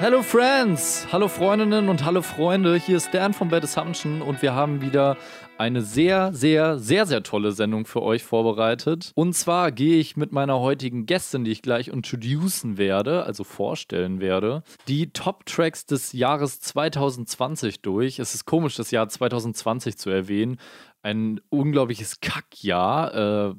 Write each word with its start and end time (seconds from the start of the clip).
Hello 0.00 0.22
Friends, 0.22 1.06
hallo 1.12 1.28
Freundinnen 1.28 1.90
und 1.90 2.06
hallo 2.06 2.22
Freunde, 2.22 2.74
hier 2.76 2.96
ist 2.96 3.12
Dan 3.12 3.34
von 3.34 3.50
Bad 3.50 3.64
Assumption 3.64 4.22
und 4.22 4.40
wir 4.40 4.54
haben 4.54 4.80
wieder 4.80 5.18
eine 5.58 5.82
sehr, 5.82 6.32
sehr, 6.32 6.78
sehr, 6.78 7.04
sehr 7.04 7.22
tolle 7.22 7.52
Sendung 7.52 7.84
für 7.84 8.00
euch 8.00 8.24
vorbereitet. 8.24 9.12
Und 9.14 9.34
zwar 9.34 9.70
gehe 9.72 9.98
ich 9.98 10.16
mit 10.16 10.32
meiner 10.32 10.58
heutigen 10.58 11.04
Gästin, 11.04 11.44
die 11.44 11.50
ich 11.50 11.60
gleich 11.60 11.88
introducen 11.88 12.78
werde, 12.78 13.24
also 13.24 13.44
vorstellen 13.44 14.22
werde, 14.22 14.62
die 14.88 15.10
Top-Tracks 15.12 15.84
des 15.84 16.14
Jahres 16.14 16.60
2020 16.60 17.82
durch. 17.82 18.18
Es 18.18 18.34
ist 18.34 18.46
komisch, 18.46 18.76
das 18.76 18.90
Jahr 18.90 19.06
2020 19.06 19.98
zu 19.98 20.08
erwähnen. 20.08 20.56
Ein 21.02 21.42
unglaubliches 21.50 22.22
Kackjahr. 22.22 23.50
Äh, 23.50 23.54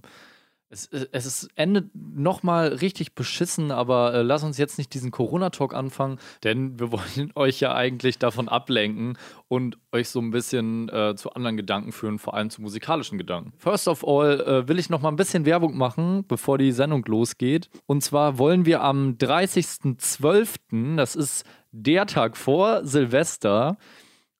es, 0.71 0.87
äh, 0.87 1.07
es 1.11 1.25
ist, 1.25 1.49
endet 1.55 1.91
nochmal 1.93 2.69
richtig 2.69 3.13
beschissen, 3.13 3.71
aber 3.71 4.13
äh, 4.13 4.21
lass 4.21 4.43
uns 4.43 4.57
jetzt 4.57 4.77
nicht 4.77 4.93
diesen 4.93 5.11
Corona-Talk 5.11 5.73
anfangen, 5.73 6.17
denn 6.43 6.79
wir 6.79 6.91
wollen 6.91 7.31
euch 7.35 7.59
ja 7.59 7.75
eigentlich 7.75 8.17
davon 8.17 8.47
ablenken 8.47 9.17
und 9.47 9.77
euch 9.91 10.09
so 10.09 10.19
ein 10.19 10.31
bisschen 10.31 10.89
äh, 10.89 11.15
zu 11.15 11.33
anderen 11.33 11.57
Gedanken 11.57 11.91
führen, 11.91 12.17
vor 12.17 12.33
allem 12.33 12.49
zu 12.49 12.61
musikalischen 12.61 13.17
Gedanken. 13.17 13.53
First 13.57 13.87
of 13.87 14.07
all 14.07 14.39
äh, 14.41 14.67
will 14.67 14.79
ich 14.79 14.89
noch 14.89 15.01
mal 15.01 15.09
ein 15.09 15.17
bisschen 15.17 15.45
Werbung 15.45 15.77
machen, 15.77 16.25
bevor 16.27 16.57
die 16.57 16.71
Sendung 16.71 17.03
losgeht. 17.05 17.69
Und 17.85 18.01
zwar 18.01 18.37
wollen 18.37 18.65
wir 18.65 18.81
am 18.81 19.17
30.12., 19.17 20.95
das 20.95 21.15
ist 21.15 21.45
der 21.71 22.05
Tag 22.05 22.37
vor 22.37 22.85
Silvester, 22.85 23.77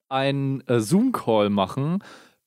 einen 0.09 0.61
äh, 0.67 0.79
Zoom-Call 0.79 1.49
machen 1.49 1.99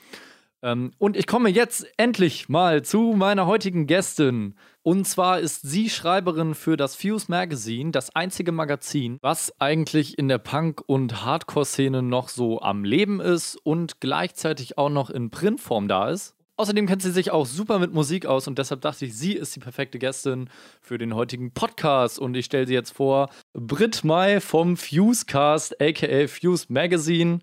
Ähm, 0.61 0.91
und 0.97 1.17
ich 1.17 1.27
komme 1.27 1.49
jetzt 1.49 1.85
endlich 1.97 2.47
mal 2.47 2.83
zu 2.83 3.13
meiner 3.15 3.45
heutigen 3.45 3.87
Gästin. 3.87 4.55
Und 4.83 5.05
zwar 5.05 5.39
ist 5.39 5.63
sie 5.63 5.89
Schreiberin 5.89 6.55
für 6.55 6.77
das 6.77 6.95
Fuse 6.95 7.25
Magazine, 7.27 7.91
das 7.91 8.15
einzige 8.15 8.51
Magazin, 8.51 9.17
was 9.21 9.59
eigentlich 9.59 10.17
in 10.17 10.27
der 10.27 10.37
Punk- 10.37 10.83
und 10.85 11.25
Hardcore-Szene 11.25 12.01
noch 12.01 12.29
so 12.29 12.61
am 12.61 12.83
Leben 12.83 13.19
ist 13.19 13.57
und 13.63 13.99
gleichzeitig 13.99 14.77
auch 14.77 14.89
noch 14.89 15.09
in 15.09 15.31
Printform 15.31 15.87
da 15.87 16.09
ist. 16.09 16.35
Außerdem 16.57 16.87
kennt 16.87 17.01
sie 17.01 17.11
sich 17.11 17.31
auch 17.31 17.45
super 17.45 17.79
mit 17.79 17.93
Musik 17.93 18.25
aus 18.25 18.47
und 18.47 18.57
deshalb 18.57 18.79
dachte 18.79 19.03
ich, 19.03 19.17
sie 19.17 19.33
ist 19.33 19.53
die 19.57 19.59
perfekte 19.59 19.99
Gästin 19.99 20.49
für 20.81 20.97
den 20.97 21.13
heutigen 21.13 21.51
Podcast. 21.51 22.17
Und 22.17 22.33
ich 22.35 22.45
stelle 22.45 22.65
sie 22.65 22.73
jetzt 22.73 22.91
vor, 22.91 23.29
Brit 23.53 24.05
Mai 24.05 24.39
vom 24.39 24.77
Fusecast, 24.77 25.81
aka 25.81 26.27
Fuse 26.27 26.67
Magazine. 26.69 27.39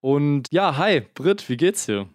Und 0.00 0.50
ja, 0.50 0.78
hi, 0.78 1.02
Brit, 1.14 1.46
wie 1.50 1.58
geht's 1.58 1.84
dir? 1.84 2.08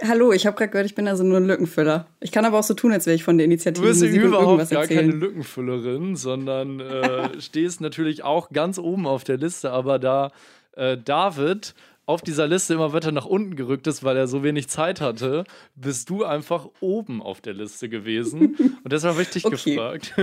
Hallo, 0.00 0.32
ich 0.32 0.46
habe 0.46 0.56
gerade 0.56 0.70
gehört, 0.70 0.86
ich 0.86 0.94
bin 0.94 1.08
also 1.08 1.24
nur 1.24 1.38
ein 1.38 1.46
Lückenfüller. 1.46 2.06
Ich 2.20 2.30
kann 2.30 2.44
aber 2.44 2.60
auch 2.60 2.64
so 2.64 2.74
tun, 2.74 2.92
als 2.92 3.06
wäre 3.06 3.16
ich 3.16 3.24
von 3.24 3.38
der 3.38 3.46
Initiative 3.46 3.82
Du 3.82 3.88
bist 3.88 4.00
Musik 4.00 4.22
überhaupt 4.22 4.70
gar 4.70 4.86
keine 4.86 5.10
Lückenfüllerin, 5.10 6.14
sondern 6.14 6.78
äh, 6.78 7.28
stehst 7.40 7.80
natürlich 7.80 8.22
auch 8.22 8.50
ganz 8.50 8.78
oben 8.78 9.08
auf 9.08 9.24
der 9.24 9.38
Liste. 9.38 9.72
Aber 9.72 9.98
da 9.98 10.30
äh, 10.76 10.96
David 10.96 11.74
auf 12.08 12.22
dieser 12.22 12.46
Liste 12.46 12.72
immer 12.72 12.94
weiter 12.94 13.12
nach 13.12 13.26
unten 13.26 13.54
gerückt 13.54 13.86
ist, 13.86 14.02
weil 14.02 14.16
er 14.16 14.26
so 14.26 14.42
wenig 14.42 14.68
Zeit 14.68 15.02
hatte, 15.02 15.44
bist 15.74 16.08
du 16.08 16.24
einfach 16.24 16.66
oben 16.80 17.20
auf 17.20 17.42
der 17.42 17.52
Liste 17.52 17.90
gewesen. 17.90 18.56
Und 18.82 18.92
deshalb 18.94 19.12
habe 19.12 19.22
ich 19.22 19.28
dich 19.28 19.44
okay. 19.44 19.74
gefragt. 19.74 20.14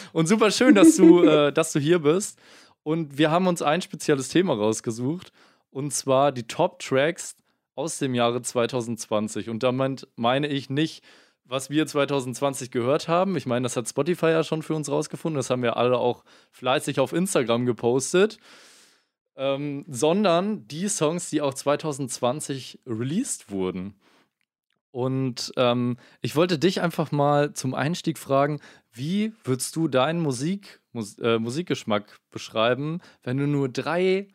Und 0.12 0.26
super 0.26 0.50
schön, 0.50 0.74
dass 0.74 0.96
du, 0.96 1.22
äh, 1.22 1.52
dass 1.52 1.72
du 1.72 1.78
hier 1.78 2.00
bist. 2.00 2.36
Und 2.82 3.16
wir 3.16 3.30
haben 3.30 3.46
uns 3.46 3.62
ein 3.62 3.80
spezielles 3.80 4.26
Thema 4.26 4.54
rausgesucht. 4.54 5.30
Und 5.70 5.92
zwar 5.92 6.32
die 6.32 6.48
Top-Tracks 6.48 7.36
aus 7.76 7.98
dem 7.98 8.16
Jahre 8.16 8.42
2020. 8.42 9.50
Und 9.50 9.62
damit 9.62 10.08
meine 10.16 10.48
ich 10.48 10.68
nicht, 10.68 11.04
was 11.44 11.70
wir 11.70 11.86
2020 11.86 12.72
gehört 12.72 13.06
haben. 13.06 13.36
Ich 13.36 13.46
meine, 13.46 13.62
das 13.62 13.76
hat 13.76 13.88
Spotify 13.88 14.30
ja 14.30 14.42
schon 14.42 14.62
für 14.62 14.74
uns 14.74 14.90
rausgefunden. 14.90 15.36
Das 15.36 15.48
haben 15.48 15.62
wir 15.62 15.76
alle 15.76 15.96
auch 15.96 16.24
fleißig 16.50 16.98
auf 16.98 17.12
Instagram 17.12 17.66
gepostet 17.66 18.40
ähm, 19.36 19.84
sondern 19.88 20.66
die 20.68 20.88
Songs, 20.88 21.30
die 21.30 21.40
auch 21.40 21.54
2020 21.54 22.80
released 22.86 23.50
wurden. 23.50 23.94
Und 24.92 25.52
ähm, 25.56 25.98
ich 26.20 26.34
wollte 26.34 26.58
dich 26.58 26.80
einfach 26.80 27.12
mal 27.12 27.54
zum 27.54 27.74
Einstieg 27.74 28.18
fragen, 28.18 28.60
wie 28.92 29.32
würdest 29.44 29.76
du 29.76 29.86
deinen 29.86 30.20
Musik, 30.20 30.80
Mus 30.92 31.16
äh, 31.18 31.38
Musikgeschmack 31.38 32.18
beschreiben, 32.30 33.00
wenn 33.22 33.36
du 33.36 33.46
nur 33.46 33.68
drei, 33.68 34.28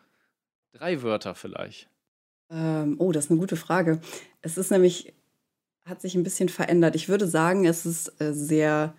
drei 0.71 1.01
Wörter 1.01 1.35
vielleicht? 1.35 1.89
Ähm, 2.49 2.95
oh, 2.99 3.11
das 3.11 3.25
ist 3.25 3.31
eine 3.31 3.39
gute 3.39 3.57
Frage. 3.57 3.99
Es 4.41 4.57
ist 4.57 4.71
nämlich, 4.71 5.13
hat 5.85 6.01
sich 6.01 6.15
ein 6.15 6.23
bisschen 6.23 6.47
verändert. 6.47 6.95
Ich 6.95 7.09
würde 7.09 7.27
sagen, 7.27 7.65
es 7.65 7.85
ist 7.85 8.21
äh, 8.21 8.33
sehr 8.33 8.95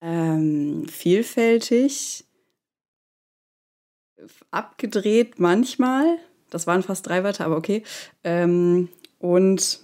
ähm, 0.00 0.86
vielfältig 0.88 2.24
abgedreht 4.50 5.38
manchmal. 5.38 6.18
Das 6.50 6.66
waren 6.66 6.82
fast 6.82 7.06
drei 7.06 7.24
Wörter, 7.24 7.46
aber 7.46 7.56
okay. 7.56 7.82
Ähm, 8.24 8.88
und 9.18 9.80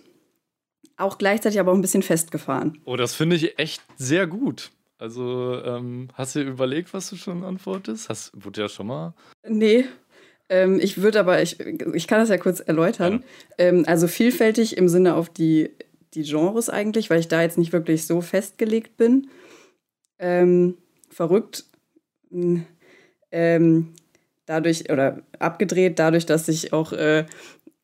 auch 0.97 1.19
gleichzeitig 1.19 1.61
aber 1.61 1.73
auch 1.73 1.77
ein 1.77 1.81
bisschen 1.81 2.03
festgefahren. 2.03 2.81
Oh, 2.85 2.97
das 2.97 3.15
finde 3.15 3.37
ich 3.37 3.59
echt 3.59 3.83
sehr 3.97 4.27
gut. 4.27 4.71
Also, 4.99 5.63
ähm, 5.65 6.09
hast 6.15 6.35
du 6.35 6.43
überlegt, 6.43 6.93
was 6.93 7.09
du 7.09 7.17
schon 7.17 7.45
antwortest? 7.45 8.09
Hast, 8.09 8.33
wurde 8.35 8.63
ja 8.63 8.69
schon 8.69 8.89
mal? 8.89 9.15
Nee. 9.47 9.85
Ähm, 10.49 10.81
ich 10.81 11.01
würde 11.01 11.21
aber, 11.21 11.41
ich, 11.41 11.61
ich 11.61 12.09
kann 12.09 12.19
das 12.19 12.31
ja 12.31 12.39
kurz 12.39 12.59
erläutern. 12.61 13.23
Ja. 13.59 13.67
Ähm, 13.67 13.85
also 13.87 14.09
vielfältig 14.09 14.77
im 14.77 14.89
Sinne 14.89 15.15
auf 15.15 15.29
die, 15.29 15.71
die 16.15 16.23
Genres 16.23 16.69
eigentlich, 16.69 17.11
weil 17.11 17.21
ich 17.21 17.29
da 17.29 17.43
jetzt 17.43 17.59
nicht 17.59 17.73
wirklich 17.73 18.07
so 18.07 18.21
festgelegt 18.21 18.97
bin. 18.97 19.29
Ähm, 20.19 20.79
verrückt. 21.11 21.65
Ähm, 23.31 23.93
dadurch, 24.49 24.91
oder 24.91 25.23
abgedreht 25.39 25.99
dadurch, 25.99 26.27
dass 26.27 26.49
ich 26.49 26.73
auch 26.73 26.93
äh, 26.93 27.27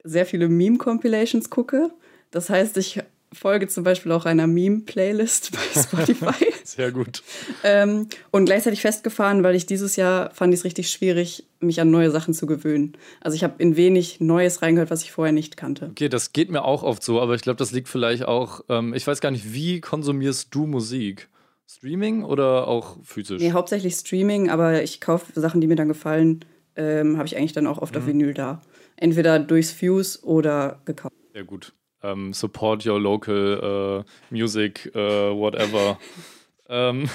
sehr 0.02 0.26
viele 0.26 0.48
Meme-Compilations 0.48 1.50
gucke. 1.50 1.90
Das 2.30 2.50
heißt, 2.50 2.76
ich 2.76 3.00
folge 3.34 3.68
zum 3.68 3.84
Beispiel 3.84 4.12
auch 4.12 4.24
einer 4.26 4.46
Meme-Playlist 4.46 5.52
bei 5.74 5.80
Spotify. 5.80 6.46
Sehr 6.64 6.92
gut. 6.92 7.22
ähm, 7.62 8.08
und 8.30 8.46
gleichzeitig 8.46 8.80
festgefahren, 8.80 9.42
weil 9.42 9.54
ich 9.54 9.66
dieses 9.66 9.96
Jahr 9.96 10.30
fand 10.30 10.54
ich 10.54 10.60
es 10.60 10.64
richtig 10.64 10.90
schwierig, 10.90 11.44
mich 11.60 11.80
an 11.80 11.90
neue 11.90 12.10
Sachen 12.10 12.32
zu 12.32 12.46
gewöhnen. 12.46 12.96
Also 13.20 13.34
ich 13.34 13.44
habe 13.44 13.54
in 13.58 13.76
wenig 13.76 14.20
Neues 14.20 14.62
reingehört, 14.62 14.90
was 14.90 15.02
ich 15.02 15.12
vorher 15.12 15.32
nicht 15.32 15.56
kannte. 15.56 15.86
Okay, 15.90 16.08
das 16.08 16.32
geht 16.32 16.50
mir 16.50 16.64
auch 16.64 16.82
oft 16.82 17.02
so, 17.02 17.20
aber 17.20 17.34
ich 17.34 17.42
glaube, 17.42 17.58
das 17.58 17.72
liegt 17.72 17.88
vielleicht 17.88 18.24
auch, 18.24 18.62
ähm, 18.68 18.94
ich 18.94 19.06
weiß 19.06 19.20
gar 19.20 19.30
nicht, 19.30 19.52
wie 19.52 19.80
konsumierst 19.80 20.54
du 20.54 20.66
Musik? 20.66 21.28
Streaming 21.66 22.24
oder 22.24 22.68
auch 22.68 22.98
physisch? 23.02 23.40
Nee, 23.40 23.52
hauptsächlich 23.52 23.94
Streaming, 23.94 24.50
aber 24.50 24.82
ich 24.82 25.00
kaufe 25.00 25.38
Sachen, 25.38 25.60
die 25.60 25.66
mir 25.66 25.76
dann 25.76 25.88
gefallen, 25.88 26.44
ähm, 26.76 27.16
habe 27.16 27.26
ich 27.26 27.36
eigentlich 27.36 27.52
dann 27.52 27.66
auch 27.66 27.78
oft 27.78 27.94
mhm. 27.94 28.00
auf 28.00 28.06
Vinyl 28.06 28.34
da. 28.34 28.62
Entweder 28.96 29.38
durchs 29.38 29.72
Fuse 29.72 30.24
oder 30.24 30.80
gekauft. 30.84 31.14
Sehr 31.32 31.44
gut. 31.44 31.72
Um, 32.02 32.10
ähm, 32.10 32.32
support 32.32 32.86
your 32.86 33.00
local 33.00 34.04
uh, 34.04 34.34
music, 34.34 34.90
uh, 34.94 35.34
whatever. 35.34 35.98
ähm, 36.68 37.08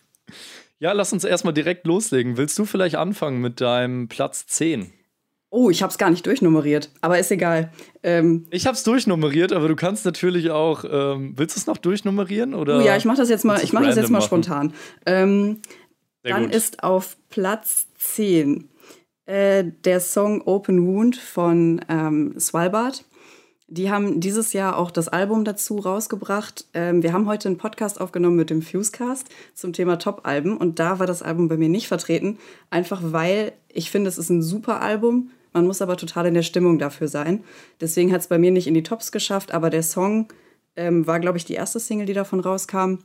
ja, 0.78 0.92
lass 0.92 1.12
uns 1.12 1.24
erstmal 1.24 1.52
direkt 1.52 1.86
loslegen. 1.86 2.36
Willst 2.36 2.58
du 2.58 2.64
vielleicht 2.64 2.96
anfangen 2.96 3.40
mit 3.40 3.60
deinem 3.60 4.08
Platz 4.08 4.46
10? 4.46 4.92
Oh, 5.50 5.70
ich 5.70 5.82
habe 5.82 5.90
es 5.92 5.98
gar 5.98 6.10
nicht 6.10 6.26
durchnummeriert, 6.26 6.90
aber 7.00 7.18
ist 7.18 7.30
egal. 7.30 7.70
Ähm, 8.02 8.46
ich 8.50 8.66
habe 8.66 8.74
es 8.74 8.82
durchnummeriert, 8.82 9.52
aber 9.52 9.68
du 9.68 9.76
kannst 9.76 10.04
natürlich 10.04 10.50
auch. 10.50 10.84
Ähm, 10.84 11.34
willst 11.36 11.54
du 11.54 11.60
es 11.60 11.66
noch 11.68 11.76
durchnummerieren 11.76 12.54
oder? 12.54 12.78
Oh 12.78 12.80
ja, 12.80 12.96
ich 12.96 13.04
mache 13.04 13.18
das 13.18 13.28
jetzt 13.28 13.44
mal. 13.44 13.62
Ich 13.62 13.72
mache 13.72 13.86
das 13.86 13.94
jetzt 13.94 14.10
mal 14.10 14.18
machen? 14.18 14.26
spontan. 14.26 14.74
Ähm, 15.06 15.60
dann 16.24 16.46
gut. 16.46 16.54
ist 16.54 16.82
auf 16.82 17.16
Platz 17.30 17.86
10 17.98 18.68
äh, 19.26 19.64
der 19.84 20.00
Song 20.00 20.42
Open 20.42 20.86
Wound 20.86 21.16
von 21.16 21.80
ähm, 21.88 22.38
Svalbard. 22.38 23.04
Die 23.66 23.90
haben 23.90 24.20
dieses 24.20 24.52
Jahr 24.52 24.76
auch 24.76 24.90
das 24.90 25.08
Album 25.08 25.44
dazu 25.44 25.78
rausgebracht. 25.78 26.66
Ähm, 26.74 27.02
wir 27.02 27.12
haben 27.12 27.26
heute 27.26 27.48
einen 27.48 27.58
Podcast 27.58 28.00
aufgenommen 28.00 28.36
mit 28.36 28.50
dem 28.50 28.62
Fusecast 28.62 29.28
zum 29.54 29.72
Thema 29.72 29.98
Top-Alben 29.98 30.56
und 30.56 30.78
da 30.78 30.98
war 30.98 31.06
das 31.06 31.22
Album 31.22 31.48
bei 31.48 31.56
mir 31.56 31.70
nicht 31.70 31.88
vertreten, 31.88 32.38
einfach 32.70 33.00
weil 33.02 33.52
ich 33.68 33.90
finde, 33.90 34.08
es 34.08 34.18
ist 34.18 34.30
ein 34.30 34.42
super 34.42 34.82
Album. 34.82 35.30
Man 35.52 35.66
muss 35.66 35.80
aber 35.80 35.96
total 35.96 36.26
in 36.26 36.34
der 36.34 36.42
Stimmung 36.42 36.78
dafür 36.78 37.08
sein. 37.08 37.42
Deswegen 37.80 38.12
hat 38.12 38.20
es 38.20 38.26
bei 38.26 38.38
mir 38.38 38.50
nicht 38.50 38.66
in 38.66 38.74
die 38.74 38.82
Tops 38.82 39.12
geschafft, 39.12 39.54
aber 39.54 39.70
der 39.70 39.82
Song 39.82 40.28
ähm, 40.76 41.06
war, 41.06 41.20
glaube 41.20 41.38
ich, 41.38 41.44
die 41.44 41.54
erste 41.54 41.80
Single, 41.80 42.06
die 42.06 42.12
davon 42.12 42.40
rauskam. 42.40 42.98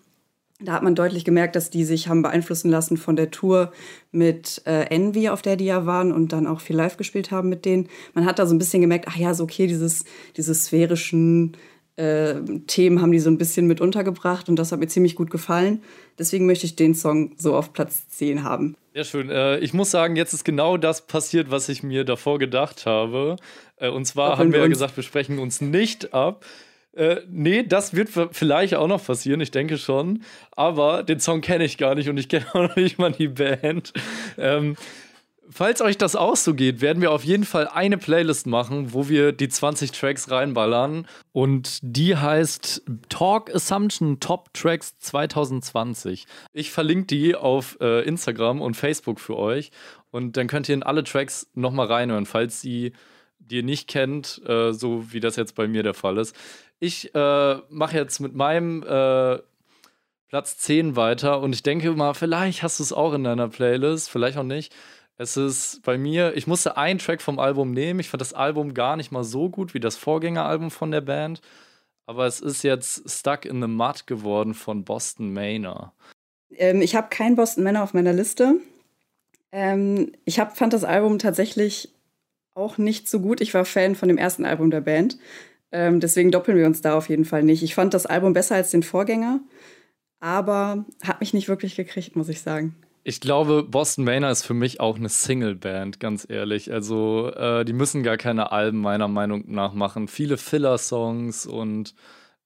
Da 0.61 0.73
hat 0.73 0.83
man 0.83 0.93
deutlich 0.93 1.23
gemerkt, 1.23 1.55
dass 1.55 1.69
die 1.69 1.85
sich 1.85 2.09
haben 2.09 2.21
beeinflussen 2.21 2.69
lassen 2.69 2.97
von 2.97 3.15
der 3.15 3.31
Tour 3.31 3.71
mit 4.11 4.61
äh, 4.65 4.87
Envy, 4.93 5.29
auf 5.29 5.41
der 5.41 5.55
die 5.55 5.65
ja 5.65 5.85
waren 5.85 6.11
und 6.11 6.33
dann 6.33 6.47
auch 6.47 6.59
viel 6.59 6.75
live 6.75 6.97
gespielt 6.97 7.31
haben 7.31 7.47
mit 7.47 7.63
denen. 7.63 7.87
Man 8.13 8.25
hat 8.25 8.39
da 8.39 8.45
so 8.45 8.53
ein 8.53 8.57
bisschen 8.57 8.81
gemerkt, 8.81 9.05
ach 9.07 9.15
ja, 9.15 9.33
so 9.33 9.45
okay, 9.45 9.67
dieses, 9.67 10.03
diese 10.35 10.53
sphärischen 10.53 11.55
äh, 11.95 12.35
Themen 12.67 13.01
haben 13.01 13.11
die 13.13 13.19
so 13.19 13.29
ein 13.29 13.37
bisschen 13.37 13.67
mit 13.67 13.79
untergebracht 13.79 14.49
und 14.49 14.57
das 14.57 14.73
hat 14.73 14.79
mir 14.79 14.87
ziemlich 14.87 15.15
gut 15.15 15.31
gefallen. 15.31 15.81
Deswegen 16.17 16.45
möchte 16.45 16.65
ich 16.65 16.75
den 16.75 16.93
Song 16.93 17.31
so 17.37 17.55
auf 17.55 17.71
Platz 17.71 18.09
10 18.09 18.43
haben. 18.43 18.75
Sehr 18.93 19.05
schön. 19.05 19.29
Äh, 19.29 19.59
ich 19.59 19.73
muss 19.73 19.91
sagen, 19.91 20.17
jetzt 20.17 20.33
ist 20.33 20.43
genau 20.43 20.75
das 20.75 21.07
passiert, 21.07 21.51
was 21.51 21.69
ich 21.69 21.83
mir 21.83 22.03
davor 22.03 22.37
gedacht 22.37 22.85
habe. 22.85 23.37
Äh, 23.77 23.89
und 23.89 24.05
zwar 24.05 24.37
haben 24.37 24.51
wir 24.51 24.59
ja 24.59 24.67
gesagt, 24.67 24.97
wir 24.97 25.03
sprechen 25.03 25.39
uns 25.39 25.61
nicht 25.61 26.13
ab. 26.13 26.45
Äh, 26.99 27.21
nee, 27.29 27.63
das 27.63 27.93
wird 27.93 28.09
vielleicht 28.33 28.75
auch 28.75 28.87
noch 28.87 29.05
passieren, 29.05 29.39
ich 29.39 29.51
denke 29.51 29.77
schon. 29.77 30.23
Aber 30.51 31.01
den 31.01 31.21
Song 31.21 31.39
kenne 31.39 31.63
ich 31.63 31.77
gar 31.77 31.95
nicht 31.95 32.09
und 32.09 32.17
ich 32.17 32.27
kenne 32.27 32.45
auch 32.53 32.67
noch 32.67 32.75
nicht 32.75 32.99
mal 32.99 33.13
die 33.13 33.29
Band. 33.29 33.93
Ähm, 34.37 34.75
falls 35.49 35.81
euch 35.81 35.97
das 35.97 36.17
auch 36.17 36.35
so 36.35 36.53
geht, 36.53 36.81
werden 36.81 37.01
wir 37.01 37.13
auf 37.13 37.23
jeden 37.23 37.45
Fall 37.45 37.69
eine 37.69 37.97
Playlist 37.97 38.47
machen, 38.47 38.93
wo 38.93 39.07
wir 39.07 39.31
die 39.31 39.47
20 39.47 39.93
Tracks 39.93 40.29
reinballern. 40.29 41.07
Und 41.31 41.79
die 41.81 42.17
heißt 42.17 42.83
Talk 43.07 43.55
Assumption 43.55 44.19
Top 44.19 44.53
Tracks 44.53 44.99
2020. 44.99 46.27
Ich 46.51 46.69
verlinke 46.69 47.05
die 47.05 47.33
auf 47.33 47.77
äh, 47.79 48.01
Instagram 48.01 48.61
und 48.61 48.75
Facebook 48.75 49.21
für 49.21 49.37
euch. 49.37 49.71
Und 50.11 50.35
dann 50.35 50.47
könnt 50.47 50.67
ihr 50.67 50.75
in 50.75 50.83
alle 50.83 51.05
Tracks 51.05 51.47
nochmal 51.53 51.87
reinhören, 51.87 52.25
falls 52.25 52.59
sie 52.59 52.91
die 53.39 53.57
ihr 53.57 53.63
nicht 53.63 53.87
kennt, 53.87 54.41
äh, 54.47 54.73
so 54.73 55.11
wie 55.11 55.19
das 55.19 55.35
jetzt 55.35 55.55
bei 55.55 55.67
mir 55.67 55.83
der 55.83 55.93
Fall 55.93 56.17
ist. 56.17 56.35
Ich 56.79 57.13
äh, 57.13 57.55
mache 57.69 57.97
jetzt 57.97 58.19
mit 58.19 58.35
meinem 58.35 58.83
äh, 58.83 59.39
Platz 60.29 60.57
10 60.59 60.95
weiter 60.95 61.41
und 61.41 61.53
ich 61.53 61.63
denke 61.63 61.91
mal, 61.91 62.13
vielleicht 62.13 62.63
hast 62.63 62.79
du 62.79 62.83
es 62.83 62.93
auch 62.93 63.13
in 63.13 63.23
deiner 63.23 63.49
Playlist, 63.49 64.09
vielleicht 64.09 64.37
auch 64.37 64.43
nicht. 64.43 64.73
Es 65.17 65.35
ist 65.35 65.81
bei 65.83 65.97
mir, 65.97 66.37
ich 66.37 66.47
musste 66.47 66.77
einen 66.77 66.99
Track 66.99 67.21
vom 67.21 67.39
Album 67.39 67.71
nehmen. 67.71 67.99
Ich 67.99 68.09
fand 68.09 68.21
das 68.21 68.33
Album 68.33 68.73
gar 68.73 68.95
nicht 68.95 69.11
mal 69.11 69.25
so 69.25 69.49
gut 69.49 69.73
wie 69.73 69.81
das 69.81 69.97
Vorgängeralbum 69.97 70.71
von 70.71 70.91
der 70.91 71.01
Band. 71.01 71.41
Aber 72.05 72.25
es 72.25 72.39
ist 72.39 72.63
jetzt 72.63 73.09
Stuck 73.09 73.43
in 73.43 73.61
the 73.61 73.67
Mud 73.67 74.07
geworden 74.07 74.53
von 74.53 74.85
Boston 74.85 75.33
Manor. 75.33 75.93
Ähm, 76.51 76.81
ich 76.81 76.95
habe 76.95 77.09
kein 77.09 77.35
Boston 77.35 77.65
Manor 77.65 77.83
auf 77.83 77.93
meiner 77.93 78.13
Liste. 78.13 78.55
Ähm, 79.51 80.13
ich 80.23 80.39
hab, 80.39 80.57
fand 80.57 80.71
das 80.71 80.85
Album 80.85 81.19
tatsächlich 81.19 81.93
auch 82.53 82.77
nicht 82.77 83.09
so 83.09 83.19
gut. 83.19 83.41
Ich 83.41 83.53
war 83.53 83.65
Fan 83.65 83.95
von 83.95 84.07
dem 84.07 84.17
ersten 84.17 84.45
Album 84.45 84.71
der 84.71 84.81
Band. 84.81 85.17
Ähm, 85.71 85.99
deswegen 85.99 86.31
doppeln 86.31 86.57
wir 86.57 86.65
uns 86.65 86.81
da 86.81 86.95
auf 86.95 87.09
jeden 87.09 87.25
Fall 87.25 87.43
nicht. 87.43 87.63
Ich 87.63 87.75
fand 87.75 87.93
das 87.93 88.05
Album 88.05 88.33
besser 88.33 88.55
als 88.55 88.71
den 88.71 88.83
Vorgänger, 88.83 89.39
aber 90.19 90.85
hat 91.03 91.19
mich 91.19 91.33
nicht 91.33 91.47
wirklich 91.47 91.75
gekriegt, 91.75 92.15
muss 92.15 92.29
ich 92.29 92.41
sagen. 92.41 92.75
Ich 93.03 93.21
glaube, 93.21 93.63
Boston 93.63 94.03
Manor 94.03 94.29
ist 94.29 94.43
für 94.43 94.53
mich 94.53 94.79
auch 94.79 94.97
eine 94.97 95.09
Single-Band, 95.09 95.99
ganz 95.99 96.27
ehrlich. 96.29 96.71
Also, 96.71 97.31
äh, 97.33 97.63
die 97.63 97.73
müssen 97.73 98.03
gar 98.03 98.17
keine 98.17 98.51
Alben 98.51 98.79
meiner 98.79 99.07
Meinung 99.07 99.45
nach 99.47 99.73
machen. 99.73 100.07
Viele 100.07 100.37
Filler-Songs 100.37 101.45
und 101.45 101.95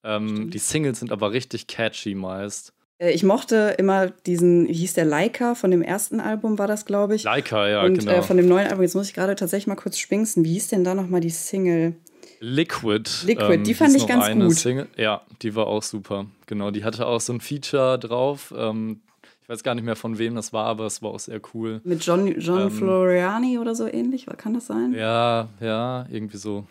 ähm, 0.03 0.51
die 0.51 0.59
Singles 0.59 0.99
sind 0.99 1.11
aber 1.11 1.31
richtig 1.31 1.67
catchy 1.67 2.13
meist. 2.13 2.73
Äh, 2.99 3.11
ich 3.11 3.23
mochte 3.23 3.75
immer 3.77 4.09
diesen, 4.09 4.67
wie 4.67 4.73
hieß 4.73 4.93
der, 4.93 5.05
Leica 5.05 5.55
von 5.55 5.71
dem 5.71 5.81
ersten 5.81 6.19
Album 6.19 6.59
war 6.59 6.67
das, 6.67 6.85
glaube 6.85 7.15
ich. 7.15 7.23
Leica, 7.23 7.67
ja, 7.67 7.83
und, 7.83 7.99
genau. 7.99 8.11
Äh, 8.11 8.21
von 8.21 8.37
dem 8.37 8.47
neuen 8.47 8.67
Album, 8.67 8.83
jetzt 8.83 8.95
muss 8.95 9.07
ich 9.07 9.13
gerade 9.13 9.35
tatsächlich 9.35 9.67
mal 9.67 9.75
kurz 9.75 9.97
spinksen. 9.97 10.45
Wie 10.45 10.53
hieß 10.53 10.67
denn 10.69 10.83
da 10.83 10.93
nochmal 10.93 11.21
die 11.21 11.29
Single? 11.29 11.95
Liquid. 12.43 13.09
Liquid, 13.25 13.53
ähm, 13.53 13.63
die 13.63 13.73
fand 13.73 13.95
ich 13.95 14.05
ganz 14.05 14.29
gut. 14.29 14.55
Single. 14.55 14.87
Ja, 14.97 15.21
die 15.41 15.55
war 15.55 15.67
auch 15.67 15.81
super. 15.81 16.25
Genau, 16.45 16.71
die 16.71 16.83
hatte 16.83 17.07
auch 17.07 17.21
so 17.21 17.31
ein 17.31 17.39
Feature 17.39 17.97
drauf. 17.97 18.53
Ähm, 18.55 18.99
ich 19.41 19.47
weiß 19.47 19.63
gar 19.63 19.75
nicht 19.75 19.85
mehr 19.85 19.95
von 19.95 20.17
wem 20.17 20.35
das 20.35 20.51
war, 20.51 20.65
aber 20.65 20.85
es 20.85 21.01
war 21.01 21.11
auch 21.11 21.19
sehr 21.19 21.39
cool. 21.53 21.79
Mit 21.85 22.05
John, 22.05 22.37
John 22.39 22.63
ähm, 22.63 22.71
Floriani 22.71 23.59
oder 23.59 23.75
so 23.75 23.87
ähnlich, 23.87 24.25
kann 24.37 24.53
das 24.53 24.67
sein? 24.67 24.93
Ja, 24.93 25.47
ja, 25.61 26.05
irgendwie 26.11 26.35
so. 26.35 26.67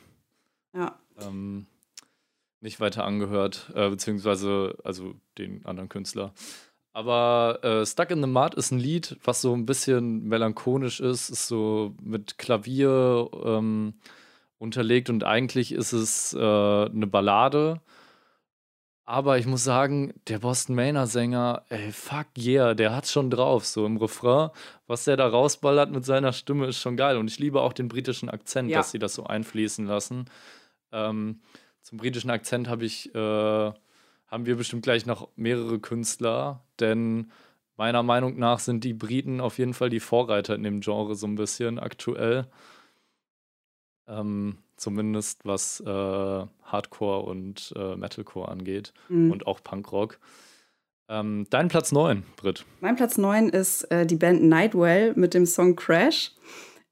Ja. 0.77 0.99
Ähm, 1.19 1.65
nicht 2.61 2.79
weiter 2.79 3.05
angehört, 3.05 3.73
äh, 3.75 3.89
beziehungsweise 3.89 4.77
also 4.85 5.15
den 5.39 5.65
anderen 5.65 5.89
Künstler. 5.89 6.35
Aber 6.93 7.61
äh, 7.63 7.87
Stuck 7.87 8.11
in 8.11 8.21
the 8.21 8.29
Mud 8.29 8.55
ist 8.55 8.73
ein 8.73 8.79
Lied, 8.79 9.17
was 9.25 9.41
so 9.41 9.55
ein 9.55 9.65
bisschen 9.65 10.29
melancholisch 10.29 11.01
ist, 11.01 11.31
ist 11.31 11.49
so 11.49 11.95
mit 12.03 12.37
Klavier 12.37 13.31
ähm, 13.43 13.95
unterlegt 14.63 15.11
und 15.11 15.25
eigentlich 15.25 15.73
ist 15.73 15.93
es 15.93 16.33
äh, 16.33 16.39
eine 16.39 17.07
Ballade. 17.07 17.81
Aber 19.05 19.37
ich 19.37 19.47
muss 19.47 19.65
sagen, 19.65 20.15
der 20.29 20.39
Boston 20.39 20.77
Manor 20.77 21.09
Sänger, 21.09 21.65
ey, 21.69 21.91
fuck 21.91 22.29
yeah, 22.39 22.73
der 22.73 22.95
hat's 22.95 23.11
schon 23.11 23.31
drauf. 23.31 23.67
So 23.67 23.85
im 23.85 23.97
Refrain, 23.97 24.51
was 24.87 25.05
der 25.05 25.17
da 25.17 25.27
rausballert 25.27 25.91
mit 25.91 26.05
seiner 26.05 26.33
Stimme, 26.33 26.67
ist 26.67 26.79
schon 26.79 26.97
geil. 26.97 27.17
Und 27.17 27.29
ich 27.29 27.41
liebe 27.41 27.61
auch 27.61 27.73
den 27.73 27.89
britischen 27.89 28.31
Akzent, 28.31 28.71
ja. 28.71 28.79
dass 28.79 28.93
sie 28.93 29.01
das 29.01 29.15
so 29.15 29.25
einfließen 29.25 29.87
lassen. 29.87 30.27
Ähm, 30.93 31.41
zum 31.83 31.99
britischen 31.99 32.31
Akzent 32.31 32.69
habe 32.69 32.85
ich, 32.85 33.13
äh, 33.13 33.19
haben 33.19 34.47
wir 34.47 34.57
bestimmt 34.57 34.85
gleich 34.85 35.05
noch 35.05 35.29
mehrere 35.35 35.81
Künstler, 35.81 36.65
denn 36.79 37.33
meiner 37.77 38.05
Meinung 38.05 38.39
nach 38.39 38.61
sind 38.61 38.85
die 38.85 38.95
Briten 38.95 39.41
auf 39.41 39.59
jeden 39.59 39.75
Fall 39.75 39.91
die 39.91 40.01
Vorreiter 40.01 40.55
in 40.55 40.63
dem 40.63 40.81
Genre 40.81 41.17
so 41.17 41.27
ein 41.27 41.35
bisschen 41.35 41.81
aktuell. 41.81 42.47
Ähm, 44.09 44.59
zumindest 44.77 45.45
was 45.45 45.81
äh, 45.81 45.87
Hardcore 45.87 47.23
und 47.23 47.73
äh, 47.77 47.97
Metalcore 47.97 48.49
angeht 48.49 48.93
mhm. 49.09 49.31
und 49.31 49.47
auch 49.47 49.63
Punkrock. 49.63 50.19
Ähm, 51.09 51.47
dein 51.51 51.69
Platz 51.69 51.93
9, 51.93 52.23
Britt. 52.37 52.65
Mein 52.81 52.97
Platz 52.97 53.19
9 53.19 53.49
ist 53.51 53.85
äh, 53.91 54.07
die 54.07 54.17
Band 54.17 54.43
Nightwell 54.43 55.13
mit 55.15 55.35
dem 55.35 55.47
Song 55.47 55.77
Crash. 55.77 56.33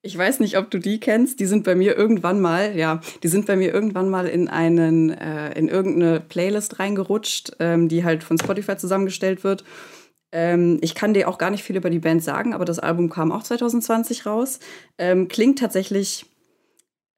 Ich 0.03 0.17
weiß 0.17 0.41
nicht, 0.41 0.57
ob 0.57 0.71
du 0.71 0.79
die 0.79 0.99
kennst. 0.99 1.41
Die 1.41 1.47
sind 1.47 1.65
bei 1.65 1.75
mir 1.75 1.97
irgendwann 1.97 2.41
mal, 2.41 2.77
ja, 2.77 3.01
die 3.23 3.29
sind 3.29 3.47
bei 3.47 3.57
mir 3.57 3.73
irgendwann 3.73 4.09
mal 4.09 4.27
in 4.27 4.49
einen, 4.49 5.11
äh, 5.11 5.53
in 5.59 5.69
irgendeine 5.69 6.21
Playlist 6.21 6.79
reingerutscht, 6.79 7.53
ähm, 7.61 7.89
die 7.89 8.05
halt 8.05 8.25
von 8.25 8.39
Spotify 8.39 8.77
zusammengestellt 8.77 9.45
wird. 9.45 9.65
Ähm, 10.33 10.79
ich 10.81 10.95
kann 10.95 11.13
dir 11.13 11.29
auch 11.29 11.39
gar 11.39 11.51
nicht 11.51 11.65
viel 11.65 11.77
über 11.77 11.91
die 11.91 11.99
Band 11.99 12.23
sagen, 12.23 12.55
aber 12.55 12.65
das 12.65 12.79
Album 12.79 13.11
kam 13.11 13.33
auch 13.33 13.43
2020 13.43 14.27
raus. 14.27 14.61
Ähm, 14.97 15.29
klingt 15.29 15.59
tatsächlich 15.59 16.27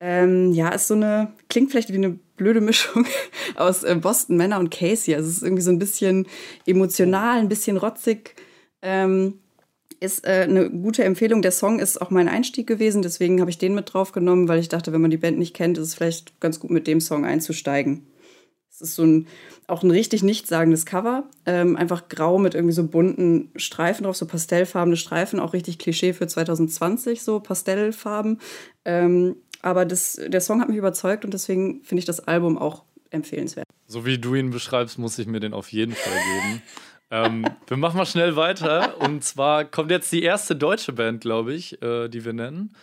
ähm, 0.04 0.52
ja, 0.52 0.70
ist 0.70 0.88
so 0.88 0.94
eine, 0.94 1.32
klingt 1.48 1.70
vielleicht 1.70 1.92
wie 1.92 1.96
eine 1.96 2.18
blöde 2.36 2.60
Mischung 2.60 3.06
aus 3.54 3.84
äh, 3.84 3.94
Boston 3.94 4.36
Männer 4.36 4.58
und 4.58 4.72
Casey. 4.72 5.14
Also 5.14 5.30
es 5.30 5.36
ist 5.36 5.42
irgendwie 5.44 5.62
so 5.62 5.70
ein 5.70 5.78
bisschen 5.78 6.26
emotional, 6.66 7.38
ein 7.38 7.48
bisschen 7.48 7.76
rotzig. 7.76 8.34
Ähm, 8.82 9.38
ist 10.00 10.26
äh, 10.26 10.42
eine 10.48 10.68
gute 10.70 11.04
Empfehlung. 11.04 11.40
Der 11.40 11.52
Song 11.52 11.78
ist 11.78 12.02
auch 12.02 12.10
mein 12.10 12.28
Einstieg 12.28 12.66
gewesen, 12.66 13.02
deswegen 13.02 13.40
habe 13.40 13.50
ich 13.50 13.58
den 13.58 13.76
mit 13.76 13.94
drauf 13.94 14.10
genommen, 14.10 14.48
weil 14.48 14.58
ich 14.58 14.68
dachte, 14.68 14.92
wenn 14.92 15.00
man 15.00 15.12
die 15.12 15.18
Band 15.18 15.38
nicht 15.38 15.54
kennt, 15.54 15.78
ist 15.78 15.86
es 15.86 15.94
vielleicht 15.94 16.40
ganz 16.40 16.58
gut, 16.58 16.72
mit 16.72 16.88
dem 16.88 17.00
Song 17.00 17.24
einzusteigen. 17.24 18.08
Es 18.68 18.80
ist 18.80 18.96
so 18.96 19.04
ein, 19.04 19.28
auch 19.68 19.84
ein 19.84 19.92
richtig 19.92 20.24
nichtssagendes 20.24 20.84
Cover. 20.84 21.30
Ähm, 21.46 21.76
einfach 21.76 22.08
grau 22.08 22.38
mit 22.38 22.56
irgendwie 22.56 22.74
so 22.74 22.84
bunten 22.88 23.52
Streifen 23.54 24.02
drauf, 24.02 24.16
so 24.16 24.26
pastellfarbene 24.26 24.96
Streifen, 24.96 25.38
auch 25.38 25.52
richtig 25.52 25.78
Klischee 25.78 26.12
für 26.12 26.26
2020, 26.26 27.22
so 27.22 27.38
Pastellfarben. 27.38 28.40
Ähm, 28.84 29.36
aber 29.62 29.84
das, 29.84 30.20
der 30.24 30.40
Song 30.40 30.60
hat 30.60 30.68
mich 30.68 30.76
überzeugt 30.76 31.24
und 31.24 31.32
deswegen 31.32 31.82
finde 31.84 32.00
ich 32.00 32.04
das 32.04 32.20
Album 32.20 32.58
auch 32.58 32.82
empfehlenswert. 33.10 33.66
So 33.86 34.04
wie 34.04 34.18
du 34.18 34.34
ihn 34.34 34.50
beschreibst, 34.50 34.98
muss 34.98 35.18
ich 35.18 35.26
mir 35.26 35.40
den 35.40 35.54
auf 35.54 35.70
jeden 35.72 35.94
Fall 35.94 36.12
geben. 36.12 36.62
ähm, 37.10 37.46
wir 37.68 37.76
machen 37.76 37.96
mal 37.96 38.06
schnell 38.06 38.36
weiter. 38.36 39.00
Und 39.00 39.22
zwar 39.22 39.64
kommt 39.64 39.90
jetzt 39.90 40.10
die 40.12 40.22
erste 40.22 40.56
deutsche 40.56 40.92
Band, 40.92 41.20
glaube 41.20 41.54
ich, 41.54 41.80
äh, 41.80 42.08
die 42.08 42.24
wir 42.24 42.32
nennen. 42.32 42.74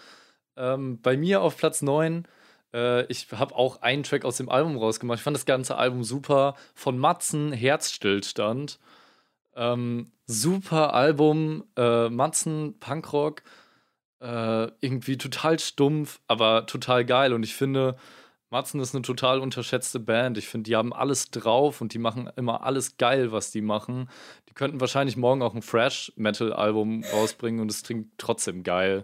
Ähm, 0.56 1.02
bei 1.02 1.18
mir 1.18 1.42
auf 1.42 1.58
Platz 1.58 1.82
9. 1.82 2.26
Äh, 2.74 3.06
ich 3.08 3.28
habe 3.32 3.56
auch 3.56 3.82
einen 3.82 4.04
Track 4.04 4.24
aus 4.24 4.38
dem 4.38 4.50
Album 4.50 4.78
rausgemacht. 4.78 5.20
Ich 5.20 5.24
fand 5.24 5.36
das 5.36 5.46
ganze 5.46 5.76
Album 5.76 6.04
super. 6.04 6.56
Von 6.76 6.98
Matzen, 6.98 7.52
Herzstillstand. 7.52 8.80
Ähm, 9.56 10.12
super 10.28 10.94
Album. 10.94 11.66
Äh, 11.76 12.10
Matzen, 12.10 12.80
Punkrock 12.80 13.42
äh, 14.22 14.68
irgendwie 14.82 15.18
total 15.18 15.60
stumpf, 15.60 16.20
aber 16.28 16.66
total 16.66 17.06
geil. 17.06 17.34
Und 17.34 17.44
ich 17.44 17.56
finde, 17.56 17.96
Matzen 18.50 18.80
ist 18.80 18.96
eine 18.96 19.04
total 19.04 19.40
unterschätzte 19.40 20.00
Band. 20.00 20.38
Ich 20.38 20.48
finde, 20.48 20.70
die 20.70 20.76
haben 20.76 20.94
alles 20.94 21.30
drauf 21.30 21.82
und 21.82 21.94
die 21.94 22.00
machen 22.00 22.30
immer 22.36 22.64
alles 22.64 22.98
geil, 22.98 23.32
was 23.32 23.52
die 23.52 23.62
machen. 23.62 24.10
Die 24.50 24.54
könnten 24.54 24.82
wahrscheinlich 24.82 25.18
morgen 25.18 25.42
auch 25.42 25.54
ein 25.54 25.62
Fresh-Metal-Album 25.62 27.04
rausbringen 27.14 27.62
und 27.62 27.70
es 27.70 27.84
klingt 27.84 28.08
trotzdem 28.18 28.64
geil. 28.64 29.04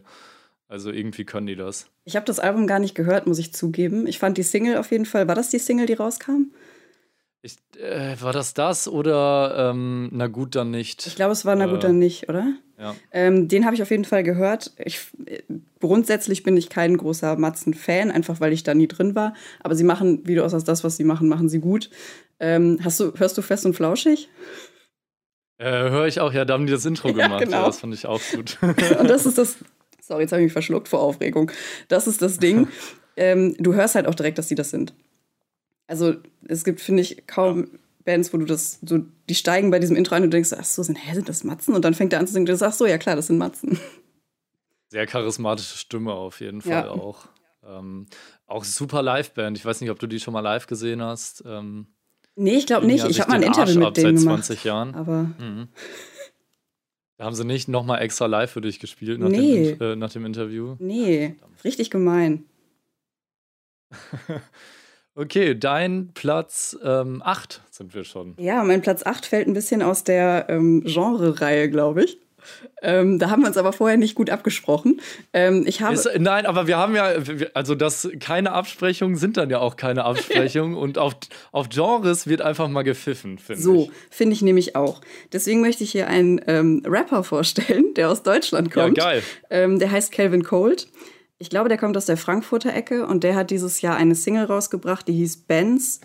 Also 0.68 0.92
irgendwie 0.92 1.26
können 1.26 1.46
die 1.46 1.56
das. 1.56 1.88
Ich 2.06 2.16
habe 2.16 2.26
das 2.26 2.40
Album 2.40 2.66
gar 2.66 2.80
nicht 2.80 2.96
gehört, 2.96 3.28
muss 3.28 3.38
ich 3.38 3.54
zugeben. 3.54 4.08
Ich 4.08 4.18
fand 4.18 4.38
die 4.38 4.44
Single 4.44 4.78
auf 4.78 4.90
jeden 4.92 5.06
Fall. 5.06 5.28
War 5.28 5.36
das 5.36 5.50
die 5.50 5.60
Single, 5.60 5.86
die 5.86 5.94
rauskam? 5.94 6.52
Ich, 7.46 7.58
äh, 7.80 8.20
war 8.22 8.34
das 8.34 8.56
das 8.56 8.88
oder 8.88 9.70
ähm, 9.70 10.10
na 10.12 10.26
gut 10.26 10.56
dann 10.56 10.72
nicht? 10.72 11.06
Ich 11.06 11.16
glaube, 11.16 11.32
es 11.32 11.46
war 11.46 11.56
na 11.56 11.68
gut 11.68 11.84
äh, 11.84 11.88
dann 11.88 12.00
nicht, 12.00 12.28
oder? 12.28 12.54
Ja. 12.80 12.96
Ähm, 13.12 13.48
den 13.48 13.66
habe 13.66 13.76
ich 13.76 13.84
auf 13.84 13.92
jeden 13.92 14.04
Fall 14.04 14.24
gehört. 14.24 14.74
Ich, 14.84 15.00
grundsätzlich 15.80 16.42
bin 16.42 16.58
ich 16.58 16.70
kein 16.70 16.98
großer 16.98 17.38
Matzen-Fan, 17.38 18.10
einfach 18.10 18.40
weil 18.40 18.52
ich 18.52 18.64
da 18.64 18.74
nie 18.74 18.88
drin 18.88 19.14
war. 19.14 19.36
Aber 19.60 19.76
sie 19.76 19.84
machen, 19.84 20.22
wie 20.26 20.34
du 20.34 20.44
aus 20.44 20.64
das, 20.64 20.84
was 20.84 20.98
sie 20.98 21.04
machen, 21.04 21.30
machen 21.30 21.48
sie 21.48 21.60
gut. 21.60 21.92
Ähm, 22.40 22.80
hast 22.84 23.00
du, 23.00 23.14
hörst 23.16 23.38
du 23.38 23.44
fest 23.44 23.64
und 23.68 23.76
flauschig? 23.76 24.28
Äh, 25.60 25.70
Höre 25.70 26.08
ich 26.08 26.20
auch, 26.22 26.34
ja, 26.34 26.46
da 26.46 26.56
haben 26.56 26.66
die 26.66 26.74
das 26.74 26.86
Intro 26.86 27.10
ja, 27.16 27.28
gemacht. 27.28 27.44
Genau. 27.44 27.58
Ja, 27.58 27.66
das 27.68 27.80
fand 27.80 27.94
ich 27.94 28.08
auch 28.08 28.22
gut. 28.34 28.58
und 28.62 29.08
das 29.08 29.28
ist 29.28 29.38
das. 29.38 29.58
Sorry, 30.02 30.24
jetzt 30.24 30.32
habe 30.32 30.42
ich 30.42 30.48
mich 30.48 30.54
verschluckt 30.54 30.88
vor 30.88 31.00
Aufregung. 31.00 31.52
Das 31.90 32.08
ist 32.08 32.24
das 32.24 32.40
Ding. 32.40 32.70
ähm, 33.18 33.56
du 33.60 33.76
hörst 33.76 33.94
halt 33.94 34.08
auch 34.08 34.16
direkt, 34.16 34.40
dass 34.40 34.48
die 34.48 34.56
das 34.56 34.72
sind. 34.72 34.96
Also 35.88 36.16
es 36.48 36.64
gibt, 36.64 36.82
finde 36.82 37.02
ich, 37.02 37.28
kaum 37.28 37.64
ja. 37.64 37.80
Bands, 38.06 38.34
wo 38.34 38.38
du 38.38 38.46
das, 38.46 38.80
so, 38.86 39.00
die 39.30 39.36
steigen 39.36 39.72
bei 39.72 39.80
diesem 39.80 39.96
Intro 39.96 40.16
ein 40.16 40.24
und 40.24 40.32
du 40.32 40.36
denkst, 40.36 40.54
ach 40.54 40.64
so, 40.64 40.84
sind, 40.84 40.96
hä, 40.96 41.16
sind 41.16 41.28
das 41.28 41.44
Matzen? 41.44 41.74
Und 41.74 41.84
dann 41.84 41.94
fängt 41.94 42.14
er 42.14 42.20
an 42.20 42.28
zu 42.28 42.34
singen, 42.34 42.46
du 42.46 42.56
sagst 42.56 42.78
so, 42.78 42.86
ja 42.86 42.98
klar, 42.98 43.16
das 43.16 43.28
sind 43.28 43.38
Matzen. 43.38 43.80
Sehr 44.90 45.08
charismatische 45.08 45.78
Stimme 45.78 46.14
auf 46.14 46.40
jeden 46.40 46.62
Fall 46.62 46.72
ja. 46.72 46.90
auch. 46.90 47.28
Ähm, 47.66 48.06
auch 48.46 48.64
super 48.64 49.02
Liveband. 49.02 49.58
Ich 49.58 49.66
weiß 49.66 49.82
nicht, 49.82 49.90
ob 49.90 50.00
du 50.00 50.06
die 50.08 50.20
schon 50.20 50.34
mal 50.34 50.42
live 50.42 50.68
gesehen 50.68 51.02
hast. 51.02 51.44
Ähm, 51.48 51.88
nee, 52.36 52.58
ich 52.58 52.68
glaube 52.68 52.86
nicht. 52.86 53.04
Ich 53.10 53.20
habe 53.20 53.32
mal 53.32 53.38
ein 53.38 53.44
Interview 53.44 53.80
mit 53.80 53.98
denen 53.98 54.18
seit 54.18 54.26
gemacht. 54.26 54.46
20 54.46 54.64
Jahren. 54.64 54.94
Aber 54.94 55.24
mhm. 55.40 55.70
Da 57.18 57.26
haben 57.26 57.36
sie 57.36 57.46
nicht 57.46 57.68
nochmal 57.70 58.02
extra 58.02 58.26
live 58.26 58.52
für 58.52 58.62
dich 58.62 58.80
gespielt 58.80 59.20
nach, 59.20 59.30
nee. 59.30 59.76
dem, 59.76 59.82
äh, 59.82 59.96
nach 59.96 60.12
dem 60.12 60.26
Interview? 60.26 60.76
Nee, 60.80 61.36
richtig 61.64 61.90
gemein. 61.90 62.44
Okay, 65.16 65.58
dein 65.58 66.10
Platz 66.14 66.78
8 66.84 66.84
ähm, 66.84 67.24
sind 67.72 67.96
wir 67.96 68.04
schon. 68.04 68.36
Ja, 68.38 68.64
mein 68.64 68.82
Platz 68.82 69.06
8 69.06 69.26
fällt 69.26 69.48
ein 69.48 69.54
bisschen 69.54 69.82
aus 69.82 70.04
der 70.04 70.48
ähm, 70.50 70.84
Genre-Reihe, 70.86 71.70
glaube 71.70 72.04
ich. 72.04 72.18
Ähm, 72.82 73.18
da 73.18 73.30
haben 73.30 73.42
wir 73.42 73.48
uns 73.48 73.58
aber 73.58 73.74
vorher 73.74 73.98
nicht 73.98 74.14
gut 74.14 74.30
abgesprochen. 74.30 75.02
Ähm, 75.34 75.64
ich 75.66 75.82
habe 75.82 75.96
Ist, 75.96 76.10
nein, 76.20 76.46
aber 76.46 76.68
wir 76.68 76.78
haben 76.78 76.96
ja, 76.96 77.14
also 77.54 77.74
das 77.74 78.10
keine 78.20 78.52
Absprechungen 78.52 79.16
sind 79.16 79.38
dann 79.38 79.50
ja 79.50 79.60
auch 79.60 79.78
keine 79.78 80.04
Absprechungen 80.04 80.76
und 80.78 80.98
auf, 80.98 81.16
auf 81.52 81.70
Genres 81.70 82.28
wird 82.28 82.42
einfach 82.42 82.68
mal 82.68 82.84
gepfiffen, 82.84 83.40
finde 83.40 83.62
so, 83.62 83.74
ich. 83.74 83.86
So, 83.88 83.92
finde 84.12 84.34
ich 84.34 84.42
nämlich 84.42 84.76
auch. 84.76 85.02
Deswegen 85.34 85.62
möchte 85.62 85.84
ich 85.84 85.92
hier 85.92 86.08
einen 86.08 86.42
ähm, 86.48 86.84
Rapper 86.86 87.24
vorstellen, 87.24 87.94
der 87.96 88.10
aus 88.10 88.22
Deutschland 88.22 88.72
kommt. 88.72 88.98
Ja, 88.98 89.06
geil. 89.06 89.24
Ähm, 89.50 89.80
der 89.80 89.92
heißt 89.92 90.12
Calvin 90.12 90.44
Cold. 90.44 90.88
Ich 91.38 91.50
glaube, 91.50 91.70
der 91.70 91.78
kommt 91.78 91.98
aus 91.98 92.06
der 92.06 92.18
Frankfurter 92.18 92.74
Ecke 92.74 93.06
und 93.08 93.24
der 93.24 93.36
hat 93.36 93.52
dieses 93.52 93.82
Jahr 93.82 93.98
eine 93.98 94.16
Single 94.16 94.46
rausgebracht, 94.46 95.08
die 95.08 95.14
hieß 95.14 95.38
Benz, 95.48 96.00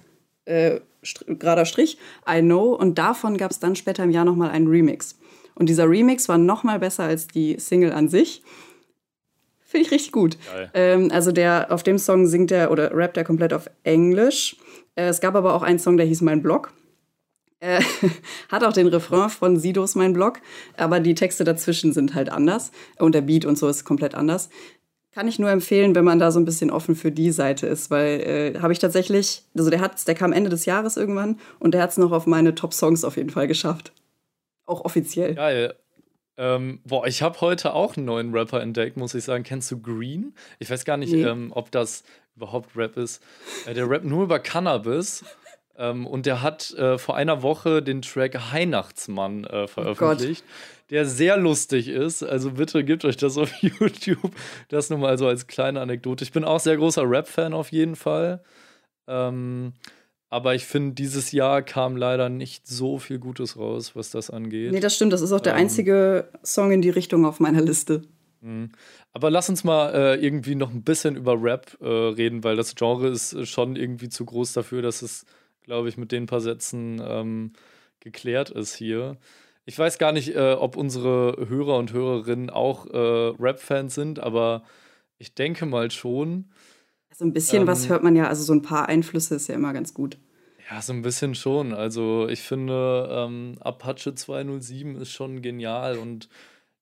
äh, 0.44 0.80
gerader 1.26 1.64
Strich, 1.64 1.98
I 2.28 2.40
Know. 2.40 2.74
Und 2.74 2.98
davon 2.98 3.36
gab 3.36 3.50
es 3.50 3.60
dann 3.60 3.76
später 3.76 4.04
im 4.04 4.10
Jahr 4.10 4.24
nochmal 4.24 4.50
einen 4.50 4.66
Remix. 4.66 5.18
Und 5.54 5.68
dieser 5.68 5.88
Remix 5.88 6.28
war 6.28 6.38
nochmal 6.38 6.78
besser 6.78 7.04
als 7.04 7.28
die 7.28 7.58
Single 7.58 7.92
an 7.92 8.08
sich. 8.08 8.42
Finde 9.60 9.86
ich 9.86 9.92
richtig 9.92 10.10
gut. 10.10 10.36
Ähm, 10.74 11.10
also 11.12 11.30
der 11.30 11.68
auf 11.70 11.84
dem 11.84 11.98
Song 11.98 12.26
singt 12.26 12.50
er 12.50 12.72
oder 12.72 12.92
rappt 12.92 13.16
er 13.16 13.24
komplett 13.24 13.52
auf 13.52 13.70
Englisch. 13.84 14.56
Äh, 14.96 15.04
es 15.04 15.20
gab 15.20 15.36
aber 15.36 15.54
auch 15.54 15.62
einen 15.62 15.78
Song, 15.78 15.96
der 15.96 16.06
hieß 16.06 16.22
Mein 16.22 16.42
Blog. 16.42 16.72
Äh, 17.60 17.80
hat 18.48 18.64
auch 18.64 18.72
den 18.72 18.88
Refrain 18.88 19.30
von 19.30 19.58
Sidos 19.58 19.94
Mein 19.94 20.12
Blog, 20.12 20.40
aber 20.76 20.98
die 20.98 21.14
Texte 21.14 21.44
dazwischen 21.44 21.92
sind 21.92 22.14
halt 22.14 22.30
anders 22.30 22.72
und 22.98 23.14
der 23.14 23.20
Beat 23.20 23.44
und 23.44 23.58
so 23.58 23.68
ist 23.68 23.84
komplett 23.84 24.14
anders. 24.14 24.48
Kann 25.12 25.26
ich 25.26 25.40
nur 25.40 25.50
empfehlen, 25.50 25.94
wenn 25.96 26.04
man 26.04 26.20
da 26.20 26.30
so 26.30 26.38
ein 26.38 26.44
bisschen 26.44 26.70
offen 26.70 26.94
für 26.94 27.10
die 27.10 27.32
Seite 27.32 27.66
ist, 27.66 27.90
weil 27.90 28.20
äh, 28.20 28.58
habe 28.60 28.72
ich 28.72 28.78
tatsächlich, 28.78 29.42
also 29.56 29.68
der 29.68 29.80
hat's, 29.80 30.04
der 30.04 30.14
kam 30.14 30.32
Ende 30.32 30.50
des 30.50 30.66
Jahres 30.66 30.96
irgendwann 30.96 31.40
und 31.58 31.74
der 31.74 31.82
hat 31.82 31.90
es 31.90 31.98
noch 31.98 32.12
auf 32.12 32.26
meine 32.26 32.54
Top-Songs 32.54 33.04
auf 33.04 33.16
jeden 33.16 33.30
Fall 33.30 33.48
geschafft. 33.48 33.92
Auch 34.66 34.84
offiziell. 34.84 35.34
Geil. 35.34 35.74
Ähm, 36.36 36.80
boah, 36.84 37.06
ich 37.06 37.22
habe 37.22 37.40
heute 37.40 37.74
auch 37.74 37.96
einen 37.96 38.06
neuen 38.06 38.32
Rapper 38.32 38.60
entdeckt, 38.60 38.96
muss 38.96 39.14
ich 39.14 39.24
sagen. 39.24 39.42
Kennst 39.42 39.70
du 39.72 39.80
Green? 39.80 40.32
Ich 40.60 40.70
weiß 40.70 40.84
gar 40.84 40.96
nicht, 40.96 41.12
nee. 41.12 41.22
ähm, 41.22 41.50
ob 41.54 41.72
das 41.72 42.04
überhaupt 42.36 42.76
Rap 42.76 42.96
ist. 42.96 43.22
Äh, 43.66 43.74
der 43.74 43.90
rappt 43.90 44.04
nur 44.04 44.24
über 44.24 44.38
Cannabis. 44.38 45.24
Ähm, 45.80 46.06
und 46.06 46.26
der 46.26 46.42
hat 46.42 46.72
äh, 46.74 46.98
vor 46.98 47.16
einer 47.16 47.42
Woche 47.42 47.82
den 47.82 48.02
Track 48.02 48.38
Weihnachtsmann 48.52 49.44
äh, 49.44 49.66
veröffentlicht. 49.66 50.44
Oh 50.46 50.52
der 50.90 51.06
sehr 51.06 51.36
lustig 51.36 51.88
ist. 51.88 52.22
Also 52.22 52.52
bitte 52.52 52.84
gebt 52.84 53.04
euch 53.04 53.16
das 53.16 53.38
auf 53.38 53.52
YouTube. 53.62 54.32
Das 54.68 54.90
nur 54.90 54.98
mal 54.98 55.16
so 55.18 55.26
als 55.26 55.46
kleine 55.46 55.80
Anekdote. 55.80 56.24
Ich 56.24 56.32
bin 56.32 56.44
auch 56.44 56.60
sehr 56.60 56.76
großer 56.76 57.08
Rap-Fan 57.08 57.54
auf 57.54 57.72
jeden 57.72 57.96
Fall. 57.96 58.42
Ähm, 59.06 59.72
aber 60.28 60.54
ich 60.54 60.66
finde, 60.66 60.94
dieses 60.94 61.32
Jahr 61.32 61.62
kam 61.62 61.96
leider 61.96 62.28
nicht 62.28 62.66
so 62.66 62.98
viel 62.98 63.18
Gutes 63.18 63.56
raus, 63.56 63.96
was 63.96 64.10
das 64.10 64.30
angeht. 64.30 64.72
Nee, 64.72 64.80
das 64.80 64.94
stimmt. 64.94 65.12
Das 65.12 65.22
ist 65.22 65.32
auch 65.32 65.40
der 65.40 65.54
ähm, 65.54 65.60
einzige 65.60 66.28
Song 66.44 66.72
in 66.72 66.82
die 66.82 66.90
Richtung 66.90 67.24
auf 67.24 67.40
meiner 67.40 67.62
Liste. 67.62 68.02
Mhm. 68.40 68.70
Aber 69.12 69.30
lass 69.30 69.48
uns 69.48 69.64
mal 69.64 69.92
äh, 69.94 70.24
irgendwie 70.24 70.54
noch 70.54 70.70
ein 70.70 70.82
bisschen 70.82 71.16
über 71.16 71.40
Rap 71.40 71.76
äh, 71.80 71.86
reden, 71.86 72.44
weil 72.44 72.56
das 72.56 72.74
Genre 72.74 73.08
ist 73.08 73.46
schon 73.48 73.76
irgendwie 73.76 74.08
zu 74.08 74.24
groß 74.24 74.52
dafür, 74.52 74.82
dass 74.82 75.02
es, 75.02 75.24
glaube 75.62 75.88
ich, 75.88 75.96
mit 75.96 76.12
den 76.12 76.26
paar 76.26 76.40
Sätzen 76.40 77.00
ähm, 77.04 77.52
geklärt 78.00 78.50
ist 78.50 78.74
hier. 78.74 79.16
Ich 79.66 79.78
weiß 79.78 79.98
gar 79.98 80.12
nicht, 80.12 80.34
äh, 80.34 80.54
ob 80.54 80.76
unsere 80.76 81.46
Hörer 81.48 81.76
und 81.76 81.92
Hörerinnen 81.92 82.50
auch 82.50 82.86
äh, 82.86 82.96
Rap-Fans 83.38 83.94
sind, 83.94 84.18
aber 84.18 84.62
ich 85.18 85.34
denke 85.34 85.66
mal 85.66 85.90
schon. 85.90 86.50
So 87.14 87.24
ein 87.24 87.32
bisschen 87.32 87.62
ähm, 87.62 87.68
was 87.68 87.88
hört 87.88 88.02
man 88.02 88.16
ja, 88.16 88.26
also 88.26 88.42
so 88.42 88.52
ein 88.52 88.62
paar 88.62 88.88
Einflüsse 88.88 89.34
ist 89.34 89.48
ja 89.48 89.54
immer 89.54 89.72
ganz 89.72 89.94
gut. 89.94 90.18
Ja, 90.70 90.80
so 90.80 90.92
ein 90.92 91.02
bisschen 91.02 91.34
schon. 91.34 91.74
Also 91.74 92.28
ich 92.28 92.42
finde, 92.42 93.08
ähm, 93.10 93.56
Apache 93.60 94.14
207 94.14 94.96
ist 94.96 95.10
schon 95.10 95.42
genial 95.42 95.98
und 95.98 96.28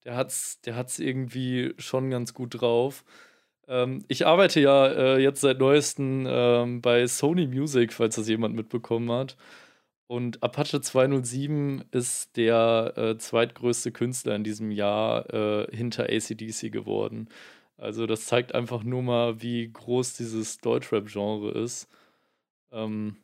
der 0.04 0.14
hat's, 0.14 0.60
der 0.60 0.76
hat's 0.76 0.98
irgendwie 0.98 1.74
schon 1.78 2.10
ganz 2.10 2.34
gut 2.34 2.60
drauf. 2.60 3.04
Ähm, 3.68 4.04
ich 4.08 4.26
arbeite 4.26 4.60
ja 4.60 4.86
äh, 4.88 5.18
jetzt 5.22 5.40
seit 5.42 5.58
neuestem 5.58 6.26
ähm, 6.28 6.80
bei 6.80 7.06
Sony 7.06 7.46
Music, 7.46 7.92
falls 7.92 8.16
das 8.16 8.28
jemand 8.28 8.54
mitbekommen 8.54 9.10
hat. 9.12 9.36
Und 10.08 10.42
Apache 10.42 10.80
207 10.80 11.84
ist 11.90 12.36
der 12.38 12.94
äh, 12.96 13.18
zweitgrößte 13.18 13.92
Künstler 13.92 14.34
in 14.36 14.44
diesem 14.44 14.70
Jahr 14.70 15.32
äh, 15.32 15.76
hinter 15.76 16.04
ACDC 16.04 16.72
geworden. 16.72 17.28
Also 17.76 18.06
das 18.06 18.26
zeigt 18.26 18.54
einfach 18.54 18.82
nur 18.84 19.02
mal, 19.02 19.42
wie 19.42 19.70
groß 19.70 20.14
dieses 20.16 20.58
Deutschrap-Genre 20.58 21.50
ist. 21.52 21.88
Ähm, 22.72 23.16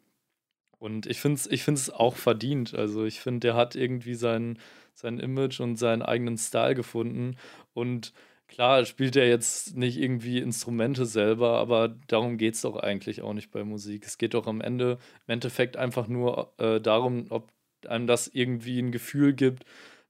und 0.78 1.06
ich 1.06 1.20
finde 1.20 1.36
es 1.36 1.46
ich 1.46 1.64
find's 1.64 1.88
auch 1.90 2.16
verdient. 2.16 2.74
Also 2.74 3.04
ich 3.06 3.20
finde, 3.20 3.40
der 3.40 3.56
hat 3.56 3.76
irgendwie 3.76 4.14
sein, 4.14 4.58
sein 4.94 5.18
Image 5.18 5.60
und 5.60 5.76
seinen 5.76 6.02
eigenen 6.02 6.36
Style 6.38 6.74
gefunden. 6.74 7.36
Und 7.72 8.12
klar 8.48 8.84
spielt 8.84 9.16
er 9.16 9.28
jetzt 9.28 9.76
nicht 9.76 9.98
irgendwie 9.98 10.38
Instrumente 10.38 11.06
selber, 11.06 11.58
aber 11.58 11.94
darum 12.06 12.36
geht 12.36 12.54
es 12.54 12.62
doch 12.62 12.76
eigentlich 12.76 13.22
auch 13.22 13.32
nicht 13.32 13.50
bei 13.50 13.64
Musik. 13.64 14.04
Es 14.06 14.18
geht 14.18 14.34
doch 14.34 14.46
am 14.46 14.60
Ende 14.60 14.98
im 15.26 15.32
Endeffekt 15.32 15.76
einfach 15.76 16.08
nur 16.08 16.52
äh, 16.58 16.80
darum, 16.80 17.26
ob 17.30 17.50
einem 17.86 18.06
das 18.06 18.28
irgendwie 18.28 18.80
ein 18.80 18.92
Gefühl 18.92 19.34
gibt, 19.34 19.64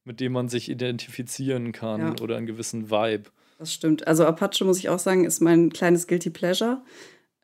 mit 0.04 0.20
dem 0.20 0.32
man 0.32 0.48
sich 0.48 0.68
identifizieren 0.70 1.72
kann 1.72 2.00
ja. 2.00 2.14
oder 2.22 2.36
einen 2.36 2.46
gewissen 2.46 2.90
Vibe. 2.90 3.30
Das 3.58 3.72
stimmt. 3.72 4.06
Also 4.06 4.26
Apache, 4.26 4.64
muss 4.64 4.78
ich 4.78 4.88
auch 4.88 4.98
sagen, 4.98 5.24
ist 5.24 5.40
mein 5.40 5.70
kleines 5.70 6.06
Guilty 6.06 6.30
Pleasure. 6.30 6.82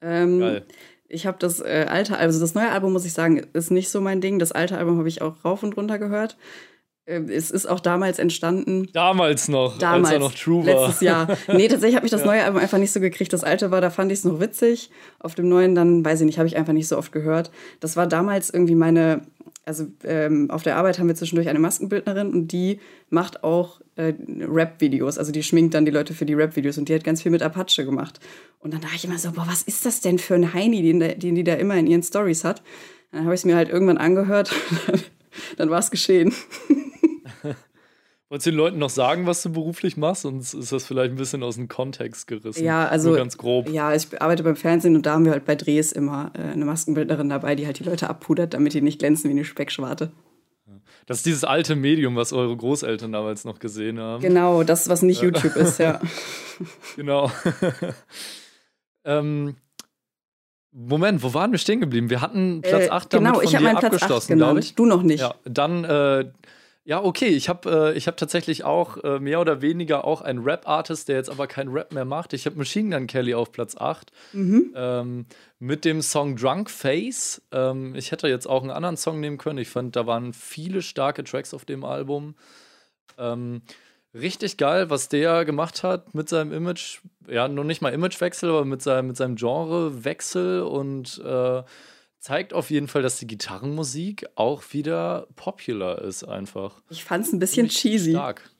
Ähm, 0.02 0.40
Geil. 0.40 0.66
Ich 1.08 1.26
habe 1.26 1.38
das 1.40 1.60
äh, 1.60 1.86
alte, 1.88 2.16
also 2.18 2.38
das 2.38 2.54
neue 2.54 2.70
Album, 2.70 2.92
muss 2.92 3.04
ich 3.04 3.12
sagen, 3.12 3.44
ist 3.52 3.70
nicht 3.70 3.88
so 3.88 4.00
mein 4.00 4.20
Ding. 4.20 4.38
Das 4.38 4.52
alte 4.52 4.78
Album 4.78 4.98
habe 4.98 5.08
ich 5.08 5.22
auch 5.22 5.44
rauf 5.44 5.62
und 5.62 5.76
runter 5.76 5.98
gehört. 5.98 6.36
Ähm, 7.10 7.28
es 7.28 7.50
ist 7.50 7.66
auch 7.66 7.80
damals 7.80 8.18
entstanden. 8.18 8.88
Damals 8.92 9.48
noch, 9.48 9.78
damals, 9.78 10.06
als 10.06 10.12
er 10.14 10.18
noch 10.20 10.34
true 10.34 10.64
war. 10.64 10.86
Letztes 10.86 11.00
Jahr. 11.00 11.26
Nee, 11.48 11.66
tatsächlich 11.66 11.96
habe 11.96 12.06
ich 12.06 12.12
das 12.12 12.20
ja. 12.24 12.26
neue 12.26 12.44
Album 12.44 12.60
einfach 12.60 12.78
nicht 12.78 12.92
so 12.92 13.00
gekriegt. 13.00 13.32
Das 13.32 13.42
alte 13.42 13.72
war, 13.72 13.80
da 13.80 13.90
fand 13.90 14.12
ich 14.12 14.20
es 14.20 14.24
noch 14.24 14.38
witzig. 14.38 14.90
Auf 15.18 15.34
dem 15.34 15.48
neuen 15.48 15.74
dann, 15.74 16.04
weiß 16.04 16.20
ich 16.20 16.26
nicht, 16.26 16.38
habe 16.38 16.46
ich 16.46 16.56
einfach 16.56 16.72
nicht 16.72 16.86
so 16.86 16.96
oft 16.96 17.10
gehört. 17.10 17.50
Das 17.80 17.96
war 17.96 18.06
damals 18.06 18.50
irgendwie 18.50 18.76
meine, 18.76 19.22
also 19.64 19.86
ähm, 20.04 20.50
auf 20.52 20.62
der 20.62 20.76
Arbeit 20.76 21.00
haben 21.00 21.08
wir 21.08 21.16
zwischendurch 21.16 21.48
eine 21.48 21.58
Maskenbildnerin 21.58 22.32
und 22.32 22.48
die 22.52 22.78
macht 23.08 23.42
auch 23.42 23.80
äh, 23.96 24.14
Rap-Videos. 24.40 25.18
Also 25.18 25.32
die 25.32 25.42
schminkt 25.42 25.74
dann 25.74 25.84
die 25.84 25.90
Leute 25.90 26.14
für 26.14 26.26
die 26.26 26.34
Rap-Videos 26.34 26.78
und 26.78 26.88
die 26.88 26.94
hat 26.94 27.02
ganz 27.02 27.22
viel 27.22 27.32
mit 27.32 27.42
Apache 27.42 27.84
gemacht. 27.84 28.20
Und 28.60 28.72
dann 28.72 28.80
dachte 28.80 28.94
ich 28.94 29.04
immer 29.04 29.18
so, 29.18 29.32
boah, 29.32 29.46
was 29.48 29.62
ist 29.62 29.84
das 29.84 30.00
denn 30.00 30.20
für 30.20 30.36
ein 30.36 30.54
Heini, 30.54 30.82
den, 30.82 31.00
den 31.18 31.34
die 31.34 31.44
da 31.44 31.54
immer 31.54 31.74
in 31.74 31.88
ihren 31.88 32.04
Stories 32.04 32.44
hat? 32.44 32.62
Dann 33.10 33.24
habe 33.24 33.34
ich 33.34 33.40
es 33.40 33.44
mir 33.44 33.56
halt 33.56 33.68
irgendwann 33.68 33.98
angehört. 33.98 34.54
dann 35.56 35.70
war 35.70 35.80
es 35.80 35.90
geschehen. 35.90 36.32
Wolltest 38.30 38.46
du 38.46 38.50
den 38.52 38.58
Leuten 38.58 38.78
noch 38.78 38.90
sagen, 38.90 39.26
was 39.26 39.42
du 39.42 39.50
beruflich 39.50 39.96
machst? 39.96 40.22
Sonst 40.22 40.54
ist 40.54 40.70
das 40.70 40.86
vielleicht 40.86 41.10
ein 41.10 41.16
bisschen 41.16 41.42
aus 41.42 41.56
dem 41.56 41.66
Kontext 41.66 42.28
gerissen. 42.28 42.64
Ja, 42.64 42.86
also. 42.86 43.08
Nur 43.08 43.18
ganz 43.18 43.36
grob. 43.36 43.68
Ja, 43.68 43.92
ich 43.92 44.06
arbeite 44.22 44.44
beim 44.44 44.54
Fernsehen 44.54 44.94
und 44.94 45.04
da 45.04 45.14
haben 45.14 45.24
wir 45.24 45.32
halt 45.32 45.44
bei 45.44 45.56
Drehs 45.56 45.90
immer 45.90 46.30
äh, 46.38 46.52
eine 46.52 46.64
Maskenbildnerin 46.64 47.28
dabei, 47.28 47.56
die 47.56 47.66
halt 47.66 47.80
die 47.80 47.84
Leute 47.84 48.08
abpudert, 48.08 48.54
damit 48.54 48.72
die 48.72 48.82
nicht 48.82 49.00
glänzen 49.00 49.28
wie 49.28 49.34
eine 49.34 49.44
Speckschwarte. 49.44 50.12
Das 51.06 51.16
ist 51.16 51.26
dieses 51.26 51.42
alte 51.42 51.74
Medium, 51.74 52.14
was 52.14 52.32
eure 52.32 52.56
Großeltern 52.56 53.10
damals 53.10 53.44
noch 53.44 53.58
gesehen 53.58 53.98
haben. 53.98 54.22
Genau, 54.22 54.62
das, 54.62 54.88
was 54.88 55.02
nicht 55.02 55.22
YouTube 55.22 55.56
ist, 55.56 55.78
ja. 55.78 56.00
Genau. 56.94 57.32
ähm, 59.04 59.56
Moment, 60.70 61.24
wo 61.24 61.34
waren 61.34 61.50
wir 61.50 61.58
stehen 61.58 61.80
geblieben? 61.80 62.10
Wir 62.10 62.20
hatten 62.20 62.60
Platz 62.62 62.88
8 62.88 63.12
äh, 63.12 63.18
genau, 63.18 63.30
damit 63.32 63.34
von 63.34 63.44
ich 63.44 63.58
dir 63.58 63.64
meinen 63.64 63.76
abgeschlossen, 63.78 64.36
glaube 64.36 64.60
ich. 64.60 64.76
Du 64.76 64.86
noch 64.86 65.02
nicht. 65.02 65.20
Ja, 65.20 65.34
dann, 65.44 65.82
äh, 65.82 66.30
ja, 66.84 67.02
okay, 67.02 67.28
ich 67.28 67.48
habe 67.48 67.92
äh, 67.94 68.00
hab 68.00 68.16
tatsächlich 68.16 68.64
auch 68.64 68.96
äh, 69.04 69.18
mehr 69.20 69.40
oder 69.40 69.60
weniger 69.62 70.04
auch 70.04 70.22
einen 70.22 70.42
Rap-Artist, 70.42 71.08
der 71.08 71.16
jetzt 71.16 71.30
aber 71.30 71.46
keinen 71.46 71.70
Rap 71.72 71.92
mehr 71.92 72.04
macht. 72.04 72.32
Ich 72.32 72.46
habe 72.46 72.56
Machine 72.56 72.96
Gun 72.96 73.06
Kelly 73.06 73.34
auf 73.34 73.52
Platz 73.52 73.76
8 73.76 74.10
Mhm. 74.32 74.72
ähm, 74.74 75.26
mit 75.58 75.84
dem 75.84 76.00
Song 76.02 76.36
Drunk 76.36 76.70
Face. 76.70 77.42
Ähm, 77.52 77.94
ich 77.94 78.12
hätte 78.12 78.28
jetzt 78.28 78.46
auch 78.46 78.62
einen 78.62 78.70
anderen 78.70 78.96
Song 78.96 79.20
nehmen 79.20 79.36
können. 79.38 79.58
Ich 79.58 79.68
fand, 79.68 79.94
da 79.94 80.06
waren 80.06 80.32
viele 80.32 80.80
starke 80.82 81.22
Tracks 81.22 81.52
auf 81.54 81.64
dem 81.64 81.84
Album. 81.84 82.34
Ähm, 83.18 83.60
richtig 84.14 84.56
geil, 84.56 84.88
was 84.90 85.08
der 85.08 85.44
gemacht 85.44 85.82
hat 85.82 86.14
mit 86.14 86.28
seinem 86.28 86.52
Image. 86.52 87.00
Ja, 87.28 87.46
nur 87.46 87.64
nicht 87.64 87.82
mal 87.82 87.92
Imagewechsel, 87.92 88.48
aber 88.48 88.64
mit 88.64 88.82
seinem, 88.82 89.08
mit 89.08 89.16
seinem 89.18 89.36
Genrewechsel 89.36 90.62
und 90.62 91.18
äh, 91.24 91.62
zeigt 92.20 92.52
auf 92.52 92.70
jeden 92.70 92.86
Fall, 92.86 93.02
dass 93.02 93.18
die 93.18 93.26
Gitarrenmusik 93.26 94.26
auch 94.36 94.62
wieder 94.72 95.26
popular 95.36 96.02
ist, 96.02 96.22
einfach. 96.22 96.80
Ich 96.90 97.02
fand 97.02 97.26
es 97.26 97.32
ein 97.32 97.38
bisschen 97.38 97.68
cheesy. 97.68 98.12
Stark. 98.12 98.50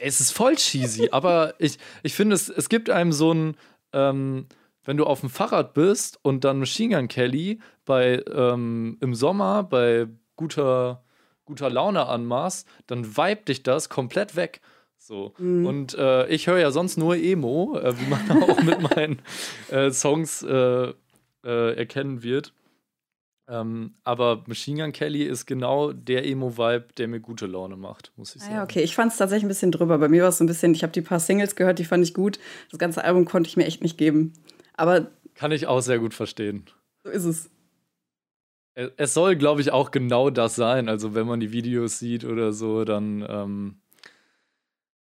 Es 0.00 0.20
ist 0.20 0.32
voll 0.32 0.56
cheesy, 0.56 1.08
aber 1.12 1.54
ich, 1.58 1.78
ich 2.02 2.14
finde, 2.14 2.34
es, 2.34 2.48
es 2.48 2.68
gibt 2.68 2.90
einem 2.90 3.12
so 3.12 3.32
ein, 3.32 3.56
ähm, 3.92 4.46
wenn 4.82 4.96
du 4.96 5.04
auf 5.04 5.20
dem 5.20 5.30
Fahrrad 5.30 5.74
bist 5.74 6.18
und 6.22 6.44
dann 6.44 6.58
Machine 6.58 6.96
Gun 6.96 7.08
Kelly 7.08 7.60
bei, 7.84 8.22
ähm, 8.34 8.96
im 9.00 9.14
Sommer 9.14 9.62
bei 9.62 10.06
guter, 10.36 11.04
guter 11.44 11.68
Laune 11.68 12.06
anmachst, 12.06 12.66
dann 12.86 13.16
vibe 13.16 13.42
dich 13.42 13.62
das 13.62 13.90
komplett 13.90 14.36
weg. 14.36 14.62
So. 14.96 15.34
Mhm. 15.36 15.66
Und 15.66 15.94
äh, 15.98 16.26
ich 16.28 16.46
höre 16.46 16.58
ja 16.58 16.70
sonst 16.70 16.96
nur 16.96 17.16
Emo, 17.16 17.78
äh, 17.78 17.94
wie 17.98 18.06
man 18.06 18.42
auch 18.42 18.62
mit 18.62 18.80
meinen 18.80 19.20
äh, 19.70 19.90
Songs 19.90 20.42
äh, 21.44 21.74
erkennen 21.76 22.22
wird. 22.22 22.52
Ähm, 23.46 23.92
aber 24.04 24.42
Machine 24.46 24.82
Gun 24.84 24.92
Kelly 24.92 25.22
ist 25.24 25.44
genau 25.44 25.92
der 25.92 26.24
Emo-Vibe, 26.26 26.86
der 26.96 27.08
mir 27.08 27.20
gute 27.20 27.44
Laune 27.46 27.76
macht, 27.76 28.10
muss 28.16 28.34
ich 28.34 28.40
Ah 28.42 28.44
sagen. 28.46 28.56
ja, 28.56 28.62
okay. 28.64 28.82
Ich 28.82 28.94
fand 28.94 29.12
es 29.12 29.18
tatsächlich 29.18 29.44
ein 29.44 29.48
bisschen 29.48 29.70
drüber. 29.70 29.98
Bei 29.98 30.08
mir 30.08 30.22
war 30.22 30.30
es 30.30 30.38
so 30.38 30.44
ein 30.44 30.46
bisschen, 30.46 30.72
ich 30.72 30.82
habe 30.82 30.92
die 30.94 31.02
paar 31.02 31.20
Singles 31.20 31.54
gehört, 31.54 31.78
die 31.78 31.84
fand 31.84 32.02
ich 32.02 32.14
gut. 32.14 32.38
Das 32.70 32.78
ganze 32.78 33.04
Album 33.04 33.26
konnte 33.26 33.48
ich 33.48 33.58
mir 33.58 33.66
echt 33.66 33.82
nicht 33.82 33.98
geben. 33.98 34.32
Aber 34.74 35.10
Kann 35.34 35.52
ich 35.52 35.66
auch 35.66 35.80
sehr 35.80 35.98
gut 35.98 36.14
verstehen. 36.14 36.64
so 37.04 37.10
ist 37.10 37.24
es. 37.24 37.50
Es- 38.76 38.92
Es 38.96 39.14
soll, 39.14 39.36
glaube 39.36 39.60
ich, 39.60 39.70
auch 39.72 39.90
genau 39.90 40.30
das 40.30 40.56
sein. 40.56 40.88
Also, 40.88 41.14
wenn 41.14 41.26
man 41.26 41.38
die 41.40 41.52
Videos 41.52 41.98
sieht 41.98 42.24
oder 42.24 42.52
so, 42.52 42.84
dann. 42.84 43.24
Ähm 43.28 43.76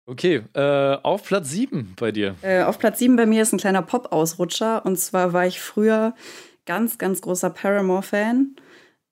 okay, 0.08 0.42
äh, 0.54 0.96
auf 1.04 1.24
Platz 1.24 1.50
7 1.52 1.94
bei 2.00 2.12
dir. 2.12 2.36
Äh, 2.42 2.64
auf 2.64 2.80
Platz 2.80 2.98
7 3.00 3.16
bei 3.16 3.26
mir 3.26 3.42
ist 3.44 3.54
ein 3.54 3.60
kleiner 3.60 3.82
Pop-Ausrutscher. 3.84 4.86
Und 4.86 4.98
zwar 5.00 5.34
war 5.34 5.46
ich 5.46 5.60
früher 5.62 6.16
ganz, 6.66 6.98
ganz 6.98 7.22
großer 7.22 7.50
Paramore-Fan. 7.52 8.56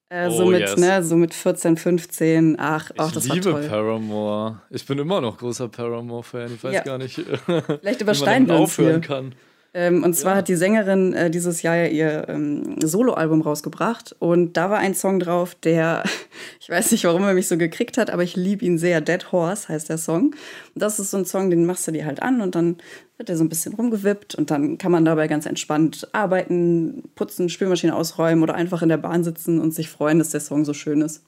Äh, 0.09 0.27
Oh, 0.27 0.31
so, 0.31 0.45
mit, 0.45 0.59
yes. 0.61 0.77
ne, 0.77 1.01
so 1.03 1.15
mit 1.15 1.33
14, 1.33 1.77
15, 1.77 2.57
ach, 2.59 2.91
ach 2.97 3.07
ich 3.07 3.13
das 3.13 3.27
liebe 3.27 3.53
war 3.53 3.59
toll. 3.61 3.69
Paramore. 3.69 4.61
Ich 4.69 4.85
bin 4.85 4.99
immer 4.99 5.19
noch 5.19 5.37
großer 5.37 5.67
Paramore-Fan. 5.67 6.53
Ich 6.55 6.63
weiß 6.63 6.73
Ja. 6.75 6.81
gar 6.83 6.97
nicht, 6.99 7.15
Vielleicht 7.45 7.99
wie 7.99 8.03
übersteigen 8.03 8.47
man 8.47 8.57
aufhören 8.57 9.01
hier. 9.01 9.01
kann. 9.01 9.35
Ähm, 9.77 10.03
und 10.03 10.13
zwar 10.15 10.31
Ja. 10.31 10.37
hat 10.37 10.47
die 10.47 10.55
Sängerin 10.55 11.11
äh, 11.11 11.29
dieses 11.29 11.61
Jahr 11.61 11.75
ja 11.75 11.87
ihr 11.87 12.29
ähm, 12.29 12.79
Soloalbum 12.81 13.41
rausgebracht 13.41 14.15
und 14.19 14.53
da 14.55 14.69
war 14.69 14.77
ein 14.77 14.95
Song 14.95 15.19
drauf, 15.19 15.53
der, 15.53 16.03
ich 16.61 16.69
weiß 16.69 16.91
nicht, 16.93 17.03
warum 17.03 17.23
er 17.23 17.33
mich 17.33 17.49
so 17.49 17.57
gekriegt 17.57 17.97
hat, 17.97 18.09
aber 18.09 18.23
ich 18.23 18.37
liebe 18.37 18.63
ihn 18.63 18.77
sehr. 18.77 19.01
Dead 19.01 19.33
Horse 19.33 19.67
heißt 19.67 19.89
der 19.89 19.97
Song. 19.97 20.27
Und 20.73 20.81
das 20.81 20.97
ist 20.97 21.11
so 21.11 21.17
ein 21.17 21.25
Song, 21.25 21.49
den 21.49 21.65
machst 21.65 21.85
du 21.87 21.91
dir 21.91 22.05
halt 22.05 22.21
an 22.21 22.39
und 22.39 22.55
dann 22.55 22.77
wird 23.17 23.29
er 23.29 23.35
so 23.35 23.43
ein 23.43 23.49
bisschen 23.49 23.73
rumgewippt 23.73 24.35
und 24.35 24.49
dann 24.49 24.77
kann 24.77 24.93
man 24.93 25.03
dabei 25.03 25.27
ganz 25.27 25.45
entspannt 25.45 26.07
arbeiten, 26.13 27.03
putzen, 27.15 27.49
Spülmaschine 27.49 27.93
ausräumen 27.93 28.43
oder 28.43 28.55
einfach 28.55 28.81
in 28.81 28.89
der 28.89 28.97
Bahn 28.97 29.25
sitzen 29.25 29.59
und 29.59 29.73
sich 29.73 29.89
freuen, 29.89 30.19
dass 30.19 30.29
der 30.29 30.39
Song 30.39 30.63
so 30.63 30.73
schön 30.73 31.01
ist. 31.01 31.21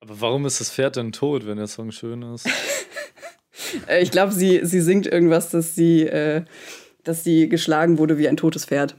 Aber 0.00 0.20
warum 0.20 0.46
ist 0.46 0.60
das 0.60 0.72
Pferd 0.72 0.96
denn 0.96 1.12
tot, 1.12 1.46
wenn 1.46 1.58
der 1.58 1.68
Song 1.68 1.92
schön 1.92 2.22
ist? 2.22 2.48
Äh, 3.88 4.02
ich 4.02 4.10
glaube, 4.10 4.32
sie, 4.32 4.60
sie 4.64 4.80
singt 4.80 5.06
irgendwas, 5.06 5.50
dass 5.50 5.74
sie, 5.74 6.02
äh, 6.02 6.44
dass 7.06 7.24
sie 7.24 7.48
geschlagen 7.48 7.98
wurde 7.98 8.18
wie 8.18 8.28
ein 8.28 8.36
totes 8.36 8.64
Pferd. 8.64 8.96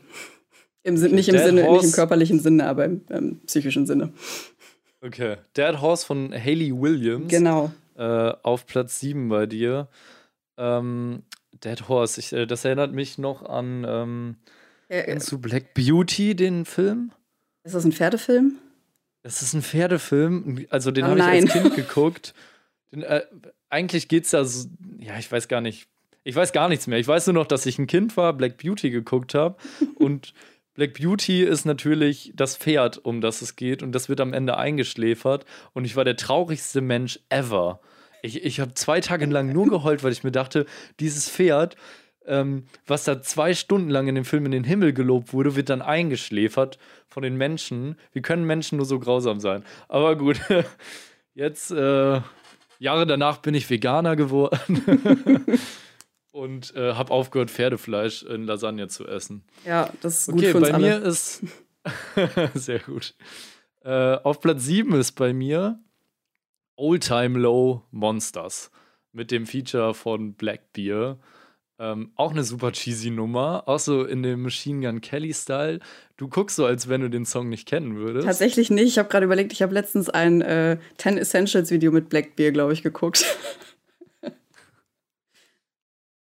Im 0.84 0.94
nicht, 0.94 1.28
im 1.30 1.38
Sinne, 1.38 1.70
nicht 1.70 1.84
im 1.84 1.92
körperlichen 1.92 2.40
Sinne, 2.40 2.68
aber 2.68 2.86
im 2.86 3.02
ähm, 3.10 3.42
psychischen 3.46 3.86
Sinne. 3.86 4.14
Okay. 5.02 5.36
Dead 5.56 5.82
Horse 5.82 6.06
von 6.06 6.32
Hayley 6.32 6.72
Williams. 6.72 7.28
Genau. 7.28 7.72
äh, 7.96 8.34
auf 8.44 8.66
Platz 8.66 9.00
7 9.02 9.28
bei 9.28 9.46
dir. 9.46 9.90
Ähm, 10.58 11.24
Dead 11.64 11.88
Horse, 11.90 12.20
ich, 12.20 12.32
äh, 12.34 12.46
das 12.46 12.64
erinnert 12.64 12.94
mich 12.94 13.18
noch 13.18 13.44
an 13.44 13.86
ähm, 13.88 14.36
Äh, 14.88 15.04
kennst 15.04 15.32
du 15.32 15.40
Black 15.40 15.74
Beauty, 15.74 16.36
den 16.36 16.66
Film? 16.66 17.12
ist 17.64 17.76
das 17.76 17.84
ein 17.84 17.92
Pferdefilm? 17.92 18.56
Das 19.24 19.42
ist 19.42 19.54
ein 19.54 19.62
Pferdefilm, 19.62 20.66
also 20.70 20.92
den 20.92 21.04
Oh 21.04 21.08
habe 21.08 21.20
ich 21.20 21.26
als 21.26 21.52
Kind 21.52 21.76
geguckt. 21.76 22.34
Den, 22.94 23.04
äh, 23.04 23.24
eigentlich 23.70 24.08
geht's 24.08 24.30
da 24.32 24.46
so, 24.46 24.70
ja, 25.00 25.18
ich 25.20 25.30
weiß 25.30 25.50
gar 25.50 25.60
nicht. 25.60 25.90
Ich 26.28 26.36
weiß 26.36 26.52
gar 26.52 26.68
nichts 26.68 26.88
mehr. 26.88 27.00
Ich 27.00 27.08
weiß 27.08 27.28
nur 27.28 27.36
noch, 27.36 27.46
dass 27.46 27.66
ich 27.66 27.80
ein 27.80 27.88
Kind 27.88 28.18
war, 28.18 28.34
Black 28.34 28.58
Beauty 28.58 28.90
geguckt 28.90 29.34
habe 29.34 29.56
und 29.96 30.34
Black 30.74 30.96
Beauty 30.96 31.42
ist 31.42 31.64
natürlich 31.64 32.34
das 32.36 32.58
Pferd, 32.58 32.98
um 33.06 33.22
das 33.22 33.42
es 33.42 33.56
geht 33.56 33.82
und 33.82 33.94
das 33.94 34.10
wird 34.10 34.20
am 34.20 34.34
Ende 34.34 34.58
eingeschläfert 34.58 35.46
und 35.72 35.86
ich 35.86 35.96
war 35.96 36.04
der 36.04 36.18
traurigste 36.18 36.82
Mensch 36.82 37.22
ever. 37.30 37.80
Ich, 38.24 38.44
ich 38.44 38.60
habe 38.60 38.74
zwei 38.74 39.00
Tage 39.00 39.26
lang 39.26 39.54
nur 39.54 39.70
geheult, 39.70 40.04
weil 40.04 40.12
ich 40.12 40.26
mir 40.26 40.34
dachte, 40.34 40.66
dieses 41.00 41.30
Pferd, 41.30 41.78
ähm, 42.26 42.66
was 42.86 43.06
da 43.06 43.22
zwei 43.22 43.54
Stunden 43.54 43.90
lang 43.90 44.10
in 44.10 44.16
dem 44.16 44.26
Film 44.26 44.46
in 44.46 44.52
den 44.52 44.66
Himmel 44.66 44.92
gelobt 44.92 45.32
wurde, 45.32 45.56
wird 45.56 45.70
dann 45.70 45.82
eingeschläfert 45.82 46.78
von 47.08 47.24
den 47.24 47.38
Menschen. 47.38 47.96
Wie 48.12 48.22
können 48.22 48.44
Menschen 48.44 48.76
nur 48.76 48.86
so 48.86 49.00
grausam 49.00 49.40
sein? 49.40 49.64
Aber 49.88 50.18
gut, 50.18 50.42
jetzt, 51.36 51.72
äh, 51.72 52.20
Jahre 52.80 53.08
danach 53.08 53.38
bin 53.38 53.56
ich 53.56 53.70
Veganer 53.70 54.18
geworden 54.18 54.84
und 56.38 56.76
äh, 56.76 56.94
habe 56.94 57.12
aufgehört, 57.12 57.50
Pferdefleisch 57.50 58.24
in 58.24 58.44
Lasagne 58.46 58.88
zu 58.88 59.08
essen. 59.08 59.44
Ja, 59.66 59.92
das 60.02 60.20
ist 60.20 60.26
gut 60.28 60.36
Okay, 60.40 60.52
für 60.52 60.58
uns 60.58 60.68
bei 60.70 60.74
alle. 60.76 61.00
mir 61.00 61.06
ist. 61.06 61.42
Sehr 62.54 62.80
gut. 62.80 63.16
Äh, 63.84 64.16
auf 64.18 64.40
Platz 64.40 64.64
7 64.66 64.94
ist 64.94 65.14
bei 65.14 65.34
mir 65.34 65.80
Old 66.76 67.04
Time 67.04 67.40
Low 67.40 67.84
Monsters 67.92 68.70
mit 69.14 69.32
dem 69.32 69.46
Feature 69.48 69.94
von 69.94 70.34
Blackbeer. 70.36 71.18
Ähm, 71.80 72.12
auch 72.16 72.32
eine 72.32 72.44
super 72.44 72.72
cheesy 72.72 73.12
Nummer, 73.12 73.64
auch 73.68 73.80
so 73.80 74.04
in 74.04 74.24
dem 74.24 74.42
Machine 74.42 74.86
Gun 74.86 75.00
Kelly-Style. 75.02 75.80
Du 76.18 76.28
guckst 76.28 76.56
so, 76.56 76.66
als 76.66 76.90
wenn 76.90 77.02
du 77.02 77.10
den 77.10 77.26
Song 77.26 77.50
nicht 77.50 77.68
kennen 77.68 77.96
würdest. 77.96 78.26
Tatsächlich 78.26 78.70
nicht. 78.72 78.88
Ich 78.88 78.98
habe 78.98 79.10
gerade 79.10 79.26
überlegt, 79.26 79.54
ich 79.54 79.62
habe 79.62 79.74
letztens 79.74 80.10
ein 80.10 80.42
äh, 80.42 80.78
10 80.98 81.18
Essentials 81.18 81.70
Video 81.72 81.92
mit 81.92 82.10
Blackbeer, 82.10 82.52
glaube 82.52 82.74
ich, 82.74 82.82
geguckt. 82.84 83.24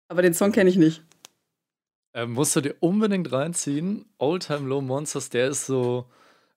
Aber 0.10 0.22
den 0.22 0.34
Song 0.34 0.52
kenne 0.52 0.70
ich 0.70 0.76
nicht. 0.76 1.04
Ähm, 2.14 2.34
musst 2.34 2.56
du 2.56 2.62
dir 2.62 2.76
unbedingt 2.80 3.32
reinziehen. 3.32 4.06
Old 4.18 4.48
Time 4.48 4.68
Low 4.68 4.82
Monsters, 4.82 5.30
der 5.30 5.50
ist 5.50 5.68
so, 5.68 6.06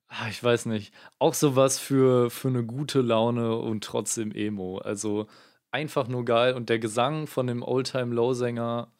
ah, 0.07 0.27
ich 0.29 0.43
weiß 0.43 0.65
nicht, 0.65 0.93
auch 1.19 1.35
sowas 1.35 1.79
für, 1.79 2.31
für 2.31 2.47
eine 2.47 2.63
gute 2.63 3.01
Laune 3.01 3.55
und 3.55 3.83
trotzdem 3.83 4.31
Emo. 4.31 4.79
Also 4.79 5.27
einfach 5.71 6.07
nur 6.07 6.25
geil. 6.25 6.55
Und 6.55 6.69
der 6.69 6.79
Gesang 6.79 7.27
von 7.27 7.45
dem 7.45 7.61
Old 7.61 7.91
Time 7.91 8.13
Low 8.13 8.33
Sänger 8.33 8.91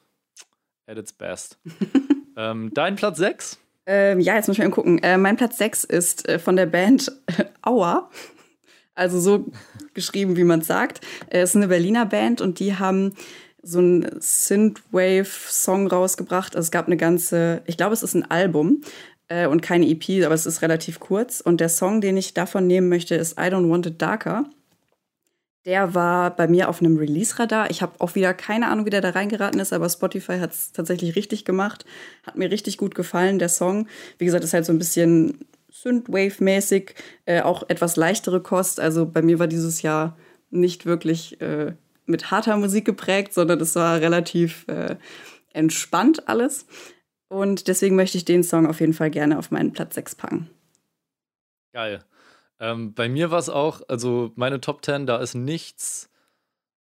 at 0.85 0.97
its 0.97 1.13
best. 1.13 1.57
ähm, 2.37 2.71
dein 2.75 2.95
Platz 2.95 3.17
6? 3.17 3.59
Ähm, 3.85 4.19
ja, 4.19 4.35
jetzt 4.35 4.47
muss 4.47 4.57
ich 4.57 4.63
mal 4.63 4.69
gucken. 4.69 4.99
Äh, 4.99 5.17
mein 5.17 5.35
Platz 5.35 5.57
6 5.57 5.83
ist 5.83 6.29
äh, 6.29 6.37
von 6.37 6.55
der 6.55 6.67
Band 6.67 7.11
Aua. 7.63 8.11
Also 8.93 9.19
so 9.19 9.51
geschrieben, 9.95 10.37
wie 10.37 10.43
man 10.43 10.59
es 10.59 10.67
sagt. 10.67 11.01
Äh, 11.29 11.41
Es 11.41 11.49
ist 11.51 11.55
eine 11.55 11.67
Berliner 11.67 12.05
Band 12.05 12.41
und 12.41 12.59
die 12.59 12.75
haben 12.75 13.15
so 13.63 13.79
einen 13.79 14.19
Synthwave-Song 14.19 15.87
rausgebracht. 15.87 16.55
Also 16.55 16.67
es 16.67 16.71
gab 16.71 16.87
eine 16.87 16.97
ganze, 16.97 17.61
ich 17.65 17.77
glaube, 17.77 17.93
es 17.93 18.03
ist 18.03 18.13
ein 18.13 18.29
Album 18.29 18.81
äh, 19.29 19.47
und 19.47 19.61
keine 19.61 19.87
EP, 19.87 20.25
aber 20.25 20.35
es 20.35 20.45
ist 20.45 20.61
relativ 20.61 20.99
kurz. 20.99 21.39
Und 21.41 21.61
der 21.61 21.69
Song, 21.69 22.01
den 22.01 22.17
ich 22.17 22.33
davon 22.33 22.67
nehmen 22.67 22.89
möchte, 22.89 23.15
ist 23.15 23.39
I 23.39 23.43
Don't 23.43 23.69
Want 23.69 23.85
It 23.85 24.01
Darker. 24.01 24.45
Der 25.65 25.95
war 25.95 26.35
bei 26.35 26.47
mir 26.47 26.67
auf 26.67 26.81
einem 26.81 26.97
Release-Radar. 26.97 27.71
Ich 27.71 27.81
habe 27.81 27.93
auch 27.99 28.15
wieder 28.15 28.33
keine 28.33 28.67
Ahnung, 28.67 28.85
wie 28.85 28.89
der 28.89 28.99
da 28.99 29.11
reingeraten 29.11 29.61
ist, 29.61 29.71
aber 29.71 29.87
Spotify 29.87 30.39
hat 30.39 30.51
es 30.51 30.73
tatsächlich 30.73 31.15
richtig 31.15 31.45
gemacht. 31.45 31.85
Hat 32.23 32.35
mir 32.35 32.51
richtig 32.51 32.77
gut 32.77 32.95
gefallen, 32.95 33.39
der 33.39 33.47
Song. 33.47 33.87
Wie 34.17 34.25
gesagt, 34.25 34.43
ist 34.43 34.53
halt 34.53 34.65
so 34.65 34.73
ein 34.73 34.77
bisschen 34.77 35.45
Synthwave-mäßig, 35.71 36.95
äh, 37.25 37.41
auch 37.41 37.63
etwas 37.69 37.95
leichtere 37.95 38.41
Kost. 38.41 38.81
Also 38.81 39.05
bei 39.05 39.21
mir 39.21 39.39
war 39.39 39.47
dieses 39.47 39.81
Jahr 39.81 40.17
nicht 40.51 40.85
wirklich 40.85 41.39
äh, 41.39 41.73
mit 42.05 42.31
harter 42.31 42.57
Musik 42.57 42.85
geprägt, 42.85 43.33
sondern 43.33 43.59
es 43.61 43.75
war 43.75 43.99
relativ 44.01 44.67
äh, 44.67 44.97
entspannt 45.53 46.27
alles. 46.27 46.65
Und 47.27 47.67
deswegen 47.67 47.95
möchte 47.95 48.17
ich 48.17 48.25
den 48.25 48.43
Song 48.43 48.67
auf 48.67 48.79
jeden 48.79 48.93
Fall 48.93 49.09
gerne 49.09 49.39
auf 49.39 49.51
meinen 49.51 49.73
Platz 49.73 49.95
6 49.95 50.15
packen. 50.15 50.49
Geil. 51.73 52.03
Ähm, 52.59 52.93
bei 52.93 53.09
mir 53.09 53.31
war 53.31 53.39
es 53.39 53.49
auch, 53.49 53.81
also 53.87 54.31
meine 54.35 54.61
Top 54.61 54.85
10, 54.85 55.07
da 55.07 55.17
ist 55.17 55.33
nichts 55.33 56.11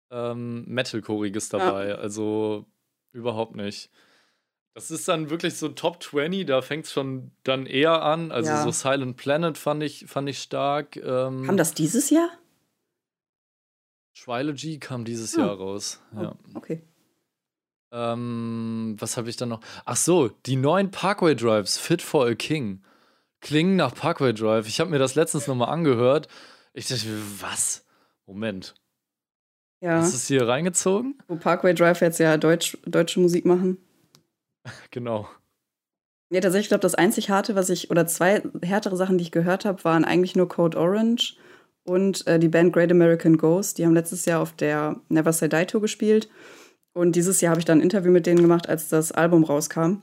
ähm, 0.09 0.65
Metal-Choriges 0.67 1.49
dabei. 1.49 1.89
Ja. 1.89 1.95
Also 1.95 2.65
überhaupt 3.11 3.55
nicht. 3.55 3.89
Das 4.73 4.89
ist 4.89 5.07
dann 5.07 5.29
wirklich 5.29 5.57
so 5.57 5.69
Top 5.69 6.01
20, 6.01 6.45
da 6.45 6.61
fängt 6.61 6.85
es 6.85 6.93
schon 6.93 7.31
dann 7.43 7.65
eher 7.65 8.01
an. 8.01 8.31
Also 8.31 8.49
ja. 8.49 8.63
so 8.63 8.71
Silent 8.71 9.17
Planet 9.17 9.57
fand 9.57 9.83
ich, 9.83 10.05
fand 10.07 10.29
ich 10.29 10.39
stark. 10.39 10.95
Ähm, 10.95 11.43
kam 11.45 11.57
das 11.57 11.73
dieses 11.73 12.09
Jahr? 12.09 12.29
Trilogy 14.13 14.79
kam 14.79 15.05
dieses 15.05 15.37
oh. 15.37 15.41
Jahr 15.41 15.55
raus. 15.57 16.01
Oh, 16.15 16.21
ja. 16.21 16.35
Okay. 16.53 16.81
Ähm, 17.93 18.95
was 18.97 19.17
habe 19.17 19.29
ich 19.29 19.37
dann 19.37 19.49
noch? 19.49 19.61
Ach 19.85 19.97
so, 19.97 20.29
die 20.45 20.55
neuen 20.55 20.91
Parkway 20.91 21.35
Drives, 21.35 21.77
Fit 21.77 22.01
for 22.01 22.25
a 22.25 22.35
King, 22.35 22.81
klingen 23.41 23.75
nach 23.75 23.93
Parkway 23.93 24.33
Drive. 24.33 24.67
Ich 24.67 24.79
habe 24.79 24.89
mir 24.89 24.99
das 24.99 25.15
letztens 25.15 25.47
nochmal 25.47 25.69
angehört. 25.69 26.27
Ich 26.73 26.87
dachte, 26.87 27.07
was? 27.39 27.85
Moment. 28.25 28.75
Ja. 29.81 29.97
Hast 29.97 30.13
du 30.13 30.17
es 30.17 30.27
hier 30.27 30.47
reingezogen? 30.47 31.17
Wo 31.27 31.35
Parkway 31.35 31.73
Drive 31.73 32.01
jetzt 32.01 32.19
ja 32.19 32.37
Deutsch, 32.37 32.77
deutsche 32.85 33.19
Musik 33.19 33.45
machen. 33.45 33.77
genau. 34.91 35.27
Ja, 36.29 36.39
tatsächlich, 36.39 36.65
ich 36.65 36.69
glaube, 36.69 36.83
das 36.83 36.95
einzig 36.95 37.29
harte, 37.29 37.55
was 37.55 37.69
ich, 37.69 37.91
oder 37.91 38.07
zwei 38.07 38.41
härtere 38.61 38.95
Sachen, 38.95 39.17
die 39.17 39.23
ich 39.23 39.31
gehört 39.31 39.65
habe, 39.65 39.83
waren 39.83 40.05
eigentlich 40.05 40.35
nur 40.35 40.47
Code 40.47 40.77
Orange 40.77 41.35
und 41.83 42.25
äh, 42.27 42.39
die 42.39 42.49
Band 42.49 42.73
Great 42.73 42.91
American 42.91 43.37
Ghost. 43.37 43.77
Die 43.77 43.85
haben 43.85 43.93
letztes 43.93 44.25
Jahr 44.25 44.41
auf 44.41 44.53
der 44.53 44.97
Never 45.09 45.33
Say 45.33 45.49
Die 45.49 45.65
Tour 45.65 45.81
gespielt. 45.81 46.29
Und 46.93 47.15
dieses 47.15 47.41
Jahr 47.41 47.51
habe 47.51 47.59
ich 47.59 47.65
dann 47.65 47.79
ein 47.79 47.83
Interview 47.83 48.11
mit 48.11 48.25
denen 48.25 48.41
gemacht, 48.41 48.67
als 48.67 48.89
das 48.89 49.11
Album 49.11 49.43
rauskam. 49.43 50.01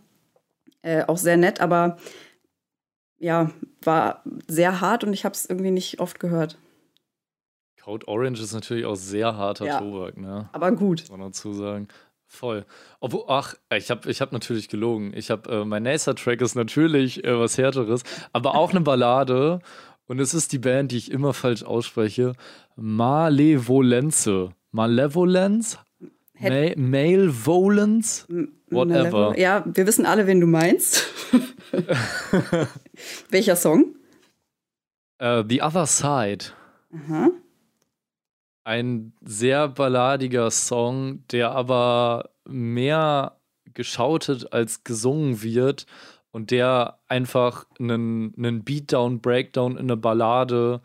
Äh, 0.83 1.05
auch 1.05 1.19
sehr 1.19 1.37
nett, 1.37 1.61
aber 1.61 1.99
ja, 3.19 3.51
war 3.83 4.23
sehr 4.47 4.81
hart 4.81 5.05
und 5.05 5.12
ich 5.12 5.25
habe 5.25 5.35
es 5.35 5.45
irgendwie 5.45 5.71
nicht 5.71 6.01
oft 6.01 6.21
gehört. 6.21 6.57
Code 7.83 8.07
Orange 8.07 8.43
ist 8.43 8.53
natürlich 8.53 8.85
auch 8.85 8.97
sehr 8.97 9.37
harter 9.37 9.67
ja, 9.67 9.79
Tobak, 9.79 10.17
ne? 10.19 10.49
Aber 10.53 10.73
gut. 10.73 11.01
Muss 11.01 11.11
man 11.11 11.21
dazu 11.21 11.53
sagen. 11.53 11.88
Voll. 12.27 12.67
Obwohl, 13.01 13.25
ach, 13.29 13.55
ich 13.75 13.91
habe 13.91 14.11
ich 14.11 14.21
hab 14.21 14.33
natürlich 14.33 14.69
gelogen. 14.69 15.14
Ich 15.17 15.31
habe, 15.31 15.51
äh, 15.51 15.64
mein 15.64 15.85
NASA-Track 15.85 16.43
ist 16.43 16.55
natürlich 16.55 17.25
äh, 17.25 17.38
was 17.38 17.57
Härteres, 17.57 18.03
aber 18.35 18.55
auch 18.55 18.71
eine 18.71 18.83
Ballade. 18.83 19.61
Und 20.09 20.18
es 20.18 20.35
ist 20.35 20.53
die 20.53 20.59
Band, 20.59 20.90
die 20.90 20.97
ich 20.97 21.12
immer 21.12 21.33
falsch 21.33 21.62
ausspreche. 21.62 22.33
Malevolenze. 22.75 24.51
Malevolence? 24.73 25.79
Ma 26.40 26.49
Malevolence? 26.77 28.27
Whatever. 28.71 29.38
Ja, 29.38 29.64
wir 29.66 29.87
wissen 29.87 30.07
alle, 30.07 30.27
wen 30.27 30.40
du 30.40 30.47
meinst. 30.47 31.07
Welcher 33.31 33.55
Song? 33.55 33.94
Uh, 35.23 35.44
The 35.49 35.62
Other 35.62 35.87
Side. 35.87 36.47
Aha 36.92 37.31
ein 38.68 39.14
sehr 39.25 39.68
balladiger 39.68 40.51
Song, 40.51 41.27
der 41.31 41.53
aber 41.53 42.29
mehr 42.47 43.38
geschautet 43.73 44.53
als 44.53 44.85
gesungen 44.85 45.42
wird 45.42 45.87
und 46.31 46.51
der 46.51 46.99
einfach 47.09 47.67
einen, 47.79 48.35
einen 48.37 48.64
Beatdown, 48.64 49.21
Breakdown 49.21 49.73
in 49.73 49.79
eine 49.81 49.97
Ballade 49.97 50.81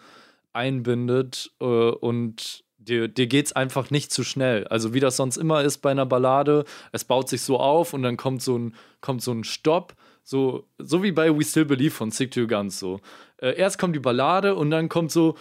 einbindet 0.54 1.52
äh, 1.60 1.66
und 1.66 2.64
dir, 2.78 3.08
dir 3.08 3.28
geht 3.28 3.48
es 3.48 3.54
einfach 3.54 3.92
nicht 3.92 4.12
zu 4.12 4.24
schnell. 4.24 4.68
Also 4.68 4.94
wie 4.94 5.00
das 5.00 5.18
sonst 5.18 5.38
immer 5.38 5.64
ist 5.64 5.80
bei 5.80 5.92
einer 5.92 6.06
Ballade, 6.06 6.66
es 6.92 7.06
baut 7.06 7.30
sich 7.30 7.42
so 7.42 7.60
auf 7.60 7.94
und 7.94 8.04
dann 8.04 8.18
kommt 8.18 8.42
so 8.42 8.58
ein, 8.58 8.76
kommt 9.02 9.22
so 9.22 9.32
ein 9.32 9.44
Stopp, 9.44 9.96
so, 10.24 10.68
so 10.78 11.04
wie 11.04 11.12
bei 11.12 11.38
We 11.38 11.44
Still 11.44 11.66
Believe 11.66 11.92
von 11.92 12.12
Sick 12.12 12.32
to 12.32 12.48
Guns 12.48 12.80
so 12.80 13.02
äh, 13.44 13.58
erst 13.58 13.78
kommt 13.78 13.96
die 13.96 14.00
Ballade 14.00 14.56
und 14.56 14.72
dann 14.72 14.90
kommt 14.90 15.12
so 15.12 15.36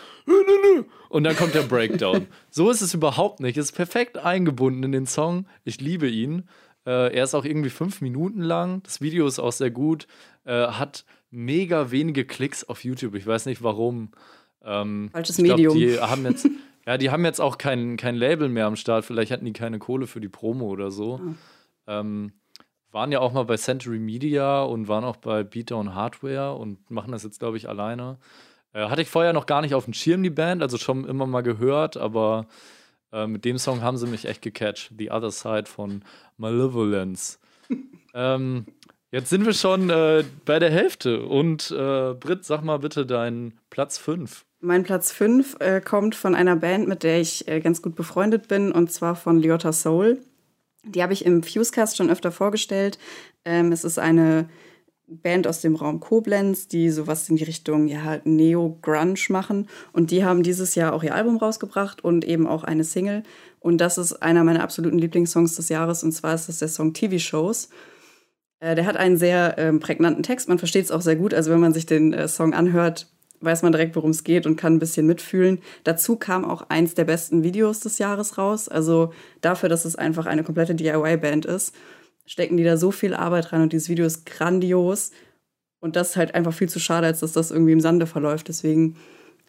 und 1.09 1.25
dann 1.25 1.37
kommt 1.37 1.55
der 1.55 1.62
Breakdown. 1.62 2.27
so 2.51 2.71
ist 2.71 2.83
es 2.83 2.95
überhaupt 2.95 3.41
nicht. 3.41 3.57
Es 3.57 3.67
ist 3.67 3.73
perfekt 3.73 4.19
eingebunden 4.19 4.83
in 4.83 4.93
den 4.93 5.07
Song. 5.07 5.47
Ich 5.65 5.81
liebe 5.81 6.09
ihn. 6.09 6.49
Äh, 6.87 7.14
er 7.14 7.25
ist 7.25 7.35
auch 7.35 7.45
irgendwie 7.45 7.71
fünf 7.71 8.01
Minuten 8.01 8.42
lang. 8.42 8.83
Das 8.83 9.01
Video 9.01 9.27
ist 9.27 9.38
auch 9.38 9.53
sehr 9.53 9.71
gut. 9.71 10.07
Äh, 10.45 10.66
hat 10.66 11.05
mega 11.31 11.90
wenige 11.90 12.25
Klicks 12.25 12.64
auf 12.64 12.85
YouTube. 12.85 13.14
Ich 13.14 13.27
weiß 13.27 13.47
nicht 13.47 13.62
warum. 13.62 14.11
Ähm, 14.64 15.11
Falsches 15.12 15.37
glaub, 15.37 15.57
Medium. 15.57 15.77
Die 15.77 15.99
haben 15.99 16.25
jetzt, 16.25 16.49
ja, 16.87 16.99
die 16.99 17.11
haben 17.11 17.25
jetzt 17.25 17.40
auch 17.40 17.59
kein, 17.59 17.97
kein 17.97 18.16
Label 18.16 18.49
mehr 18.49 18.66
am 18.66 18.77
Start. 18.77 19.05
Vielleicht 19.05 19.33
hatten 19.33 19.45
die 19.45 19.53
keine 19.53 19.79
Kohle 19.79 20.07
für 20.07 20.21
die 20.21 20.29
Promo 20.29 20.66
oder 20.66 20.90
so. 20.90 21.21
Ah. 21.87 22.01
Ähm, 22.01 22.33
waren 22.90 23.11
ja 23.11 23.21
auch 23.21 23.33
mal 23.33 23.45
bei 23.45 23.57
Century 23.57 23.99
Media 23.99 24.62
und 24.62 24.87
waren 24.87 25.05
auch 25.05 25.16
bei 25.16 25.42
Beatdown 25.42 25.95
Hardware 25.95 26.55
und 26.55 26.90
machen 26.90 27.12
das 27.12 27.23
jetzt, 27.23 27.38
glaube 27.38 27.57
ich, 27.57 27.68
alleine. 27.68 28.18
Äh, 28.73 28.88
hatte 28.88 29.03
ich 29.03 29.09
vorher 29.09 29.33
noch 29.33 29.47
gar 29.47 29.62
nicht 29.62 29.75
auf 29.75 29.85
dem 29.85 29.95
Schirm, 29.95 30.23
die 30.23 30.31
Band, 30.31 30.62
also 30.62 30.77
schon 30.77 31.07
immer 31.07 31.27
mal 31.27 31.42
gehört, 31.42 31.97
aber 31.97 32.47
äh, 33.12 33.27
mit 33.27 33.44
dem 33.44 33.59
Song 33.59 33.83
haben 33.83 33.96
sie 33.96 34.07
mich 34.07 34.25
echt 34.27 34.42
gecatcht. 34.42 34.92
The 34.96 35.11
Other 35.11 35.31
Side 35.31 35.66
von 35.66 36.05
Malevolence. 36.37 37.38
ähm, 38.14 38.66
jetzt 39.11 39.31
sind 39.31 39.46
wir 39.46 39.53
schon 39.53 39.90
äh, 39.90 40.25
bei 40.44 40.59
der 40.59 40.70
Hälfte 40.70 41.25
und 41.25 41.70
äh, 41.70 42.14
Britt, 42.14 42.44
sag 42.44 42.62
mal 42.62 42.79
bitte 42.79 43.07
deinen 43.07 43.59
Platz 43.70 43.98
5. 43.98 44.44
Mein 44.61 44.85
Platz 44.85 45.11
5 45.11 45.57
äh, 45.59 45.81
kommt 45.81 46.14
von 46.14 46.35
einer 46.35 46.57
Band, 46.57 46.87
mit 46.87 47.03
der 47.03 47.20
ich 47.20 47.48
äh, 47.48 47.61
ganz 47.61 47.83
gut 47.83 47.96
befreundet 47.96 48.46
bin, 48.48 48.70
und 48.70 48.92
zwar 48.92 49.16
von 49.16 49.40
Lyotta 49.40 49.72
Soul. 49.72 50.20
Die 50.85 51.03
habe 51.03 51.12
ich 51.12 51.25
im 51.25 51.42
Fusecast 51.42 51.96
schon 51.96 52.11
öfter 52.11 52.33
vorgestellt. 52.33 52.98
Ähm, 53.44 53.72
es 53.72 53.85
ist 53.85 53.98
eine 53.98 54.48
Band 55.07 55.47
aus 55.47 55.61
dem 55.61 55.77
Raum 55.77 56.01
Koblenz, 56.01 56.69
die 56.69 56.91
sowas 56.91 57.29
in 57.29 57.37
die 57.37 57.45
Richtung 57.45 57.88
ja, 57.88 58.21
Neo-Grunge 58.25 59.19
machen. 59.29 59.69
Und 59.93 60.11
die 60.11 60.25
haben 60.25 60.43
dieses 60.43 60.75
Jahr 60.75 60.93
auch 60.93 61.03
ihr 61.03 61.15
Album 61.15 61.37
rausgebracht 61.37 62.03
und 62.03 62.25
eben 62.25 62.47
auch 62.47 62.65
eine 62.65 62.85
Single. 62.85 63.23
Und 63.61 63.79
das 63.79 63.99
ist 63.99 64.23
einer 64.23 64.45
meiner 64.45 64.62
absoluten 64.62 64.99
Lieblingssongs 64.99 65.57
des 65.57 65.69
Jahres. 65.69 66.03
Und 66.03 66.12
zwar 66.12 66.35
ist 66.35 66.49
das 66.49 66.61
der 66.61 66.69
Song 66.69 66.95
TV-Shows. 66.95 67.69
Äh, 68.61 68.75
der 68.75 68.87
hat 68.87 68.97
einen 68.97 69.17
sehr 69.17 69.57
ähm, 69.59 69.81
prägnanten 69.81 70.23
Text. 70.23 70.49
Man 70.49 70.59
versteht 70.59 70.85
es 70.85 70.91
auch 70.91 71.03
sehr 71.03 71.17
gut. 71.17 71.35
Also 71.35 71.51
wenn 71.51 71.61
man 71.61 71.75
sich 71.75 71.87
den 71.87 72.12
äh, 72.12 72.29
Song 72.29 72.55
anhört, 72.55 73.09
weiß 73.41 73.62
man 73.62 73.73
direkt, 73.73 73.97
worum 73.97 74.11
es 74.11 74.25
geht 74.25 74.47
und 74.47 74.57
kann 74.57 74.75
ein 74.75 74.79
bisschen 74.79 75.07
mitfühlen. 75.07 75.61
Dazu 75.85 76.17
kam 76.17 76.45
auch 76.45 76.71
eins 76.71 76.95
der 76.95 77.05
besten 77.05 77.43
Videos 77.43 77.81
des 77.81 77.99
Jahres 77.99 78.38
raus. 78.38 78.69
Also 78.69 79.12
dafür, 79.41 79.69
dass 79.69 79.85
es 79.85 79.97
einfach 79.97 80.27
eine 80.27 80.45
komplette 80.45 80.75
DIY-Band 80.75 81.45
ist, 81.45 81.75
stecken 82.27 82.57
die 82.57 82.65
da 82.65 82.77
so 82.77 82.91
viel 82.91 83.15
Arbeit 83.15 83.53
rein 83.53 83.63
und 83.63 83.73
dieses 83.73 83.89
Video 83.89 84.07
ist 84.07 84.27
grandios. 84.27 85.11
Und 85.81 85.97
das 85.97 86.11
ist 86.11 86.17
halt 86.17 86.35
einfach 86.35 86.53
viel 86.53 86.69
zu 86.69 86.79
schade, 86.79 87.07
als 87.07 87.21
dass 87.21 87.33
das 87.33 87.51
irgendwie 87.51 87.73
im 87.73 87.81
Sande 87.81 88.07
verläuft. 88.07 88.49
Deswegen 88.49 88.97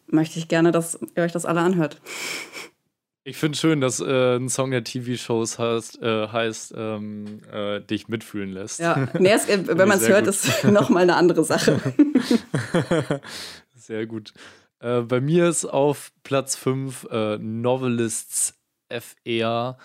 möchte 0.06 0.38
ich 0.38 0.48
gerne, 0.48 0.72
dass 0.72 0.98
ihr 1.14 1.22
euch 1.22 1.32
das 1.32 1.46
alle 1.46 1.60
anhört. 1.60 2.00
Ich 3.26 3.38
finde 3.38 3.56
schön, 3.56 3.80
dass 3.80 4.00
äh, 4.00 4.36
ein 4.36 4.50
Song 4.50 4.70
der 4.70 4.84
TV-Shows 4.84 5.58
heißt, 5.58 6.02
äh, 6.02 6.28
heißt 6.28 6.74
ähm, 6.76 7.40
äh, 7.50 7.80
dich 7.80 8.08
mitfühlen 8.08 8.52
lässt. 8.52 8.80
Ja, 8.80 9.08
nee, 9.18 9.32
es, 9.32 9.48
äh, 9.48 9.66
wenn 9.66 9.88
man 9.88 9.98
es 9.98 10.08
hört, 10.08 10.26
gut. 10.26 10.34
ist 10.34 10.64
nochmal 10.70 11.04
eine 11.04 11.16
andere 11.16 11.42
Sache. 11.42 11.80
Sehr 13.74 14.06
gut. 14.06 14.34
Äh, 14.80 15.00
bei 15.00 15.22
mir 15.22 15.48
ist 15.48 15.64
auf 15.64 16.12
Platz 16.22 16.54
5 16.56 17.06
äh, 17.10 17.38
Novelists 17.38 18.58
FR 18.90 19.78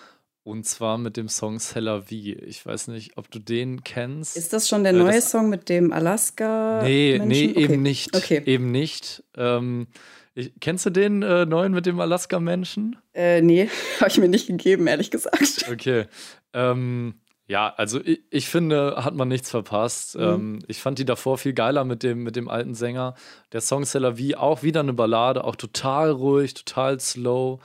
und 0.49 0.65
zwar 0.65 0.97
mit 0.97 1.15
dem 1.15 1.29
Song 1.29 1.59
Cella 1.59 2.01
V. 2.01 2.11
Ich 2.11 2.65
weiß 2.65 2.87
nicht, 2.89 3.17
ob 3.17 3.29
du 3.31 3.39
den 3.39 3.83
kennst. 3.83 4.35
Ist 4.35 4.51
das 4.51 4.67
schon 4.67 4.83
der 4.83 4.93
äh, 4.93 4.97
neue 4.97 5.21
Song 5.21 5.49
mit 5.49 5.69
dem 5.69 5.93
Alaska? 5.93 6.81
Nee, 6.83 7.19
Menschen? 7.19 7.27
nee, 7.27 7.51
okay. 7.51 7.63
eben 7.63 7.81
nicht. 7.81 8.15
Okay. 8.15 8.41
Eben 8.45 8.71
nicht. 8.71 9.23
Ähm, 9.37 9.87
ich, 10.33 10.53
kennst 10.59 10.85
du 10.85 10.89
den 10.89 11.21
äh, 11.21 11.45
neuen 11.45 11.73
mit 11.73 11.85
dem 11.85 11.99
Alaska-Menschen? 11.99 12.97
Äh, 13.13 13.41
nee, 13.41 13.69
habe 13.99 14.09
ich 14.09 14.17
mir 14.17 14.27
nicht 14.27 14.47
gegeben, 14.47 14.87
ehrlich 14.87 15.11
gesagt. 15.11 15.65
Okay. 15.71 16.05
Ähm, 16.53 17.15
ja, 17.47 17.73
also 17.75 17.99
ich, 17.99 18.21
ich, 18.29 18.47
finde, 18.47 19.03
hat 19.03 19.15
man 19.15 19.27
nichts 19.27 19.49
verpasst. 19.49 20.15
Mhm. 20.15 20.23
Ähm, 20.23 20.59
ich 20.67 20.81
fand 20.81 20.99
die 20.99 21.05
davor 21.05 21.37
viel 21.37 21.53
geiler 21.53 21.83
mit 21.83 22.03
dem, 22.03 22.23
mit 22.23 22.35
dem 22.35 22.47
alten 22.47 22.75
Sänger. 22.75 23.15
Der 23.53 23.61
Song 23.61 23.85
Seller 23.85 24.17
wie 24.17 24.35
auch 24.35 24.63
wieder 24.63 24.81
eine 24.81 24.93
Ballade, 24.93 25.43
auch 25.43 25.55
total 25.55 26.11
ruhig, 26.11 26.53
total 26.53 26.99
slow. 26.99 27.59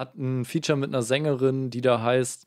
Hat 0.00 0.16
ein 0.16 0.46
Feature 0.46 0.78
mit 0.78 0.88
einer 0.88 1.02
Sängerin, 1.02 1.68
die 1.68 1.82
da 1.82 2.00
heißt, 2.00 2.46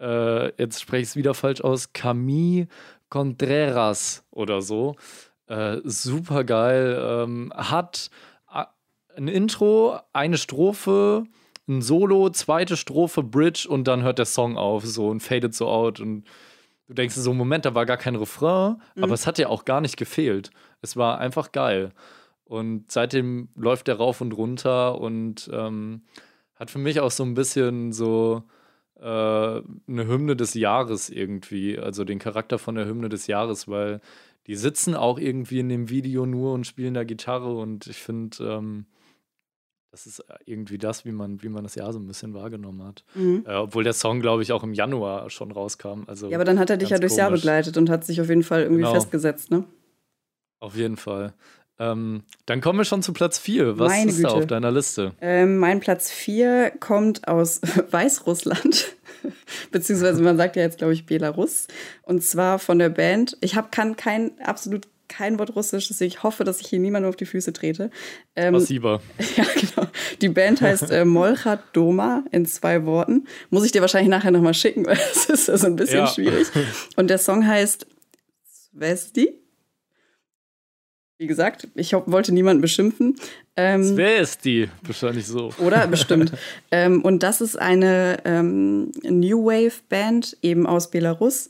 äh, 0.00 0.46
jetzt 0.56 0.80
spreche 0.80 1.02
ich 1.02 1.08
es 1.08 1.16
wieder 1.16 1.34
falsch 1.34 1.60
aus, 1.60 1.92
Camille 1.92 2.66
Contreras 3.10 4.24
oder 4.30 4.62
so. 4.62 4.96
Äh, 5.48 5.82
super 5.84 6.44
geil. 6.44 6.98
Ähm, 6.98 7.52
hat 7.54 8.08
äh, 8.50 8.64
ein 9.18 9.28
Intro, 9.28 10.00
eine 10.14 10.38
Strophe, 10.38 11.24
ein 11.68 11.82
Solo, 11.82 12.30
zweite 12.30 12.78
Strophe, 12.78 13.22
Bridge 13.22 13.66
und 13.68 13.84
dann 13.86 14.02
hört 14.02 14.18
der 14.18 14.24
Song 14.24 14.56
auf 14.56 14.86
so 14.86 15.08
und 15.08 15.20
fadet 15.20 15.54
so 15.54 15.68
out 15.68 16.00
und 16.00 16.24
du 16.86 16.94
denkst 16.94 17.16
so, 17.16 17.34
Moment, 17.34 17.66
da 17.66 17.74
war 17.74 17.84
gar 17.84 17.98
kein 17.98 18.16
Refrain, 18.16 18.80
mhm. 18.94 19.04
aber 19.04 19.12
es 19.12 19.26
hat 19.26 19.36
ja 19.36 19.48
auch 19.48 19.66
gar 19.66 19.82
nicht 19.82 19.98
gefehlt. 19.98 20.52
Es 20.80 20.96
war 20.96 21.18
einfach 21.18 21.52
geil. 21.52 21.92
Und 22.44 22.90
seitdem 22.90 23.50
läuft 23.56 23.88
der 23.88 23.96
rauf 23.96 24.22
und 24.22 24.32
runter 24.32 24.98
und 24.98 25.50
ähm, 25.52 26.00
hat 26.58 26.70
für 26.70 26.78
mich 26.78 27.00
auch 27.00 27.10
so 27.10 27.22
ein 27.22 27.34
bisschen 27.34 27.92
so 27.92 28.42
äh, 28.96 29.02
eine 29.02 30.06
Hymne 30.06 30.36
des 30.36 30.54
Jahres 30.54 31.08
irgendwie, 31.08 31.78
also 31.78 32.04
den 32.04 32.18
Charakter 32.18 32.58
von 32.58 32.74
der 32.74 32.86
Hymne 32.86 33.08
des 33.08 33.26
Jahres, 33.26 33.68
weil 33.68 34.00
die 34.46 34.56
sitzen 34.56 34.94
auch 34.94 35.18
irgendwie 35.18 35.60
in 35.60 35.68
dem 35.68 35.88
Video 35.88 36.26
nur 36.26 36.52
und 36.52 36.66
spielen 36.66 36.94
da 36.94 37.04
Gitarre 37.04 37.54
und 37.56 37.86
ich 37.86 37.98
finde, 37.98 38.38
ähm, 38.44 38.86
das 39.90 40.06
ist 40.06 40.24
irgendwie 40.44 40.78
das, 40.78 41.04
wie 41.04 41.12
man, 41.12 41.42
wie 41.42 41.48
man 41.48 41.64
das 41.64 41.74
Jahr 41.74 41.92
so 41.92 41.98
ein 41.98 42.06
bisschen 42.06 42.34
wahrgenommen 42.34 42.82
hat. 42.82 43.04
Mhm. 43.14 43.44
Äh, 43.46 43.54
obwohl 43.54 43.84
der 43.84 43.92
Song, 43.92 44.20
glaube 44.20 44.42
ich, 44.42 44.52
auch 44.52 44.62
im 44.62 44.74
Januar 44.74 45.30
schon 45.30 45.50
rauskam. 45.50 46.04
Also 46.06 46.28
ja, 46.28 46.36
aber 46.36 46.44
dann 46.44 46.58
hat 46.58 46.70
er 46.70 46.76
dich 46.76 46.90
ja 46.90 46.98
durchs 46.98 47.14
komisch. 47.14 47.18
Jahr 47.18 47.30
begleitet 47.30 47.76
und 47.76 47.88
hat 47.88 48.04
sich 48.04 48.20
auf 48.20 48.28
jeden 48.28 48.42
Fall 48.42 48.62
irgendwie 48.62 48.82
genau. 48.82 48.94
festgesetzt, 48.94 49.50
ne? 49.50 49.64
Auf 50.60 50.76
jeden 50.76 50.96
Fall. 50.96 51.34
Ähm, 51.80 52.22
dann 52.46 52.60
kommen 52.60 52.78
wir 52.78 52.84
schon 52.84 53.02
zu 53.02 53.12
Platz 53.12 53.38
4. 53.38 53.78
Was 53.78 53.92
Meine 53.92 54.10
ist 54.10 54.16
Güte. 54.16 54.28
da 54.28 54.34
auf 54.34 54.46
deiner 54.46 54.72
Liste? 54.72 55.12
Ähm, 55.20 55.58
mein 55.58 55.80
Platz 55.80 56.10
4 56.10 56.72
kommt 56.80 57.28
aus 57.28 57.60
Weißrussland, 57.90 58.96
beziehungsweise 59.70 60.22
man 60.22 60.36
sagt 60.36 60.56
ja 60.56 60.62
jetzt, 60.62 60.78
glaube 60.78 60.92
ich, 60.92 61.06
Belarus. 61.06 61.68
Und 62.02 62.22
zwar 62.24 62.58
von 62.58 62.78
der 62.78 62.88
Band. 62.88 63.36
Ich 63.40 63.54
hab, 63.54 63.70
kann 63.70 63.96
kein 63.96 64.32
absolut 64.40 64.88
kein 65.08 65.38
Wort 65.38 65.56
Russisch, 65.56 65.88
deswegen 65.88 66.08
ich 66.08 66.22
hoffe, 66.22 66.44
dass 66.44 66.60
ich 66.60 66.66
hier 66.66 66.78
niemanden 66.78 67.08
auf 67.08 67.16
die 67.16 67.24
Füße 67.24 67.52
trete. 67.54 67.90
Ähm, 68.36 68.52
Passiver. 68.52 69.00
Ja, 69.36 69.44
genau. 69.54 69.88
Die 70.20 70.28
Band 70.28 70.60
heißt 70.60 70.90
äh, 70.90 71.04
Molchat 71.06 71.60
Doma 71.72 72.24
in 72.30 72.44
zwei 72.44 72.84
Worten. 72.84 73.26
Muss 73.48 73.64
ich 73.64 73.72
dir 73.72 73.80
wahrscheinlich 73.80 74.10
nachher 74.10 74.30
nochmal 74.30 74.52
schicken, 74.52 74.84
weil 74.84 74.96
das 74.96 75.26
ist 75.26 75.48
also 75.48 75.66
ein 75.66 75.76
bisschen 75.76 76.00
ja. 76.00 76.06
schwierig. 76.06 76.48
Und 76.96 77.08
der 77.08 77.18
Song 77.18 77.46
heißt 77.46 77.86
Svesti. 78.44 79.32
Wie 81.18 81.26
gesagt, 81.26 81.66
ich 81.74 81.92
wollte 81.92 82.32
niemanden 82.32 82.60
beschimpfen. 82.62 83.16
Ähm, 83.56 83.82
Svesti, 83.82 84.68
wahrscheinlich 84.82 85.26
so. 85.26 85.52
Oder 85.58 85.86
bestimmt. 85.88 86.32
ähm, 86.70 87.02
und 87.02 87.24
das 87.24 87.40
ist 87.40 87.58
eine 87.58 88.18
ähm, 88.24 88.92
New 89.02 89.46
Wave 89.46 89.82
Band, 89.88 90.36
eben 90.42 90.66
aus 90.66 90.90
Belarus 90.90 91.48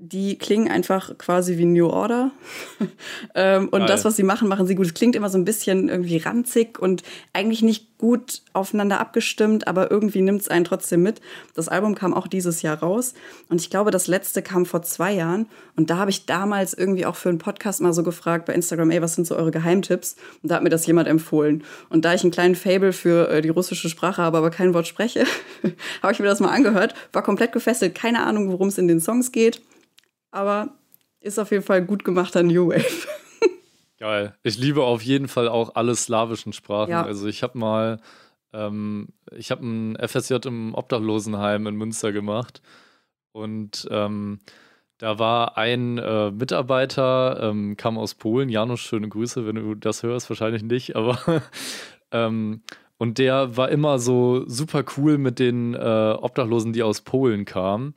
die 0.00 0.38
klingen 0.38 0.68
einfach 0.68 1.16
quasi 1.18 1.58
wie 1.58 1.64
New 1.64 1.88
Order. 1.88 2.30
ähm, 3.34 3.64
und 3.68 3.80
Geil. 3.80 3.88
das, 3.88 4.04
was 4.04 4.16
sie 4.16 4.22
machen, 4.22 4.48
machen 4.48 4.66
sie 4.66 4.74
gut. 4.74 4.86
Es 4.86 4.94
klingt 4.94 5.16
immer 5.16 5.28
so 5.28 5.38
ein 5.38 5.44
bisschen 5.44 5.88
irgendwie 5.88 6.18
ranzig 6.18 6.78
und 6.78 7.02
eigentlich 7.32 7.62
nicht 7.62 7.87
gut 7.98 8.42
aufeinander 8.52 9.00
abgestimmt, 9.00 9.68
aber 9.68 9.90
irgendwie 9.90 10.22
nimmt 10.22 10.40
es 10.40 10.48
einen 10.48 10.64
trotzdem 10.64 11.02
mit. 11.02 11.20
Das 11.54 11.68
Album 11.68 11.94
kam 11.94 12.14
auch 12.14 12.26
dieses 12.26 12.62
Jahr 12.62 12.78
raus 12.78 13.14
und 13.48 13.60
ich 13.60 13.70
glaube, 13.70 13.90
das 13.90 14.06
letzte 14.06 14.40
kam 14.40 14.66
vor 14.66 14.82
zwei 14.82 15.12
Jahren. 15.12 15.46
Und 15.76 15.90
da 15.90 15.98
habe 15.98 16.10
ich 16.10 16.26
damals 16.26 16.74
irgendwie 16.74 17.06
auch 17.06 17.16
für 17.16 17.28
einen 17.28 17.38
Podcast 17.38 17.80
mal 17.80 17.92
so 17.92 18.02
gefragt 18.02 18.46
bei 18.46 18.54
Instagram, 18.54 18.90
ey, 18.90 19.02
was 19.02 19.14
sind 19.14 19.26
so 19.26 19.36
eure 19.36 19.50
Geheimtipps? 19.50 20.16
Und 20.42 20.50
da 20.50 20.56
hat 20.56 20.62
mir 20.62 20.70
das 20.70 20.86
jemand 20.86 21.08
empfohlen. 21.08 21.64
Und 21.88 22.04
da 22.04 22.14
ich 22.14 22.22
einen 22.22 22.32
kleinen 22.32 22.56
Fable 22.56 22.92
für 22.92 23.28
äh, 23.30 23.42
die 23.42 23.48
russische 23.48 23.88
Sprache 23.88 24.22
habe, 24.22 24.38
aber 24.38 24.50
kein 24.50 24.74
Wort 24.74 24.86
spreche, 24.86 25.24
habe 26.02 26.12
ich 26.12 26.18
mir 26.18 26.26
das 26.26 26.40
mal 26.40 26.50
angehört, 26.50 26.94
war 27.12 27.22
komplett 27.22 27.52
gefesselt, 27.52 27.94
keine 27.94 28.24
Ahnung, 28.24 28.50
worum 28.50 28.68
es 28.68 28.78
in 28.78 28.88
den 28.88 29.00
Songs 29.00 29.30
geht 29.32 29.60
aber 30.30 30.74
ist 31.20 31.38
auf 31.38 31.50
jeden 31.50 31.64
Fall 31.64 31.84
gut 31.84 32.04
gemachter 32.04 32.42
New 32.42 32.68
Wave. 32.68 33.08
Geil. 33.98 34.34
Ich 34.42 34.58
liebe 34.58 34.84
auf 34.84 35.02
jeden 35.02 35.28
Fall 35.28 35.48
auch 35.48 35.74
alle 35.74 35.94
slawischen 35.94 36.52
Sprachen. 36.52 36.90
Ja. 36.90 37.02
Also 37.02 37.26
ich 37.26 37.42
habe 37.42 37.58
mal, 37.58 38.00
ähm, 38.52 39.08
ich 39.36 39.50
habe 39.50 39.66
ein 39.66 39.96
FSJ 39.96 40.34
im 40.46 40.74
Obdachlosenheim 40.74 41.66
in 41.66 41.74
Münster 41.74 42.12
gemacht 42.12 42.62
und 43.32 43.88
ähm, 43.90 44.38
da 44.98 45.18
war 45.18 45.56
ein 45.56 45.98
äh, 45.98 46.30
Mitarbeiter, 46.30 47.38
ähm, 47.50 47.76
kam 47.76 47.98
aus 47.98 48.14
Polen, 48.14 48.48
Janusz, 48.48 48.80
schöne 48.80 49.08
Grüße, 49.08 49.46
wenn 49.46 49.56
du 49.56 49.74
das 49.74 50.02
hörst, 50.02 50.28
wahrscheinlich 50.28 50.62
nicht, 50.62 50.96
aber 50.96 51.42
ähm, 52.12 52.62
und 52.98 53.18
der 53.18 53.56
war 53.56 53.68
immer 53.68 54.00
so 54.00 54.44
super 54.48 54.84
cool 54.96 55.18
mit 55.18 55.38
den 55.38 55.74
äh, 55.74 56.16
Obdachlosen, 56.20 56.72
die 56.72 56.82
aus 56.82 57.00
Polen 57.02 57.44
kamen. 57.44 57.94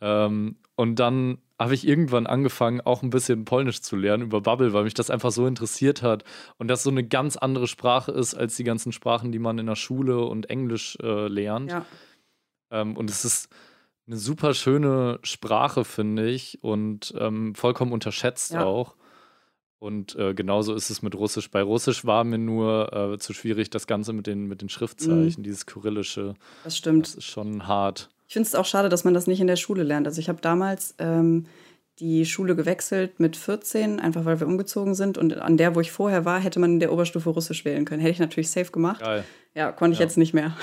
Ähm, 0.00 0.56
und 0.74 0.96
dann 0.98 1.38
habe 1.60 1.74
ich 1.74 1.86
irgendwann 1.86 2.26
angefangen, 2.26 2.80
auch 2.80 3.02
ein 3.02 3.10
bisschen 3.10 3.44
Polnisch 3.44 3.82
zu 3.82 3.94
lernen 3.94 4.22
über 4.22 4.40
Bubble, 4.40 4.72
weil 4.72 4.84
mich 4.84 4.94
das 4.94 5.10
einfach 5.10 5.30
so 5.30 5.46
interessiert 5.46 6.00
hat 6.00 6.24
und 6.56 6.68
das 6.68 6.82
so 6.82 6.90
eine 6.90 7.04
ganz 7.04 7.36
andere 7.36 7.66
Sprache 7.66 8.12
ist 8.12 8.34
als 8.34 8.56
die 8.56 8.64
ganzen 8.64 8.92
Sprachen, 8.92 9.30
die 9.30 9.38
man 9.38 9.58
in 9.58 9.66
der 9.66 9.76
Schule 9.76 10.24
und 10.24 10.48
Englisch 10.48 10.96
äh, 11.02 11.28
lernt. 11.28 11.70
Ja. 11.70 11.84
Ähm, 12.70 12.96
und 12.96 13.10
es 13.10 13.26
ist 13.26 13.50
eine 14.06 14.16
super 14.16 14.54
schöne 14.54 15.18
Sprache, 15.22 15.84
finde 15.84 16.30
ich, 16.30 16.64
und 16.64 17.14
ähm, 17.18 17.54
vollkommen 17.54 17.92
unterschätzt 17.92 18.52
ja. 18.52 18.64
auch. 18.64 18.96
Und 19.78 20.16
äh, 20.16 20.32
genauso 20.32 20.74
ist 20.74 20.88
es 20.88 21.02
mit 21.02 21.14
Russisch. 21.14 21.50
Bei 21.50 21.62
Russisch 21.62 22.06
war 22.06 22.24
mir 22.24 22.38
nur 22.38 22.92
äh, 22.92 23.18
zu 23.18 23.34
schwierig, 23.34 23.68
das 23.68 23.86
Ganze 23.86 24.14
mit 24.14 24.26
den, 24.26 24.46
mit 24.46 24.62
den 24.62 24.70
Schriftzeichen, 24.70 25.40
mhm. 25.40 25.44
dieses 25.44 25.66
Kyrillische. 25.66 26.34
Das 26.64 26.76
stimmt. 26.76 27.06
Das 27.06 27.14
ist 27.16 27.24
schon 27.24 27.66
hart. 27.66 28.08
Ich 28.30 28.34
finde 28.34 28.46
es 28.46 28.54
auch 28.54 28.64
schade, 28.64 28.88
dass 28.88 29.02
man 29.02 29.12
das 29.12 29.26
nicht 29.26 29.40
in 29.40 29.48
der 29.48 29.56
Schule 29.56 29.82
lernt. 29.82 30.06
Also 30.06 30.20
ich 30.20 30.28
habe 30.28 30.40
damals 30.40 30.94
ähm, 31.00 31.46
die 31.98 32.24
Schule 32.24 32.54
gewechselt 32.54 33.18
mit 33.18 33.36
14, 33.36 33.98
einfach 33.98 34.24
weil 34.24 34.38
wir 34.38 34.46
umgezogen 34.46 34.94
sind. 34.94 35.18
Und 35.18 35.36
an 35.38 35.56
der, 35.56 35.74
wo 35.74 35.80
ich 35.80 35.90
vorher 35.90 36.24
war, 36.24 36.38
hätte 36.38 36.60
man 36.60 36.74
in 36.74 36.78
der 36.78 36.92
Oberstufe 36.92 37.28
Russisch 37.28 37.64
wählen 37.64 37.84
können. 37.84 38.00
Hätte 38.00 38.12
ich 38.12 38.20
natürlich 38.20 38.48
safe 38.48 38.70
gemacht. 38.70 39.00
Geil. 39.00 39.24
Ja, 39.56 39.72
konnte 39.72 39.94
ich 39.94 39.98
ja. 39.98 40.04
jetzt 40.04 40.16
nicht 40.16 40.32
mehr. 40.32 40.56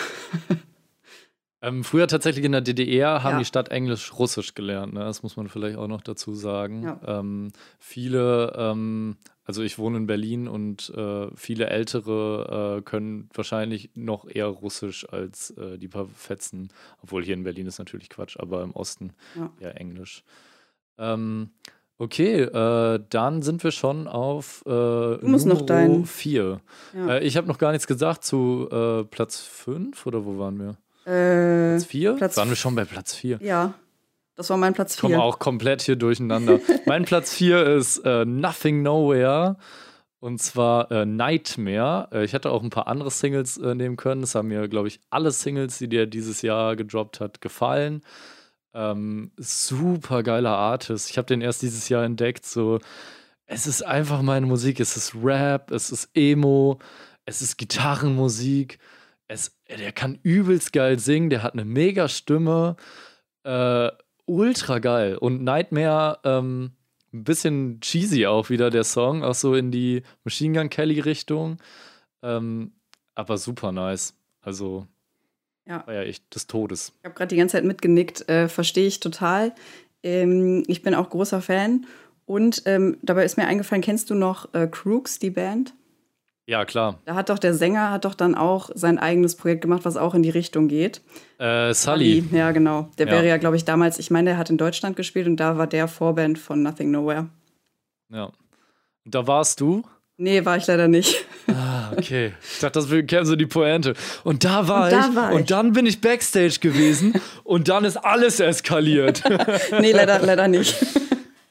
ähm, 1.61 1.83
früher 1.83 2.07
tatsächlich 2.07 2.45
in 2.45 2.53
der 2.53 2.61
DDR 2.61 3.21
haben 3.21 3.33
ja. 3.33 3.39
die 3.39 3.45
Stadt 3.45 3.67
Englisch 3.67 4.17
Russisch 4.17 4.53
gelernt. 4.53 4.93
Ne? 4.93 5.01
Das 5.01 5.21
muss 5.21 5.35
man 5.35 5.49
vielleicht 5.49 5.77
auch 5.77 5.89
noch 5.89 6.01
dazu 6.01 6.35
sagen. 6.35 6.83
Ja. 6.83 7.19
Ähm, 7.19 7.51
viele 7.79 8.53
ähm, 8.55 9.17
also 9.47 9.63
ich 9.63 9.79
wohne 9.79 9.97
in 9.97 10.07
Berlin 10.07 10.49
und 10.49 10.89
äh, 10.89 11.27
viele 11.33 11.67
Ältere 11.67 12.79
äh, 12.79 12.81
können 12.81 13.29
wahrscheinlich 13.33 13.89
noch 13.95 14.27
eher 14.27 14.47
Russisch 14.47 15.07
als 15.09 15.51
äh, 15.51 15.77
die 15.77 15.87
paar 15.87 16.05
Fetzen. 16.05 16.67
Obwohl 17.01 17.23
hier 17.23 17.33
in 17.33 17.45
Berlin 17.45 17.65
ist 17.65 17.79
natürlich 17.79 18.09
Quatsch, 18.09 18.35
aber 18.37 18.61
im 18.61 18.71
Osten 18.71 19.13
ja. 19.37 19.49
eher 19.61 19.79
Englisch. 19.79 20.25
Ähm, 20.97 21.51
okay, 21.97 22.41
äh, 22.41 22.99
dann 23.09 23.41
sind 23.41 23.63
wir 23.63 23.71
schon 23.71 24.09
auf 24.09 24.63
äh, 24.65 24.69
du 24.69 25.19
musst 25.21 25.45
Numero 25.45 25.61
noch 25.61 25.65
dein 25.65 26.05
4. 26.05 26.59
Ja. 26.93 27.07
Äh, 27.07 27.23
ich 27.23 27.37
habe 27.37 27.47
noch 27.47 27.57
gar 27.57 27.71
nichts 27.71 27.87
gesagt 27.87 28.25
zu 28.25 28.67
Platz 29.11 29.39
5 29.39 30.05
oder 30.05 30.25
wo 30.25 30.37
waren 30.37 30.59
wir? 30.59 30.77
Platz 31.05 31.85
4? 31.85 32.19
Waren 32.19 32.49
wir 32.49 32.57
schon 32.57 32.75
bei 32.75 32.83
Platz 32.83 33.15
4? 33.15 33.39
Ja. 33.41 33.75
Das 34.37 34.51
war 34.51 34.57
mein 34.57 34.75
Platz 34.75 34.95
4. 34.95 35.09
Ich 35.09 35.15
komme 35.15 35.23
auch 35.23 35.39
komplett 35.39 35.81
hier 35.81 35.95
durcheinander. 35.95 36.59
mein 36.85 37.05
Platz 37.05 37.33
4 37.33 37.65
ist 37.65 37.97
äh, 38.05 38.23
Nothing 38.23 38.83
Nowhere. 38.83 39.57
Und 40.19 40.41
zwar 40.41 40.91
äh, 40.91 41.05
Nightmare. 41.05 42.07
Äh, 42.11 42.23
ich 42.23 42.33
hätte 42.33 42.51
auch 42.51 42.61
ein 42.61 42.69
paar 42.69 42.87
andere 42.87 43.09
Singles 43.09 43.57
äh, 43.57 43.73
nehmen 43.73 43.97
können. 43.97 44.21
Es 44.21 44.35
haben 44.35 44.47
mir, 44.47 44.67
glaube 44.67 44.87
ich, 44.89 44.99
alle 45.09 45.31
Singles, 45.31 45.79
die 45.79 45.89
der 45.89 46.05
dieses 46.05 46.43
Jahr 46.43 46.75
gedroppt 46.75 47.19
hat, 47.19 47.41
gefallen. 47.41 48.03
Ähm, 48.75 49.31
super 49.37 50.21
geiler 50.21 50.55
Artist. 50.55 51.09
Ich 51.09 51.17
habe 51.17 51.25
den 51.25 51.41
erst 51.41 51.63
dieses 51.63 51.89
Jahr 51.89 52.03
entdeckt. 52.03 52.45
So, 52.45 52.79
es 53.47 53.65
ist 53.65 53.81
einfach 53.83 54.21
meine 54.21 54.45
Musik. 54.45 54.79
Es 54.79 54.95
ist 54.95 55.15
Rap, 55.15 55.71
es 55.71 55.91
ist 55.91 56.11
Emo, 56.13 56.77
es 57.25 57.41
ist 57.41 57.57
Gitarrenmusik. 57.57 58.77
Es, 59.27 59.57
der 59.67 59.91
kann 59.93 60.19
übelst 60.21 60.73
geil 60.73 60.99
singen. 60.99 61.31
Der 61.31 61.41
hat 61.41 61.53
eine 61.53 61.65
mega 61.65 62.07
Stimme. 62.07 62.75
Äh, 63.43 63.89
ultra 64.27 64.79
geil. 64.79 65.17
Und 65.17 65.43
Nightmare, 65.43 66.19
ähm, 66.23 66.71
ein 67.13 67.23
bisschen 67.23 67.79
cheesy 67.81 68.27
auch 68.27 68.49
wieder 68.49 68.69
der 68.69 68.83
Song, 68.83 69.23
auch 69.23 69.33
so 69.33 69.55
in 69.55 69.71
die 69.71 70.03
Machine 70.23 70.59
Gun 70.59 70.69
Kelly 70.69 70.99
Richtung. 70.99 71.57
Ähm, 72.21 72.73
aber 73.15 73.37
super 73.37 73.71
nice. 73.71 74.13
Also 74.41 74.85
ja. 75.67 75.85
war 75.87 75.93
ja 75.93 76.01
echt 76.03 76.35
des 76.35 76.47
Todes. 76.47 76.93
Ich 76.99 77.05
habe 77.05 77.15
gerade 77.15 77.29
die 77.29 77.37
ganze 77.37 77.53
Zeit 77.53 77.63
mitgenickt, 77.63 78.29
äh, 78.29 78.47
verstehe 78.47 78.87
ich 78.87 78.99
total. 78.99 79.53
Ähm, 80.03 80.63
ich 80.67 80.83
bin 80.83 80.93
auch 80.93 81.09
großer 81.09 81.41
Fan. 81.41 81.85
Und 82.25 82.63
ähm, 82.65 82.97
dabei 83.01 83.23
ist 83.23 83.37
mir 83.37 83.47
eingefallen, 83.47 83.81
kennst 83.81 84.09
du 84.09 84.15
noch 84.15 84.53
äh, 84.53 84.67
Crooks, 84.67 85.17
die 85.17 85.29
Band? 85.29 85.73
Ja, 86.47 86.63
klar. 86.63 86.99
Da 87.03 87.15
hat 87.15 87.29
doch 87.29 87.39
der 87.39 87.53
Sänger 87.53 87.91
hat 87.91 88.05
doch 88.05 88.15
dann 88.15 88.33
auch 88.33 88.69
sein 88.73 88.97
eigenes 88.97 89.35
Projekt 89.35 89.61
gemacht, 89.61 89.83
was 89.83 89.97
auch 89.97 90.15
in 90.15 90.23
die 90.23 90.29
Richtung 90.29 90.69
geht. 90.69 91.01
Äh, 91.39 91.73
Sully. 91.73 92.21
Sully. 92.21 92.37
Ja, 92.37 92.51
genau. 92.51 92.89
Der 92.97 93.07
ja. 93.07 93.11
wäre 93.11 93.27
ja, 93.27 93.37
glaube 93.37 93.57
ich, 93.57 93.65
damals, 93.65 93.99
ich 93.99 94.11
meine, 94.11 94.29
der 94.29 94.37
hat 94.37 94.49
in 94.49 94.57
Deutschland 94.57 94.95
gespielt 94.95 95.27
und 95.27 95.37
da 95.37 95.57
war 95.57 95.67
der 95.67 95.89
Vorband 95.89 96.39
von 96.39 96.63
Nothing 96.63 96.89
Nowhere. 96.89 97.27
Ja. 98.09 98.31
Und 99.03 99.13
da 99.13 99.27
warst 99.27 99.59
du? 99.59 99.83
Nee, 100.15 100.45
war 100.45 100.55
ich 100.55 100.65
leider 100.65 100.87
nicht. 100.87 101.25
Ah, 101.47 101.91
okay. 101.91 102.33
Ich 102.41 102.59
dachte, 102.59 102.79
das 102.79 102.89
wäre 102.89 103.25
so 103.25 103.35
die 103.35 103.45
Pointe. 103.45 103.93
Und 104.23 104.45
da 104.45 104.67
war 104.69 104.85
und 104.85 104.87
ich. 104.87 105.05
Da 105.05 105.15
war 105.15 105.33
und 105.33 105.51
dann 105.51 105.73
bin 105.73 105.85
ich 105.85 106.01
Backstage 106.01 106.59
gewesen 106.59 107.13
und 107.43 107.67
dann 107.67 107.83
ist 107.83 107.97
alles 107.97 108.39
eskaliert. 108.39 109.21
nee, 109.79 109.91
leider, 109.91 110.19
leider 110.19 110.47
nicht. 110.47 110.75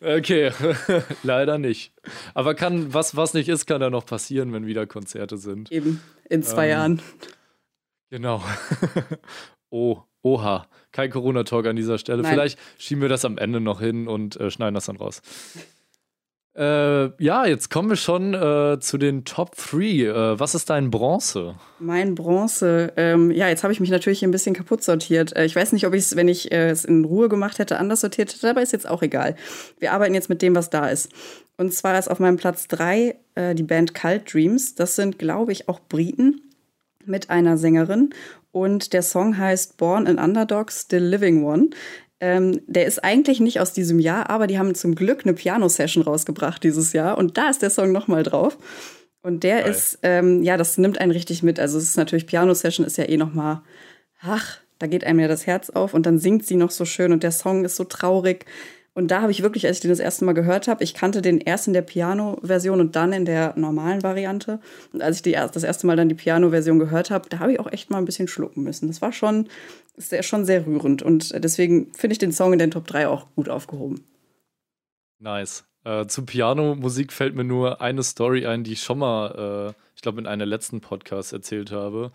Okay, 0.07 0.53
leider 1.25 1.59
nicht. 1.59 1.92
Aber 2.33 2.55
kann, 2.55 2.95
was, 2.95 3.16
was 3.16 3.35
nicht 3.35 3.49
ist, 3.49 3.66
kann 3.66 3.81
da 3.81 3.90
noch 3.90 4.07
passieren, 4.07 4.53
wenn 4.53 4.64
wieder 4.64 4.87
Konzerte 4.87 5.37
sind. 5.37 5.73
Eben, 5.73 6.01
in 6.31 6.45
zwei 6.45 6.66
ähm, 6.66 6.71
Jahren. 6.71 7.03
Genau. 8.11 8.40
oh, 9.71 9.99
oha. 10.23 10.69
Kein 10.92 11.11
Corona-Talk 11.11 11.66
an 11.66 11.75
dieser 11.75 11.99
Stelle. 11.99 12.23
Nein. 12.23 12.35
Vielleicht 12.35 12.59
schieben 12.79 13.03
wir 13.03 13.09
das 13.09 13.25
am 13.25 13.37
Ende 13.37 13.61
noch 13.61 13.81
hin 13.81 14.07
und 14.07 14.37
äh, 14.37 14.49
schneiden 14.53 14.75
das 14.77 14.87
dann 14.87 14.97
raus. 14.97 15.23
Äh, 16.57 17.11
ja, 17.23 17.45
jetzt 17.45 17.71
kommen 17.71 17.90
wir 17.90 17.97
schon 17.97 18.33
äh, 18.33 18.79
zu 18.81 18.97
den 18.97 19.27
Top 19.27 19.55
3. 19.57 19.79
Äh, 19.79 20.40
was 20.40 20.55
ist 20.55 20.71
dein 20.71 20.90
Bronze? 20.90 21.57
Mein 21.79 22.14
Bronze, 22.14 22.95
ähm, 22.97 23.31
ja, 23.31 23.49
jetzt 23.49 23.62
habe 23.62 23.75
ich 23.75 23.81
mich 23.81 23.90
natürlich 23.90 24.25
ein 24.25 24.31
bisschen 24.31 24.55
kaputt 24.55 24.83
sortiert. 24.83 25.37
Äh, 25.37 25.45
ich 25.45 25.55
weiß 25.55 25.73
nicht, 25.73 25.87
ob 25.87 25.92
ich 25.92 26.05
es, 26.05 26.16
wenn 26.16 26.29
ich 26.29 26.51
äh, 26.53 26.71
es 26.71 26.87
in 26.87 27.05
Ruhe 27.05 27.29
gemacht 27.29 27.59
hätte, 27.59 27.79
anders 27.79 28.01
sortiert 28.01 28.33
hätte, 28.33 28.49
aber 28.49 28.62
ist 28.62 28.73
jetzt 28.73 28.88
auch 28.88 29.03
egal. 29.03 29.37
Wir 29.79 29.92
arbeiten 29.92 30.14
jetzt 30.14 30.31
mit 30.31 30.40
dem, 30.40 30.55
was 30.55 30.71
da 30.71 30.88
ist. 30.88 31.11
Und 31.59 31.75
zwar 31.75 31.99
ist 31.99 32.09
auf 32.09 32.21
meinem 32.21 32.37
Platz 32.38 32.69
3 32.69 33.16
äh, 33.35 33.55
die 33.55 33.62
Band 33.62 33.95
Cult 33.95 34.33
Dreams. 34.33 34.75
Das 34.75 34.97
sind, 34.97 35.19
glaube 35.19 35.53
ich, 35.53 35.69
auch 35.69 35.81
Briten 35.81 36.40
mit 37.05 37.29
einer 37.29 37.59
Sängerin. 37.59 38.14
Und 38.51 38.95
der 38.95 39.03
Song 39.03 39.37
heißt 39.37 39.77
Born 39.77 40.07
in 40.07 40.19
Underdogs, 40.19 40.83
Still 40.83 41.05
Living 41.05 41.45
One. 41.45 41.69
Ähm, 42.19 42.63
der 42.67 42.87
ist 42.87 43.05
eigentlich 43.05 43.41
nicht 43.41 43.61
aus 43.61 43.73
diesem 43.73 43.99
Jahr, 43.99 44.31
aber 44.31 44.47
die 44.47 44.59
haben 44.59 44.75
zum 44.75 44.95
Glück 44.95 45.25
eine 45.25 45.35
Piano-Session 45.35 46.03
rausgebracht 46.03 46.63
dieses 46.65 46.93
Jahr 46.93 47.19
und 47.19 47.37
da 47.37 47.51
ist 47.51 47.61
der 47.61 47.71
Song 47.71 47.93
nochmal 47.93 48.23
drauf. 48.23 48.57
Und 49.23 49.43
der 49.43 49.63
Geil. 49.63 49.71
ist, 49.71 49.99
ähm, 50.03 50.43
ja, 50.43 50.57
das 50.57 50.79
nimmt 50.79 50.99
einen 50.99 51.11
richtig 51.11 51.43
mit. 51.43 51.59
Also 51.59 51.79
es 51.79 51.85
ist 51.85 51.97
natürlich, 51.97 52.27
Piano-Session 52.27 52.87
ist 52.87 52.97
ja 52.97 53.09
eh 53.09 53.17
nochmal, 53.17 53.61
ach, 54.21 54.61
da 54.79 54.87
geht 54.87 55.05
einem 55.05 55.21
ja 55.21 55.29
das 55.29 55.47
Herz 55.47 55.71
auf 55.71 55.95
und 55.95 56.07
dann 56.07 56.19
singt 56.19 56.47
sie 56.47 56.57
noch 56.57 56.71
so 56.71 56.85
schön 56.85 57.13
und 57.13 57.23
der 57.23 57.33
Song 57.33 57.65
ist 57.65 57.77
so 57.77 57.85
traurig. 57.85 58.47
Und 58.95 59.11
da 59.11 59.21
habe 59.21 59.31
ich 59.31 59.43
wirklich, 59.43 59.67
als 59.67 59.77
ich 59.77 59.83
den 59.83 59.91
das 59.91 59.99
erste 59.99 60.25
Mal 60.25 60.33
gehört 60.33 60.69
habe, 60.69 60.83
ich 60.83 60.95
kannte 60.95 61.21
den 61.21 61.39
erst 61.39 61.67
in 61.67 61.75
der 61.75 61.83
Piano-Version 61.83 62.81
und 62.81 62.97
dann 62.97 63.13
in 63.13 63.27
der 63.27 63.53
normalen 63.57 64.03
Variante. 64.03 64.59
Und 64.95 65.03
als 65.03 65.17
ich 65.17 65.23
die, 65.23 65.33
das 65.33 65.65
erste 65.65 65.87
Mal 65.87 65.97
dann 65.97 66.09
die 66.09 66.15
Piano-Version 66.15 66.79
gehört 66.79 67.11
habe, 67.11 67.29
da 67.29 67.39
habe 67.41 67.53
ich 67.53 67.61
auch 67.61 67.71
echt 67.71 67.91
mal 67.91 67.99
ein 67.99 68.07
bisschen 68.07 68.27
schlucken 68.27 68.63
müssen. 68.63 68.87
Das 68.87 69.03
war 69.03 69.13
schon, 69.13 69.49
sehr, 69.97 70.23
schon 70.23 70.45
sehr 70.45 70.67
rührend. 70.67 71.03
Und 71.03 71.33
deswegen 71.43 71.93
finde 71.93 72.13
ich 72.13 72.19
den 72.19 72.33
Song 72.33 72.53
in 72.53 72.59
den 72.59 72.71
Top 72.71 72.87
3 72.87 73.09
auch 73.09 73.27
gut 73.35 73.49
aufgehoben. 73.49 74.05
Nice. 75.19 75.65
Äh, 75.85 76.07
zu 76.07 76.27
Piano-Musik 76.27 77.13
fällt 77.13 77.35
mir 77.35 77.45
nur 77.45 77.81
eine 77.81 78.03
Story 78.03 78.47
ein, 78.47 78.65
die 78.65 78.73
ich 78.73 78.83
schon 78.83 78.99
mal, 78.99 79.75
äh, 79.75 79.83
ich 79.95 80.03
glaube, 80.03 80.21
in 80.21 80.27
einem 80.27 80.49
letzten 80.49 80.81
Podcast 80.81 81.33
erzählt 81.33 81.71
habe. 81.71 82.13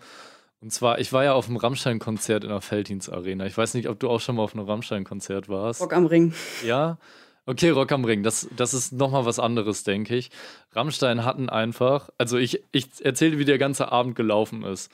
Und 0.60 0.72
zwar, 0.72 1.00
ich 1.00 1.12
war 1.12 1.24
ja 1.24 1.32
auf 1.32 1.48
einem 1.48 1.56
Rammstein-Konzert 1.56 2.44
in 2.44 2.50
der 2.50 2.60
Felddienst-Arena. 2.60 3.46
Ich 3.46 3.56
weiß 3.56 3.74
nicht, 3.74 3.88
ob 3.88 3.98
du 3.98 4.08
auch 4.08 4.20
schon 4.20 4.36
mal 4.36 4.42
auf 4.42 4.54
einem 4.54 4.66
Rammstein-Konzert 4.66 5.48
warst. 5.48 5.80
Rock 5.80 5.92
am 5.92 6.06
Ring. 6.06 6.34
Ja? 6.64 6.98
Okay, 7.46 7.70
Rock 7.70 7.90
am 7.90 8.04
Ring. 8.04 8.22
Das, 8.22 8.48
das 8.56 8.72
ist 8.72 8.92
nochmal 8.92 9.24
was 9.24 9.40
anderes, 9.40 9.82
denke 9.82 10.14
ich. 10.14 10.30
Rammstein 10.72 11.24
hatten 11.24 11.48
einfach, 11.48 12.10
also 12.16 12.38
ich, 12.38 12.62
ich 12.70 13.04
erzähle, 13.04 13.38
wie 13.38 13.44
der 13.44 13.58
ganze 13.58 13.90
Abend 13.90 14.14
gelaufen 14.14 14.62
ist. 14.62 14.92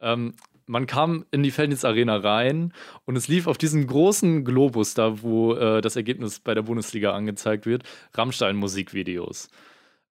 Ähm, 0.00 0.34
man 0.66 0.86
kam 0.86 1.24
in 1.30 1.42
die 1.42 1.50
Felddienst-Arena 1.50 2.16
rein 2.16 2.72
und 3.04 3.16
es 3.16 3.28
lief 3.28 3.46
auf 3.46 3.58
diesem 3.58 3.86
großen 3.86 4.44
Globus 4.44 4.94
da, 4.94 5.22
wo 5.22 5.54
äh, 5.54 5.80
das 5.80 5.96
Ergebnis 5.96 6.40
bei 6.40 6.54
der 6.54 6.62
Bundesliga 6.62 7.12
angezeigt 7.12 7.66
wird, 7.66 7.84
Rammstein-Musikvideos. 8.14 9.48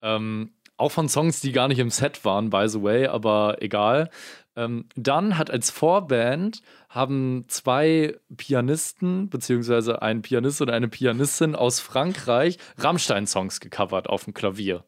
Ähm, 0.01 0.51
auch 0.77 0.91
von 0.91 1.09
Songs, 1.09 1.41
die 1.41 1.51
gar 1.51 1.67
nicht 1.67 1.79
im 1.79 1.89
Set 1.89 2.23
waren, 2.23 2.49
by 2.49 2.67
the 2.67 2.81
way, 2.81 3.07
aber 3.07 3.57
egal. 3.61 4.09
Ähm, 4.55 4.85
dann 4.95 5.37
hat 5.37 5.51
als 5.51 5.69
Vorband 5.69 6.61
haben 6.89 7.45
zwei 7.47 8.15
Pianisten, 8.35 9.29
beziehungsweise 9.29 10.01
ein 10.01 10.21
Pianist 10.21 10.61
und 10.61 10.69
eine 10.69 10.87
Pianistin 10.87 11.55
aus 11.55 11.79
Frankreich 11.79 12.57
Rammstein-Songs 12.77 13.59
gecovert 13.59 14.07
auf 14.07 14.25
dem 14.25 14.33
Klavier. 14.33 14.83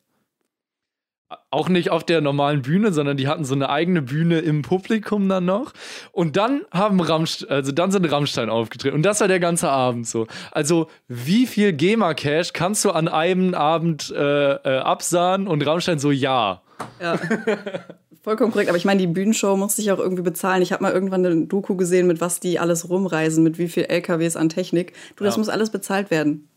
Auch 1.51 1.69
nicht 1.69 1.91
auf 1.91 2.03
der 2.03 2.21
normalen 2.21 2.63
Bühne, 2.63 2.91
sondern 2.91 3.15
die 3.15 3.27
hatten 3.27 3.45
so 3.45 3.53
eine 3.53 3.69
eigene 3.69 4.01
Bühne 4.01 4.39
im 4.39 4.63
Publikum 4.63 5.29
dann 5.29 5.45
noch. 5.45 5.73
Und 6.11 6.37
dann 6.37 6.61
haben 6.71 6.99
Rammstein, 6.99 7.49
also 7.49 7.71
dann 7.71 7.91
sind 7.91 8.11
Rammstein 8.11 8.49
aufgetreten. 8.49 8.95
Und 8.95 9.03
das 9.03 9.21
war 9.21 9.27
der 9.27 9.39
ganze 9.39 9.69
Abend 9.69 10.07
so. 10.07 10.25
Also, 10.51 10.87
wie 11.07 11.45
viel 11.45 11.71
GEMA-Cash 11.73 12.53
kannst 12.53 12.83
du 12.83 12.91
an 12.91 13.07
einem 13.07 13.53
Abend 13.53 14.11
äh, 14.11 14.53
äh, 14.53 14.79
absahen? 14.79 15.47
Und 15.47 15.65
Rammstein 15.65 15.99
so, 15.99 16.09
ja. 16.09 16.61
Ja. 16.99 17.19
Vollkommen 18.21 18.51
korrekt, 18.51 18.69
aber 18.69 18.77
ich 18.77 18.85
meine, 18.85 18.99
die 18.99 19.07
Bühnenshow 19.07 19.55
musste 19.55 19.81
ich 19.81 19.91
auch 19.91 19.99
irgendwie 19.99 20.23
bezahlen. 20.23 20.61
Ich 20.61 20.73
habe 20.73 20.83
mal 20.83 20.91
irgendwann 20.91 21.25
eine 21.25 21.45
Doku 21.45 21.75
gesehen, 21.75 22.05
mit 22.07 22.19
was 22.19 22.39
die 22.39 22.59
alles 22.59 22.89
rumreisen, 22.89 23.43
mit 23.43 23.57
wie 23.57 23.69
viel 23.69 23.83
LKWs 23.83 24.35
an 24.35 24.49
Technik. 24.49 24.93
Du, 25.15 25.23
das 25.23 25.37
muss 25.37 25.47
alles 25.47 25.69
bezahlt 25.69 26.11
werden. 26.11 26.48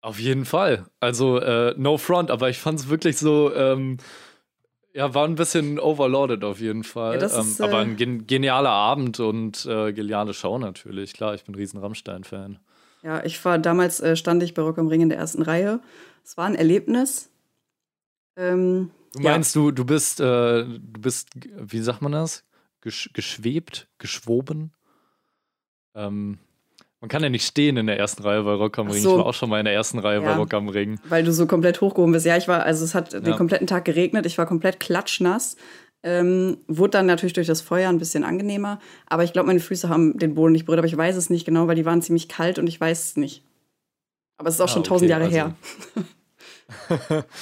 Auf 0.00 0.18
jeden 0.18 0.44
Fall. 0.44 0.86
Also, 1.00 1.38
äh, 1.38 1.74
no 1.76 1.98
front, 1.98 2.30
aber 2.30 2.48
ich 2.48 2.58
fand 2.58 2.78
es 2.80 2.88
wirklich 2.88 3.18
so, 3.18 3.52
ähm, 3.54 3.98
ja, 4.94 5.14
war 5.14 5.26
ein 5.26 5.34
bisschen 5.34 5.78
overloaded 5.78 6.44
auf 6.44 6.60
jeden 6.60 6.84
Fall. 6.84 7.20
Ja, 7.20 7.34
ähm, 7.34 7.40
ist, 7.40 7.60
äh, 7.60 7.64
aber 7.64 7.78
ein 7.78 7.96
gen 7.96 8.26
genialer 8.26 8.70
Abend 8.70 9.20
und 9.20 9.66
äh, 9.66 9.92
geniale 9.92 10.34
Show 10.34 10.58
natürlich. 10.58 11.12
Klar, 11.14 11.34
ich 11.34 11.44
bin 11.44 11.54
ein 11.54 11.58
riesen 11.58 11.80
Rammstein-Fan. 11.80 12.58
Ja, 13.02 13.24
ich 13.24 13.44
war 13.44 13.58
damals, 13.58 14.00
äh, 14.00 14.16
stand 14.16 14.42
ich 14.42 14.54
bei 14.54 14.62
Rock 14.62 14.78
am 14.78 14.88
Ring 14.88 15.00
in 15.00 15.08
der 15.08 15.18
ersten 15.18 15.42
Reihe. 15.42 15.80
Es 16.24 16.36
war 16.36 16.46
ein 16.46 16.54
Erlebnis. 16.54 17.30
Ähm, 18.36 18.90
Du 19.14 19.22
meinst, 19.22 19.54
ja. 19.54 19.62
du, 19.62 19.70
du 19.70 19.84
bist, 19.84 20.20
äh, 20.20 20.64
du 20.64 21.00
bist, 21.00 21.30
wie 21.34 21.80
sagt 21.80 22.02
man 22.02 22.12
das? 22.12 22.44
Gesch 22.80 23.10
geschwebt, 23.14 23.88
geschwoben? 23.98 24.72
Ähm, 25.94 26.38
man 27.00 27.08
kann 27.08 27.22
ja 27.22 27.28
nicht 27.28 27.46
stehen 27.46 27.76
in 27.76 27.86
der 27.86 27.98
ersten 27.98 28.22
Reihe 28.22 28.42
bei 28.42 28.52
Rock 28.52 28.78
am 28.78 28.88
Ring. 28.88 29.02
So. 29.02 29.12
Ich 29.12 29.18
war 29.18 29.26
auch 29.26 29.34
schon 29.34 29.50
mal 29.50 29.60
in 29.60 29.66
der 29.66 29.74
ersten 29.74 30.00
Reihe 30.00 30.20
ja, 30.20 30.24
bei 30.24 30.36
Rock 30.36 30.52
am 30.54 30.68
Ring. 30.68 30.98
Weil 31.08 31.22
du 31.22 31.32
so 31.32 31.46
komplett 31.46 31.80
hochgehoben 31.80 32.12
bist. 32.12 32.26
Ja, 32.26 32.36
ich 32.36 32.48
war, 32.48 32.64
also 32.64 32.84
es 32.84 32.94
hat 32.94 33.12
ja. 33.12 33.20
den 33.20 33.36
kompletten 33.36 33.66
Tag 33.66 33.84
geregnet, 33.84 34.26
ich 34.26 34.36
war 34.36 34.46
komplett 34.46 34.80
klatschnass. 34.80 35.56
Ähm, 36.04 36.58
wurde 36.68 36.90
dann 36.90 37.06
natürlich 37.06 37.32
durch 37.32 37.46
das 37.46 37.60
Feuer 37.60 37.88
ein 37.88 37.98
bisschen 37.98 38.24
angenehmer. 38.24 38.78
Aber 39.06 39.24
ich 39.24 39.32
glaube, 39.32 39.48
meine 39.48 39.60
Füße 39.60 39.88
haben 39.88 40.16
den 40.18 40.34
Boden 40.34 40.52
nicht 40.52 40.64
berührt, 40.64 40.78
aber 40.78 40.86
ich 40.86 40.96
weiß 40.96 41.16
es 41.16 41.30
nicht 41.30 41.44
genau, 41.44 41.66
weil 41.66 41.74
die 41.76 41.84
waren 41.84 42.02
ziemlich 42.02 42.28
kalt 42.28 42.58
und 42.58 42.66
ich 42.66 42.80
weiß 42.80 43.04
es 43.04 43.16
nicht. 43.16 43.44
Aber 44.36 44.48
es 44.48 44.56
ist 44.56 44.60
auch 44.60 44.66
ah, 44.66 44.68
schon 44.68 44.84
tausend 44.84 45.10
okay, 45.10 45.20
Jahre 45.20 45.24
also. 45.24 45.36
her. 46.96 47.24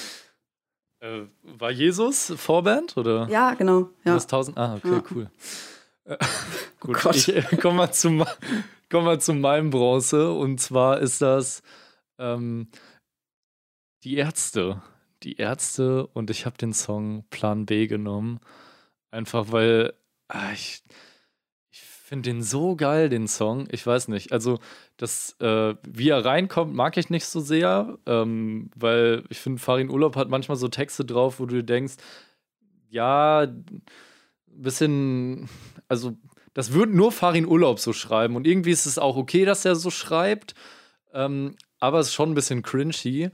Äh, 0.99 1.25
war 1.43 1.71
Jesus 1.71 2.33
Vorband 2.37 2.97
oder? 2.97 3.29
Ja, 3.31 3.53
genau. 3.53 3.91
Ja. 4.05 4.15
Das 4.15 4.25
1000? 4.25 4.57
Ah, 4.57 4.77
okay, 4.77 4.93
ja. 4.93 5.03
cool. 5.11 5.31
Äh, 6.05 6.17
gut, 6.81 7.05
oh 7.05 7.11
ich 7.13 7.37
äh, 7.37 7.43
komme 7.61 7.77
mal, 7.77 7.93
zu, 7.93 8.25
komm 8.91 9.05
mal 9.05 9.21
zu 9.21 9.35
meinem 9.35 9.71
Bronze 9.71 10.33
und 10.33 10.61
zwar 10.61 11.01
ist 11.01 11.23
das 11.23 11.63
ähm, 12.19 12.69
die 14.05 14.17
Ärzte. 14.17 14.83
Die 15.23 15.37
Ärzte 15.37 16.07
und 16.09 16.31
ich 16.31 16.47
habe 16.47 16.59
den 16.59 16.73
Song 16.73 17.25
Plan 17.31 17.67
B 17.67 17.87
genommen. 17.87 18.41
Einfach 19.11 19.53
weil 19.53 19.95
ah, 20.29 20.53
ich, 20.53 20.85
finde 22.07 22.31
den 22.31 22.43
so 22.43 22.77
geil, 22.77 23.09
den 23.09 23.27
Song. 23.27 23.67
Ich 23.73 23.85
weiß 23.85 24.09
nicht. 24.09 24.31
Also, 24.33 24.61
das, 24.97 25.37
äh, 25.41 25.75
wie 25.89 26.11
er 26.11 26.25
reinkommt, 26.25 26.73
mag 26.73 26.97
ich 26.97 27.11
nicht 27.11 27.27
so 27.27 27.41
sehr, 27.41 27.99
ähm, 28.07 28.71
weil 28.77 29.25
ich 29.29 29.41
finde, 29.41 29.61
Farin 29.61 29.91
Urlaub 29.91 30.15
hat 30.15 30.29
manchmal 30.29 30.57
so 30.57 30.69
Texte 30.69 31.05
drauf, 31.05 31.41
wo 31.41 31.47
du 31.47 31.65
denkst, 31.65 31.97
ja, 32.91 33.49
bisschen, 34.47 35.49
also, 35.89 36.17
das 36.57 36.73
würde 36.73 36.97
nur 36.97 37.13
Farin 37.13 37.45
Urlaub 37.45 37.79
so 37.79 37.93
schreiben. 37.93 38.35
Und 38.35 38.47
irgendwie 38.47 38.71
ist 38.71 38.87
es 38.87 38.99
auch 38.99 39.19
okay, 39.19 39.45
dass 39.45 39.67
er 39.67 39.77
so 39.77 39.91
schreibt, 39.91 40.55
ähm, 41.13 41.55
aber 41.81 41.99
es 41.99 42.07
ist 42.07 42.15
schon 42.15 42.31
ein 42.31 42.35
bisschen 42.35 42.63
cringy. 42.63 43.29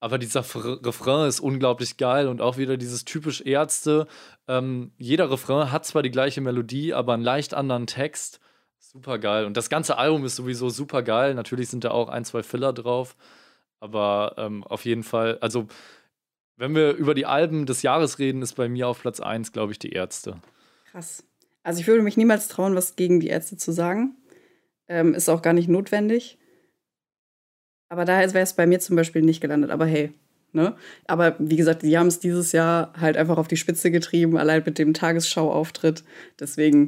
Aber 0.00 0.18
dieser 0.18 0.40
Refrain 0.40 1.26
ist 1.26 1.40
unglaublich 1.40 1.96
geil 1.96 2.28
und 2.28 2.42
auch 2.42 2.58
wieder 2.58 2.76
dieses 2.76 3.06
typisch 3.06 3.40
Ärzte. 3.40 4.06
Ähm, 4.48 4.92
jeder 4.98 5.30
Refrain 5.30 5.72
hat 5.72 5.86
zwar 5.86 6.02
die 6.02 6.10
gleiche 6.10 6.42
Melodie, 6.42 6.92
aber 6.92 7.14
einen 7.14 7.22
leicht 7.22 7.54
anderen 7.54 7.86
Text. 7.86 8.38
Super 8.78 9.18
geil. 9.18 9.46
Und 9.46 9.56
das 9.56 9.70
ganze 9.70 9.96
Album 9.96 10.26
ist 10.26 10.36
sowieso 10.36 10.68
super 10.68 11.02
geil. 11.02 11.32
Natürlich 11.32 11.70
sind 11.70 11.84
da 11.84 11.92
auch 11.92 12.10
ein, 12.10 12.26
zwei 12.26 12.42
Filler 12.42 12.74
drauf. 12.74 13.16
Aber 13.80 14.34
ähm, 14.36 14.62
auf 14.62 14.84
jeden 14.84 15.04
Fall, 15.04 15.38
also 15.40 15.68
wenn 16.56 16.74
wir 16.74 16.92
über 16.92 17.14
die 17.14 17.24
Alben 17.24 17.64
des 17.64 17.80
Jahres 17.80 18.18
reden, 18.18 18.42
ist 18.42 18.56
bei 18.56 18.68
mir 18.68 18.88
auf 18.88 19.00
Platz 19.00 19.20
1, 19.20 19.52
glaube 19.52 19.72
ich, 19.72 19.78
die 19.78 19.92
Ärzte. 19.92 20.42
Krass. 20.90 21.24
Also 21.68 21.80
ich 21.80 21.86
würde 21.86 22.02
mich 22.02 22.16
niemals 22.16 22.48
trauen, 22.48 22.74
was 22.74 22.96
gegen 22.96 23.20
die 23.20 23.26
Ärzte 23.26 23.58
zu 23.58 23.72
sagen. 23.72 24.16
Ähm, 24.88 25.12
ist 25.12 25.28
auch 25.28 25.42
gar 25.42 25.52
nicht 25.52 25.68
notwendig. 25.68 26.38
Aber 27.90 28.06
da 28.06 28.20
wäre 28.20 28.38
es 28.38 28.54
bei 28.54 28.66
mir 28.66 28.80
zum 28.80 28.96
Beispiel 28.96 29.20
nicht 29.20 29.42
gelandet. 29.42 29.70
Aber 29.70 29.84
hey, 29.84 30.14
ne? 30.52 30.76
Aber 31.06 31.36
wie 31.38 31.56
gesagt, 31.56 31.82
die 31.82 31.98
haben 31.98 32.06
es 32.06 32.20
dieses 32.20 32.52
Jahr 32.52 32.94
halt 32.98 33.18
einfach 33.18 33.36
auf 33.36 33.48
die 33.48 33.58
Spitze 33.58 33.90
getrieben, 33.90 34.38
allein 34.38 34.62
mit 34.64 34.78
dem 34.78 34.94
Tagesschau-Auftritt. 34.94 36.04
Deswegen, 36.40 36.86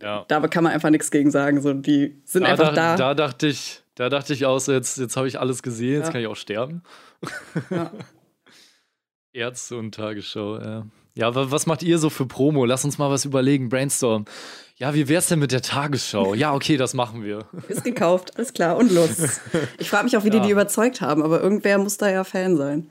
ja. 0.00 0.24
da 0.28 0.46
kann 0.46 0.62
man 0.62 0.74
einfach 0.74 0.90
nichts 0.90 1.10
gegen 1.10 1.32
sagen. 1.32 1.60
So, 1.60 1.72
die 1.72 2.22
sind 2.24 2.44
da 2.44 2.50
einfach 2.50 2.72
da. 2.72 2.94
Da 2.94 3.14
dachte 3.14 3.48
ich, 3.48 3.82
da 3.96 4.08
dachte 4.08 4.32
ich 4.32 4.46
auch 4.46 4.60
so, 4.60 4.70
jetzt, 4.70 4.96
jetzt 4.98 5.16
habe 5.16 5.26
ich 5.26 5.40
alles 5.40 5.60
gesehen, 5.60 5.94
ja. 5.94 5.98
jetzt 5.98 6.12
kann 6.12 6.20
ich 6.20 6.28
auch 6.28 6.36
sterben. 6.36 6.84
Ja. 7.68 7.90
Ärzte 9.32 9.76
und 9.76 9.92
Tagesschau, 9.92 10.60
ja. 10.60 10.86
Ja, 11.18 11.34
was 11.34 11.66
macht 11.66 11.82
ihr 11.82 11.98
so 11.98 12.10
für 12.10 12.26
Promo? 12.26 12.64
Lass 12.64 12.84
uns 12.84 12.96
mal 12.96 13.10
was 13.10 13.24
überlegen, 13.24 13.70
brainstorm. 13.70 14.24
Ja, 14.76 14.94
wie 14.94 15.08
wär's 15.08 15.26
denn 15.26 15.40
mit 15.40 15.50
der 15.50 15.62
Tagesschau? 15.62 16.34
Ja, 16.34 16.54
okay, 16.54 16.76
das 16.76 16.94
machen 16.94 17.24
wir. 17.24 17.44
Ist 17.66 17.82
gekauft, 17.82 18.36
alles 18.36 18.52
klar 18.52 18.76
und 18.76 18.92
los. 18.92 19.40
Ich 19.78 19.90
frage 19.90 20.04
mich 20.04 20.16
auch, 20.16 20.22
wie 20.22 20.28
ja. 20.28 20.34
die 20.34 20.46
die 20.46 20.52
überzeugt 20.52 21.00
haben, 21.00 21.24
aber 21.24 21.40
irgendwer 21.40 21.78
muss 21.78 21.96
da 21.96 22.08
ja 22.08 22.22
Fan 22.22 22.56
sein. 22.56 22.88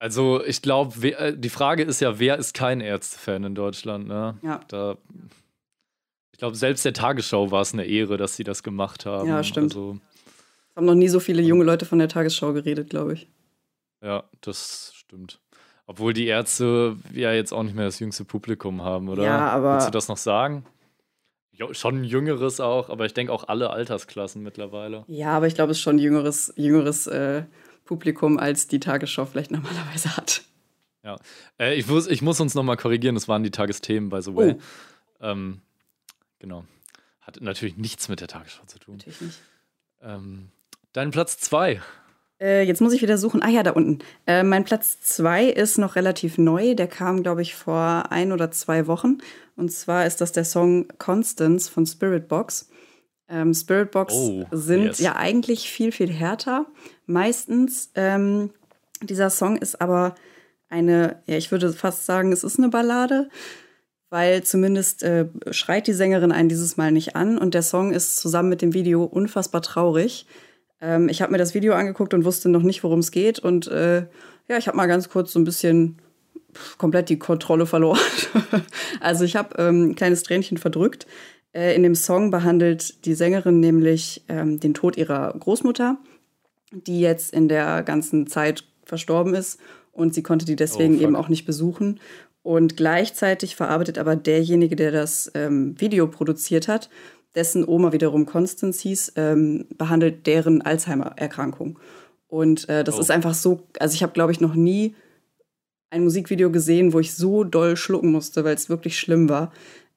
Also, 0.00 0.44
ich 0.44 0.62
glaube, 0.62 1.12
äh, 1.12 1.38
die 1.38 1.48
Frage 1.48 1.84
ist 1.84 2.00
ja, 2.00 2.18
wer 2.18 2.38
ist 2.38 2.54
kein 2.54 2.80
Ärztefan 2.80 3.44
in 3.44 3.54
Deutschland? 3.54 4.08
Ne? 4.08 4.36
Ja. 4.42 4.60
Da, 4.66 4.96
ich 6.32 6.38
glaube, 6.40 6.56
selbst 6.56 6.84
der 6.84 6.92
Tagesschau 6.92 7.52
war 7.52 7.62
es 7.62 7.72
eine 7.72 7.84
Ehre, 7.84 8.16
dass 8.16 8.34
sie 8.34 8.42
das 8.42 8.64
gemacht 8.64 9.06
haben. 9.06 9.28
Ja, 9.28 9.44
stimmt. 9.44 9.76
Also, 9.76 10.00
haben 10.74 10.86
noch 10.86 10.96
nie 10.96 11.06
so 11.06 11.20
viele 11.20 11.40
junge 11.40 11.62
Leute 11.62 11.86
von 11.86 12.00
der 12.00 12.08
Tagesschau 12.08 12.52
geredet, 12.52 12.90
glaube 12.90 13.12
ich. 13.12 13.28
Ja, 14.02 14.24
das 14.40 14.92
stimmt. 14.96 15.40
Obwohl 15.86 16.14
die 16.14 16.26
Ärzte 16.26 16.96
ja 17.12 17.32
jetzt 17.32 17.52
auch 17.52 17.62
nicht 17.62 17.76
mehr 17.76 17.84
das 17.84 17.98
jüngste 17.98 18.24
Publikum 18.24 18.82
haben, 18.82 19.08
oder? 19.08 19.24
Ja, 19.24 19.48
aber. 19.50 19.74
Willst 19.74 19.88
du 19.88 19.92
das 19.92 20.08
noch 20.08 20.16
sagen? 20.16 20.64
Jo, 21.52 21.72
schon 21.72 22.02
jüngeres 22.02 22.58
auch, 22.58 22.88
aber 22.88 23.06
ich 23.06 23.14
denke 23.14 23.32
auch 23.32 23.46
alle 23.46 23.70
Altersklassen 23.70 24.42
mittlerweile. 24.42 25.04
Ja, 25.06 25.36
aber 25.36 25.46
ich 25.46 25.54
glaube, 25.54 25.70
es 25.70 25.78
ist 25.78 25.82
schon 25.82 25.96
ein 25.96 26.00
jüngeres, 26.00 26.52
jüngeres 26.56 27.06
äh, 27.06 27.44
Publikum, 27.84 28.38
als 28.38 28.66
die 28.66 28.80
Tagesschau 28.80 29.24
vielleicht 29.26 29.50
normalerweise 29.52 30.16
hat. 30.16 30.42
Ja, 31.04 31.16
äh, 31.60 31.74
ich, 31.74 31.86
muss, 31.86 32.08
ich 32.08 32.22
muss 32.22 32.40
uns 32.40 32.54
nochmal 32.54 32.76
korrigieren, 32.76 33.14
das 33.14 33.28
waren 33.28 33.44
die 33.44 33.50
Tagesthemen, 33.50 34.08
by 34.08 34.22
the 34.22 34.34
way. 34.34 34.56
Oh. 35.20 35.24
Ähm, 35.24 35.60
genau. 36.38 36.64
Hat 37.20 37.40
natürlich 37.40 37.76
nichts 37.76 38.08
mit 38.08 38.20
der 38.20 38.28
Tagesschau 38.28 38.64
zu 38.66 38.78
tun. 38.78 38.96
Natürlich 38.96 39.20
nicht. 39.20 39.38
Ähm, 40.02 40.50
dein 40.92 41.10
Platz 41.10 41.38
zwei. 41.38 41.80
Äh, 42.44 42.62
jetzt 42.64 42.82
muss 42.82 42.92
ich 42.92 43.00
wieder 43.00 43.16
suchen. 43.16 43.42
Ah 43.42 43.48
ja, 43.48 43.62
da 43.62 43.70
unten. 43.70 44.00
Äh, 44.26 44.42
mein 44.42 44.64
Platz 44.64 45.00
zwei 45.00 45.46
ist 45.46 45.78
noch 45.78 45.96
relativ 45.96 46.36
neu. 46.36 46.74
Der 46.74 46.88
kam, 46.88 47.22
glaube 47.22 47.40
ich, 47.40 47.54
vor 47.54 48.12
ein 48.12 48.32
oder 48.32 48.50
zwei 48.50 48.86
Wochen. 48.86 49.18
Und 49.56 49.72
zwar 49.72 50.04
ist 50.04 50.20
das 50.20 50.32
der 50.32 50.44
Song 50.44 50.86
Constance 50.98 51.70
von 51.70 51.86
Spirit 51.86 52.28
Box. 52.28 52.68
Ähm, 53.30 53.54
Spirit 53.54 53.92
Box 53.92 54.12
oh, 54.12 54.44
sind 54.50 54.84
yes. 54.84 54.98
ja 54.98 55.16
eigentlich 55.16 55.70
viel, 55.70 55.90
viel 55.90 56.10
härter. 56.10 56.66
Meistens. 57.06 57.90
Ähm, 57.94 58.50
dieser 59.00 59.30
Song 59.30 59.56
ist 59.56 59.80
aber 59.80 60.14
eine, 60.68 61.22
ja, 61.26 61.36
ich 61.36 61.50
würde 61.50 61.72
fast 61.72 62.04
sagen, 62.04 62.30
es 62.32 62.44
ist 62.44 62.58
eine 62.58 62.68
Ballade, 62.68 63.28
weil 64.10 64.42
zumindest 64.42 65.02
äh, 65.02 65.26
schreit 65.50 65.86
die 65.86 65.92
Sängerin 65.92 66.32
einen 66.32 66.48
dieses 66.48 66.76
Mal 66.76 66.92
nicht 66.92 67.16
an 67.16 67.38
und 67.38 67.54
der 67.54 67.62
Song 67.62 67.92
ist 67.92 68.18
zusammen 68.18 68.48
mit 68.48 68.62
dem 68.62 68.74
Video 68.74 69.04
unfassbar 69.04 69.62
traurig. 69.62 70.26
Ähm, 70.84 71.08
ich 71.08 71.22
habe 71.22 71.32
mir 71.32 71.38
das 71.38 71.54
Video 71.54 71.74
angeguckt 71.74 72.14
und 72.14 72.24
wusste 72.24 72.48
noch 72.48 72.62
nicht, 72.62 72.84
worum 72.84 72.98
es 72.98 73.10
geht. 73.10 73.38
Und 73.38 73.66
äh, 73.68 74.06
ja, 74.48 74.58
ich 74.58 74.68
habe 74.68 74.76
mal 74.76 74.86
ganz 74.86 75.08
kurz 75.08 75.32
so 75.32 75.38
ein 75.38 75.44
bisschen 75.44 75.98
komplett 76.78 77.08
die 77.08 77.18
Kontrolle 77.18 77.66
verloren. 77.66 77.98
also 79.00 79.24
ich 79.24 79.34
habe 79.34 79.56
ähm, 79.58 79.90
ein 79.90 79.94
kleines 79.94 80.22
Tränchen 80.22 80.58
verdrückt. 80.58 81.06
Äh, 81.52 81.74
in 81.74 81.82
dem 81.82 81.94
Song 81.94 82.30
behandelt 82.30 83.04
die 83.06 83.14
Sängerin 83.14 83.60
nämlich 83.60 84.22
ähm, 84.28 84.60
den 84.60 84.74
Tod 84.74 84.96
ihrer 84.96 85.34
Großmutter, 85.38 85.96
die 86.70 87.00
jetzt 87.00 87.32
in 87.32 87.48
der 87.48 87.82
ganzen 87.82 88.26
Zeit 88.26 88.64
verstorben 88.84 89.34
ist 89.34 89.58
und 89.92 90.14
sie 90.14 90.22
konnte 90.22 90.44
die 90.44 90.56
deswegen 90.56 90.98
oh, 90.98 91.02
eben 91.02 91.16
auch 91.16 91.28
nicht 91.28 91.46
besuchen. 91.46 91.98
Und 92.42 92.76
gleichzeitig 92.76 93.56
verarbeitet 93.56 93.96
aber 93.96 94.16
derjenige, 94.16 94.76
der 94.76 94.92
das 94.92 95.32
ähm, 95.34 95.80
Video 95.80 96.06
produziert 96.06 96.68
hat, 96.68 96.90
dessen 97.34 97.66
Oma 97.66 97.92
wiederum 97.92 98.26
Constance 98.26 98.82
hieß, 98.82 99.12
ähm, 99.16 99.66
behandelt 99.76 100.26
deren 100.26 100.62
Alzheimer-Erkrankung. 100.62 101.78
Und 102.28 102.68
äh, 102.68 102.84
das 102.84 102.96
oh. 102.96 103.00
ist 103.00 103.10
einfach 103.10 103.34
so, 103.34 103.62
also 103.78 103.94
ich 103.94 104.02
habe, 104.02 104.12
glaube 104.12 104.32
ich, 104.32 104.40
noch 104.40 104.54
nie 104.54 104.94
ein 105.90 106.04
Musikvideo 106.04 106.50
gesehen, 106.50 106.92
wo 106.92 106.98
ich 106.98 107.14
so 107.14 107.44
doll 107.44 107.76
schlucken 107.76 108.10
musste, 108.10 108.44
weil 108.44 108.54
es 108.54 108.68
wirklich 108.68 108.98
schlimm 108.98 109.28
war. 109.28 109.52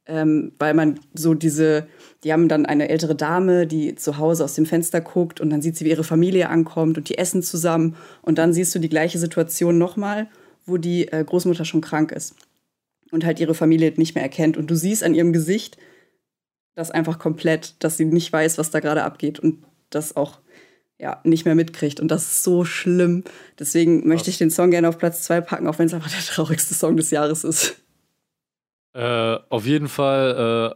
Ähm, 0.09 0.53
weil 0.57 0.73
man 0.73 0.99
so 1.13 1.33
diese, 1.33 1.87
die 2.23 2.31
haben 2.31 2.47
dann 2.47 2.65
eine 2.65 2.87
ältere 2.87 3.13
Dame, 3.13 3.67
die 3.67 3.95
zu 3.95 4.17
Hause 4.17 4.45
aus 4.45 4.53
dem 4.53 4.65
Fenster 4.65 5.01
guckt 5.01 5.41
und 5.41 5.49
dann 5.49 5.61
sieht 5.61 5.75
sie, 5.75 5.83
wie 5.83 5.89
ihre 5.89 6.05
Familie 6.05 6.47
ankommt 6.47 6.97
und 6.97 7.09
die 7.09 7.17
essen 7.17 7.43
zusammen. 7.43 7.97
Und 8.21 8.37
dann 8.37 8.53
siehst 8.53 8.73
du 8.73 8.79
die 8.79 8.87
gleiche 8.87 9.17
Situation 9.17 9.77
nochmal, 9.77 10.29
wo 10.65 10.77
die 10.77 11.09
äh, 11.09 11.23
Großmutter 11.25 11.65
schon 11.65 11.81
krank 11.81 12.13
ist 12.13 12.35
und 13.11 13.25
halt 13.25 13.39
ihre 13.39 13.53
Familie 13.53 13.93
nicht 13.97 14.15
mehr 14.15 14.23
erkennt. 14.23 14.55
Und 14.55 14.71
du 14.71 14.75
siehst 14.75 15.03
an 15.03 15.13
ihrem 15.13 15.33
Gesicht, 15.33 15.77
das 16.77 16.91
einfach 16.91 17.17
komplett, 17.17 17.83
dass 17.83 17.97
sie 17.97 18.05
nicht 18.05 18.31
weiß, 18.31 18.59
was 18.59 18.69
da 18.69 18.79
gerade 18.79 19.03
abgeht 19.03 19.39
und 19.39 19.63
das 19.89 20.15
auch 20.15 20.39
ja, 20.99 21.19
nicht 21.23 21.43
mehr 21.43 21.55
mitkriegt. 21.55 21.99
Und 21.99 22.09
das 22.09 22.23
ist 22.23 22.43
so 22.43 22.65
schlimm. 22.65 23.23
Deswegen 23.57 24.01
was? 24.01 24.05
möchte 24.05 24.29
ich 24.29 24.37
den 24.37 24.51
Song 24.51 24.69
gerne 24.69 24.87
auf 24.87 24.99
Platz 24.99 25.23
2 25.23 25.41
packen, 25.41 25.67
auch 25.67 25.79
wenn 25.79 25.87
es 25.87 25.93
einfach 25.95 26.11
der 26.11 26.19
traurigste 26.21 26.75
Song 26.75 26.95
des 26.95 27.09
Jahres 27.09 27.43
ist. 27.43 27.81
Äh, 28.93 29.37
auf 29.49 29.65
jeden 29.65 29.87
Fall 29.87 30.75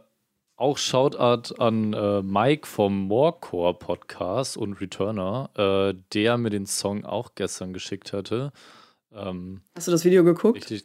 auch 0.56 0.76
Shoutout 0.76 1.54
an 1.58 1.92
äh, 1.92 2.22
Mike 2.22 2.66
vom 2.66 3.06
Morecore 3.06 3.74
Podcast 3.74 4.56
und 4.56 4.80
Returner, 4.80 5.50
äh, 5.56 5.98
der 6.14 6.36
mir 6.36 6.50
den 6.50 6.66
Song 6.66 7.04
auch 7.04 7.36
gestern 7.36 7.72
geschickt 7.72 8.12
hatte. 8.12 8.52
Ähm, 9.12 9.60
Hast 9.76 9.86
du 9.86 9.92
das 9.92 10.04
Video 10.04 10.24
geguckt? 10.24 10.56
Richtig, 10.56 10.84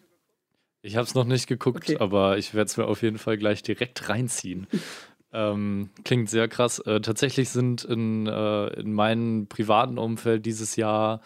ich 0.87 0.95
habe 0.95 1.05
es 1.05 1.15
noch 1.15 1.25
nicht 1.25 1.47
geguckt, 1.47 1.89
okay. 1.89 1.97
aber 1.99 2.37
ich 2.37 2.53
werde 2.53 2.67
es 2.67 2.77
mir 2.77 2.85
auf 2.85 3.01
jeden 3.01 3.17
Fall 3.17 3.37
gleich 3.37 3.61
direkt 3.61 4.07
reinziehen. 4.07 4.67
ähm, 5.33 5.89
klingt 6.05 6.29
sehr 6.29 6.47
krass. 6.47 6.79
Äh, 6.79 7.01
tatsächlich 7.01 7.49
sind 7.49 7.83
in, 7.83 8.25
äh, 8.25 8.67
in 8.79 8.93
meinem 8.93 9.47
privaten 9.47 9.97
Umfeld 9.97 10.45
dieses 10.45 10.77
Jahr 10.77 11.21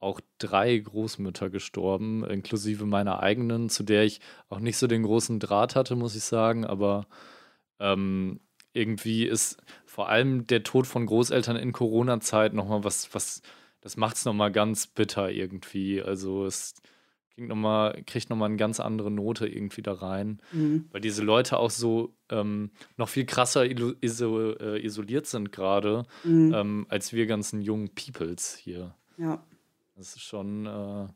auch 0.00 0.20
drei 0.38 0.78
Großmütter 0.78 1.50
gestorben, 1.50 2.24
inklusive 2.24 2.86
meiner 2.86 3.20
eigenen, 3.20 3.68
zu 3.68 3.82
der 3.82 4.04
ich 4.04 4.20
auch 4.48 4.60
nicht 4.60 4.78
so 4.78 4.86
den 4.86 5.02
großen 5.02 5.38
Draht 5.38 5.76
hatte, 5.76 5.96
muss 5.96 6.16
ich 6.16 6.24
sagen. 6.24 6.64
Aber 6.64 7.06
ähm, 7.80 8.40
irgendwie 8.72 9.26
ist 9.26 9.62
vor 9.84 10.08
allem 10.08 10.46
der 10.46 10.62
Tod 10.62 10.86
von 10.86 11.04
Großeltern 11.04 11.56
in 11.56 11.72
Corona-Zeit 11.72 12.54
nochmal 12.54 12.84
was, 12.84 13.14
was, 13.14 13.42
das 13.82 13.98
macht 13.98 14.16
es 14.16 14.24
nochmal 14.24 14.50
ganz 14.50 14.86
bitter 14.86 15.30
irgendwie. 15.30 16.02
Also 16.02 16.46
es 16.46 16.74
kriegt 17.34 17.48
nochmal, 17.48 18.02
kriegt 18.06 18.30
nochmal 18.30 18.48
eine 18.48 18.56
ganz 18.56 18.80
andere 18.80 19.10
Note 19.10 19.46
irgendwie 19.46 19.82
da 19.82 19.94
rein. 19.94 20.40
Mhm. 20.52 20.86
Weil 20.92 21.00
diese 21.00 21.22
Leute 21.22 21.58
auch 21.58 21.70
so 21.70 22.14
ähm, 22.30 22.70
noch 22.96 23.08
viel 23.08 23.26
krasser 23.26 23.64
iso 23.64 24.52
äh, 24.52 24.84
isoliert 24.84 25.26
sind 25.26 25.52
gerade, 25.52 26.04
mhm. 26.22 26.54
ähm, 26.54 26.86
als 26.88 27.12
wir 27.12 27.26
ganzen 27.26 27.60
jungen 27.60 27.90
Peoples 27.94 28.56
hier. 28.56 28.94
Ja. 29.16 29.42
Das 29.96 30.16
ist 30.16 30.22
schon, 30.22 30.66
äh, 30.66 31.06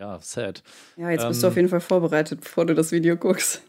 ja, 0.00 0.18
sad. 0.20 0.62
Ja, 0.96 1.10
jetzt 1.10 1.26
bist 1.26 1.42
du 1.42 1.48
auf 1.48 1.54
ähm, 1.54 1.58
jeden 1.58 1.68
Fall 1.68 1.80
vorbereitet, 1.80 2.40
bevor 2.40 2.66
du 2.66 2.74
das 2.74 2.92
Video 2.92 3.16
guckst. 3.16 3.62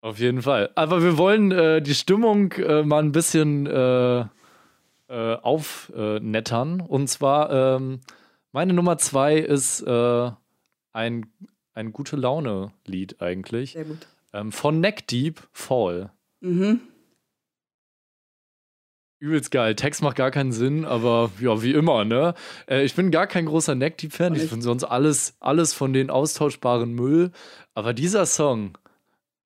Auf 0.00 0.18
jeden 0.18 0.42
Fall. 0.42 0.70
Aber 0.74 1.02
wir 1.02 1.16
wollen 1.16 1.50
äh, 1.50 1.80
die 1.80 1.94
Stimmung 1.94 2.52
äh, 2.52 2.82
mal 2.82 3.02
ein 3.02 3.12
bisschen 3.12 3.66
äh, 3.66 4.20
äh, 4.20 4.26
aufnettern. 5.08 6.80
Und 6.82 7.08
zwar, 7.08 7.76
ähm, 7.76 8.00
meine 8.52 8.74
Nummer 8.74 8.98
zwei 8.98 9.38
ist 9.38 9.82
ein, 10.94 11.26
ein 11.74 11.92
gute 11.92 12.16
Laune-Lied 12.16 13.20
eigentlich. 13.20 13.72
Sehr 13.72 13.84
gut. 13.84 14.06
Ähm, 14.32 14.52
von 14.52 14.80
Neck 14.80 15.06
Deep, 15.08 15.46
Fall. 15.52 16.10
Mhm. 16.40 16.80
Übelst 19.18 19.50
geil. 19.50 19.74
Text 19.74 20.02
macht 20.02 20.16
gar 20.16 20.30
keinen 20.30 20.52
Sinn, 20.52 20.84
aber 20.84 21.30
ja, 21.40 21.62
wie 21.62 21.72
immer, 21.72 22.04
ne? 22.04 22.34
Äh, 22.68 22.84
ich 22.84 22.94
bin 22.94 23.10
gar 23.10 23.26
kein 23.26 23.46
großer 23.46 23.74
Neck 23.74 23.98
Deep-Fan. 23.98 24.34
Ich 24.34 24.48
finde 24.48 24.64
sonst 24.64 24.84
alles, 24.84 25.34
alles 25.40 25.72
von 25.72 25.92
den 25.92 26.10
austauschbaren 26.10 26.92
Müll. 26.92 27.30
Aber 27.74 27.94
dieser 27.94 28.26
Song, 28.26 28.76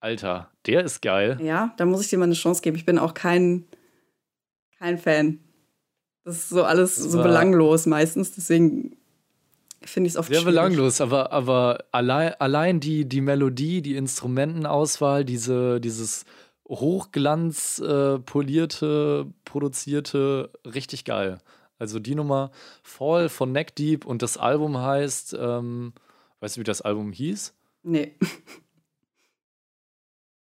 Alter, 0.00 0.50
der 0.66 0.84
ist 0.84 1.00
geil. 1.02 1.38
Ja, 1.40 1.74
da 1.76 1.84
muss 1.84 2.02
ich 2.02 2.08
dir 2.08 2.18
mal 2.18 2.24
eine 2.24 2.34
Chance 2.34 2.62
geben. 2.62 2.76
Ich 2.76 2.86
bin 2.86 2.98
auch 2.98 3.14
kein, 3.14 3.64
kein 4.78 4.98
Fan. 4.98 5.40
Das 6.24 6.36
ist 6.36 6.48
so 6.50 6.64
alles 6.64 6.96
so 6.96 7.22
belanglos 7.22 7.86
meistens, 7.86 8.34
deswegen 8.34 8.97
finde 9.82 10.08
ich 10.08 10.14
es 10.14 10.16
oft 10.16 10.28
Sehr 10.28 10.40
schwierig. 10.40 10.54
belanglos, 10.54 11.00
aber, 11.00 11.32
aber 11.32 11.84
allein, 11.92 12.34
allein 12.34 12.80
die, 12.80 13.08
die 13.08 13.20
Melodie, 13.20 13.82
die 13.82 13.96
Instrumentenauswahl, 13.96 15.24
diese, 15.24 15.80
dieses 15.80 16.24
Hochglanz 16.68 17.78
äh, 17.78 18.18
polierte, 18.18 19.26
produzierte, 19.44 20.50
richtig 20.64 21.04
geil. 21.04 21.38
Also 21.78 22.00
die 22.00 22.14
Nummer 22.14 22.50
Fall 22.82 23.28
von 23.28 23.52
Neck 23.52 23.74
Deep 23.76 24.04
und 24.04 24.22
das 24.22 24.36
Album 24.36 24.78
heißt, 24.78 25.36
ähm, 25.38 25.92
weißt 26.40 26.56
du, 26.56 26.60
wie 26.60 26.64
das 26.64 26.82
Album 26.82 27.12
hieß? 27.12 27.54
Nee. 27.84 28.16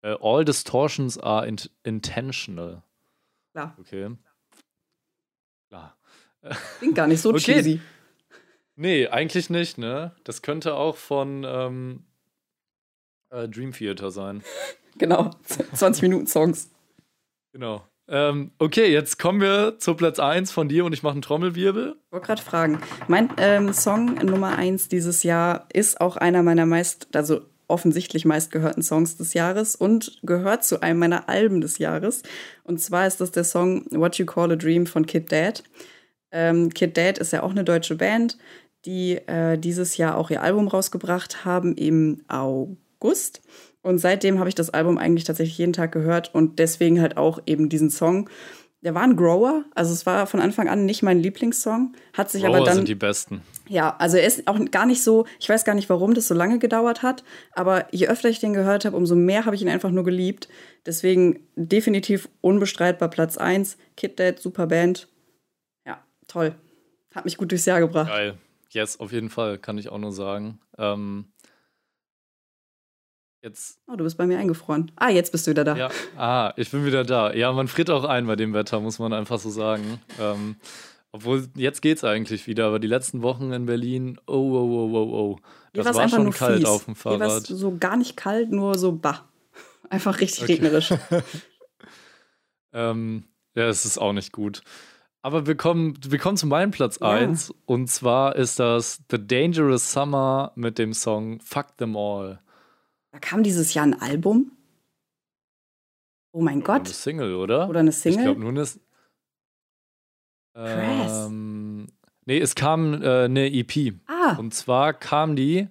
Uh, 0.03 0.15
all 0.21 0.43
distortions 0.43 1.17
are 1.17 1.47
in 1.47 1.57
intentional. 1.83 2.83
Klar. 3.53 3.75
Okay. 3.79 4.09
Klar. 5.69 5.97
Klingt 6.79 6.95
gar 6.95 7.07
nicht 7.07 7.21
so 7.21 7.29
okay. 7.33 7.39
cheesy. 7.39 7.79
Nee, 8.81 9.09
eigentlich 9.09 9.51
nicht, 9.51 9.77
ne? 9.77 10.11
Das 10.23 10.41
könnte 10.41 10.73
auch 10.73 10.97
von 10.97 11.45
ähm, 11.47 12.03
äh, 13.29 13.47
Dream 13.47 13.71
Theater 13.71 14.11
sein. 14.11 14.43
Genau, 14.97 15.31
20 15.73 16.01
Minuten 16.01 16.27
Songs. 16.27 16.69
Genau. 17.53 17.87
Ähm, 18.09 18.51
okay, 18.59 18.91
jetzt 18.91 19.17
kommen 19.17 19.39
wir 19.39 19.79
zu 19.79 19.95
Platz 19.95 20.19
1 20.19 20.51
von 20.51 20.67
dir 20.67 20.83
und 20.83 20.91
ich 20.91 21.01
mache 21.01 21.13
einen 21.13 21.21
Trommelwirbel. 21.21 21.95
Ich 22.07 22.11
wollte 22.11 22.27
gerade 22.27 22.41
fragen. 22.41 22.81
Mein 23.07 23.29
ähm, 23.37 23.71
Song 23.71 24.15
Nummer 24.15 24.57
1 24.57 24.89
dieses 24.89 25.23
Jahr 25.23 25.65
ist 25.71 26.01
auch 26.01 26.17
einer 26.17 26.43
meiner 26.43 26.65
meist, 26.65 27.07
also 27.15 27.39
offensichtlich 27.69 28.25
meistgehörten 28.25 28.83
Songs 28.83 29.15
des 29.15 29.33
Jahres 29.33 29.77
und 29.77 30.19
gehört 30.23 30.65
zu 30.65 30.81
einem 30.81 30.99
meiner 30.99 31.29
Alben 31.29 31.61
des 31.61 31.77
Jahres. 31.77 32.23
Und 32.65 32.81
zwar 32.81 33.07
ist 33.07 33.21
das 33.21 33.31
der 33.31 33.45
Song 33.45 33.85
What 33.91 34.17
You 34.17 34.25
Call 34.25 34.51
a 34.51 34.55
Dream 34.57 34.87
von 34.87 35.05
Kid 35.05 35.31
Dad. 35.31 35.63
Ähm, 36.31 36.73
Kid 36.73 36.97
Dad 36.97 37.17
ist 37.17 37.33
ja 37.33 37.43
auch 37.43 37.51
eine 37.51 37.63
deutsche 37.63 37.95
Band, 37.95 38.37
die 38.85 39.17
äh, 39.27 39.57
dieses 39.57 39.97
Jahr 39.97 40.17
auch 40.17 40.29
ihr 40.29 40.41
Album 40.41 40.67
rausgebracht 40.67 41.45
haben 41.45 41.75
im 41.75 42.21
August. 42.27 43.41
Und 43.83 43.97
seitdem 43.97 44.39
habe 44.39 44.49
ich 44.49 44.55
das 44.55 44.69
Album 44.69 44.97
eigentlich 44.97 45.23
tatsächlich 45.23 45.57
jeden 45.57 45.73
Tag 45.73 45.91
gehört 45.91 46.33
und 46.33 46.59
deswegen 46.59 47.01
halt 47.01 47.17
auch 47.17 47.39
eben 47.45 47.69
diesen 47.69 47.89
Song. 47.89 48.29
der 48.83 48.95
war 48.95 49.03
ein 49.03 49.15
Grower, 49.15 49.63
also 49.75 49.93
es 49.93 50.07
war 50.07 50.25
von 50.25 50.39
Anfang 50.39 50.67
an 50.67 50.85
nicht 50.85 51.03
mein 51.03 51.19
Lieblingssong, 51.19 51.93
hat 52.13 52.31
sich 52.31 52.43
Grower 52.43 52.55
aber 52.57 52.65
dann 52.65 52.75
sind 52.77 52.87
die 52.87 52.95
besten. 52.95 53.41
Ja, 53.69 53.95
also 53.97 54.17
er 54.17 54.25
ist 54.25 54.47
auch 54.47 54.59
gar 54.71 54.85
nicht 54.85 55.03
so, 55.03 55.25
ich 55.39 55.47
weiß 55.47 55.65
gar 55.65 55.75
nicht, 55.75 55.89
warum 55.89 56.13
das 56.13 56.27
so 56.27 56.33
lange 56.33 56.57
gedauert 56.59 57.03
hat, 57.03 57.23
aber 57.53 57.85
je 57.93 58.07
öfter 58.07 58.27
ich 58.27 58.39
den 58.39 58.53
gehört 58.53 58.85
habe, 58.85 58.97
umso 58.97 59.15
mehr 59.15 59.45
habe 59.45 59.55
ich 59.55 59.61
ihn 59.61 59.69
einfach 59.69 59.91
nur 59.91 60.03
geliebt. 60.03 60.49
Deswegen 60.85 61.39
definitiv 61.55 62.27
unbestreitbar 62.41 63.09
Platz 63.09 63.37
1, 63.37 63.77
Kid 63.95 64.19
Dad, 64.19 64.39
super 64.39 64.67
Band. 64.67 65.07
Ja, 65.85 66.03
toll. 66.27 66.55
Hat 67.13 67.25
mich 67.25 67.37
gut 67.37 67.51
durchs 67.51 67.65
Jahr 67.65 67.79
gebracht. 67.79 68.09
Geil. 68.09 68.37
Yes, 68.71 68.99
auf 68.99 69.11
jeden 69.11 69.29
Fall, 69.29 69.57
kann 69.57 69.77
ich 69.77 69.89
auch 69.89 69.97
nur 69.97 70.11
sagen. 70.11 70.59
Ähm, 70.77 71.31
Jetzt. 73.43 73.79
Oh, 73.87 73.95
du 73.95 74.03
bist 74.03 74.17
bei 74.17 74.27
mir 74.27 74.37
eingefroren. 74.37 74.91
Ah, 74.95 75.09
jetzt 75.09 75.31
bist 75.31 75.47
du 75.47 75.51
wieder 75.51 75.63
da. 75.63 75.75
Ja, 75.75 75.89
ah, 76.15 76.53
ich 76.57 76.69
bin 76.69 76.85
wieder 76.85 77.03
da. 77.03 77.33
Ja, 77.33 77.51
man 77.51 77.67
friert 77.67 77.89
auch 77.89 78.03
ein 78.03 78.27
bei 78.27 78.35
dem 78.35 78.53
Wetter, 78.53 78.79
muss 78.79 78.99
man 78.99 79.13
einfach 79.13 79.39
so 79.39 79.49
sagen. 79.49 79.99
Ähm, 80.19 80.57
obwohl, 81.11 81.47
jetzt 81.55 81.81
geht's 81.81 82.03
eigentlich 82.03 82.45
wieder, 82.45 82.67
aber 82.67 82.77
die 82.77 82.87
letzten 82.87 83.23
Wochen 83.23 83.51
in 83.51 83.65
Berlin, 83.65 84.19
oh, 84.27 84.33
oh, 84.33 84.89
oh, 84.91 84.91
oh, 84.93 85.13
oh. 85.13 85.39
Das 85.73 85.95
war 85.95 86.07
schon 86.07 86.31
kalt 86.31 86.59
fies. 86.59 86.67
auf 86.67 86.85
dem 86.85 86.95
Fahrrad. 86.95 87.47
Hier 87.47 87.55
so 87.55 87.75
gar 87.77 87.97
nicht 87.97 88.15
kalt, 88.15 88.51
nur 88.51 88.77
so 88.77 88.91
bah. 88.91 89.27
Einfach 89.89 90.19
richtig 90.19 90.43
okay. 90.43 90.53
regnerisch. 90.53 90.93
ähm, 92.73 93.23
ja, 93.55 93.67
es 93.67 93.85
ist 93.85 93.97
auch 93.97 94.13
nicht 94.13 94.31
gut. 94.31 94.61
Aber 95.23 95.45
wir 95.45 95.55
kommen, 95.55 95.97
wir 96.03 96.17
kommen 96.17 96.37
zu 96.37 96.47
meinem 96.47 96.71
Platz 96.71 96.97
1. 96.99 97.49
Ja. 97.49 97.55
Und 97.65 97.87
zwar 97.89 98.35
ist 98.35 98.59
das 98.59 99.01
The 99.11 99.25
Dangerous 99.25 99.91
Summer 99.91 100.51
mit 100.55 100.79
dem 100.79 100.93
Song 100.93 101.39
Fuck 101.41 101.77
Them 101.77 101.95
All. 101.95 102.39
Da 103.11 103.19
kam 103.19 103.43
dieses 103.43 103.73
Jahr 103.73 103.85
ein 103.85 103.99
Album. 103.99 104.51
Oh 106.31 106.41
mein 106.41 106.61
Gott. 106.63 106.81
Eine 106.81 106.89
Single, 106.89 107.35
oder? 107.35 107.69
Oder 107.69 107.81
eine 107.81 107.91
Single? 107.91 108.19
Ich 108.19 108.25
glaube 108.25 108.39
nur 108.39 108.49
eine. 108.49 108.67
Ähm, 110.55 111.87
nee, 112.25 112.39
es 112.39 112.55
kam 112.55 113.01
äh, 113.01 113.25
eine 113.25 113.53
EP. 113.53 113.93
Ah. 114.07 114.35
Und 114.37 114.53
zwar 114.53 114.93
kam 114.93 115.35
die. 115.35 115.67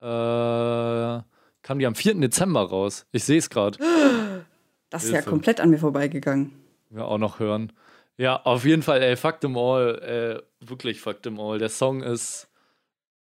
Äh, 0.00 1.20
kam 1.62 1.78
die 1.78 1.86
am 1.86 1.94
4. 1.94 2.14
Dezember 2.14 2.62
raus. 2.62 3.06
Ich 3.12 3.24
sehe 3.24 3.38
es 3.38 3.48
gerade. 3.50 3.78
Das 4.92 5.04
ist 5.04 5.10
Hilfe. 5.10 5.24
ja 5.24 5.30
komplett 5.30 5.60
an 5.60 5.70
mir 5.70 5.78
vorbeigegangen. 5.78 6.50
Wir 6.88 7.04
auch 7.04 7.18
noch 7.18 7.38
hören. 7.38 7.72
Ja, 8.16 8.42
auf 8.42 8.64
jeden 8.64 8.82
Fall, 8.82 9.02
ey, 9.02 9.16
fuck 9.16 9.40
them 9.40 9.56
all. 9.56 10.42
Äh, 10.62 10.66
wirklich 10.66 11.00
fuck 11.00 11.22
them 11.22 11.40
all. 11.40 11.58
Der 11.58 11.68
Song 11.68 12.02
ist 12.02 12.48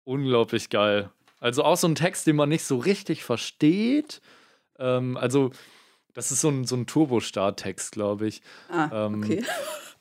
unglaublich 0.04 0.70
geil. 0.70 1.10
Also 1.40 1.64
auch 1.64 1.78
so 1.78 1.88
ein 1.88 1.96
Text, 1.96 2.28
den 2.28 2.36
man 2.36 2.50
nicht 2.50 2.66
so 2.66 2.78
richtig 2.78 3.24
versteht. 3.24 4.22
Ähm, 4.78 5.16
also, 5.18 5.52
das 6.14 6.32
ist 6.32 6.42
so 6.42 6.50
ein, 6.50 6.66
so 6.66 6.76
ein 6.76 6.86
Turbo-Start-Text, 6.86 7.94
glaube 7.94 8.28
ich. 8.28 8.42
Ah, 8.70 9.06
ähm, 9.06 9.24
okay. 9.24 9.44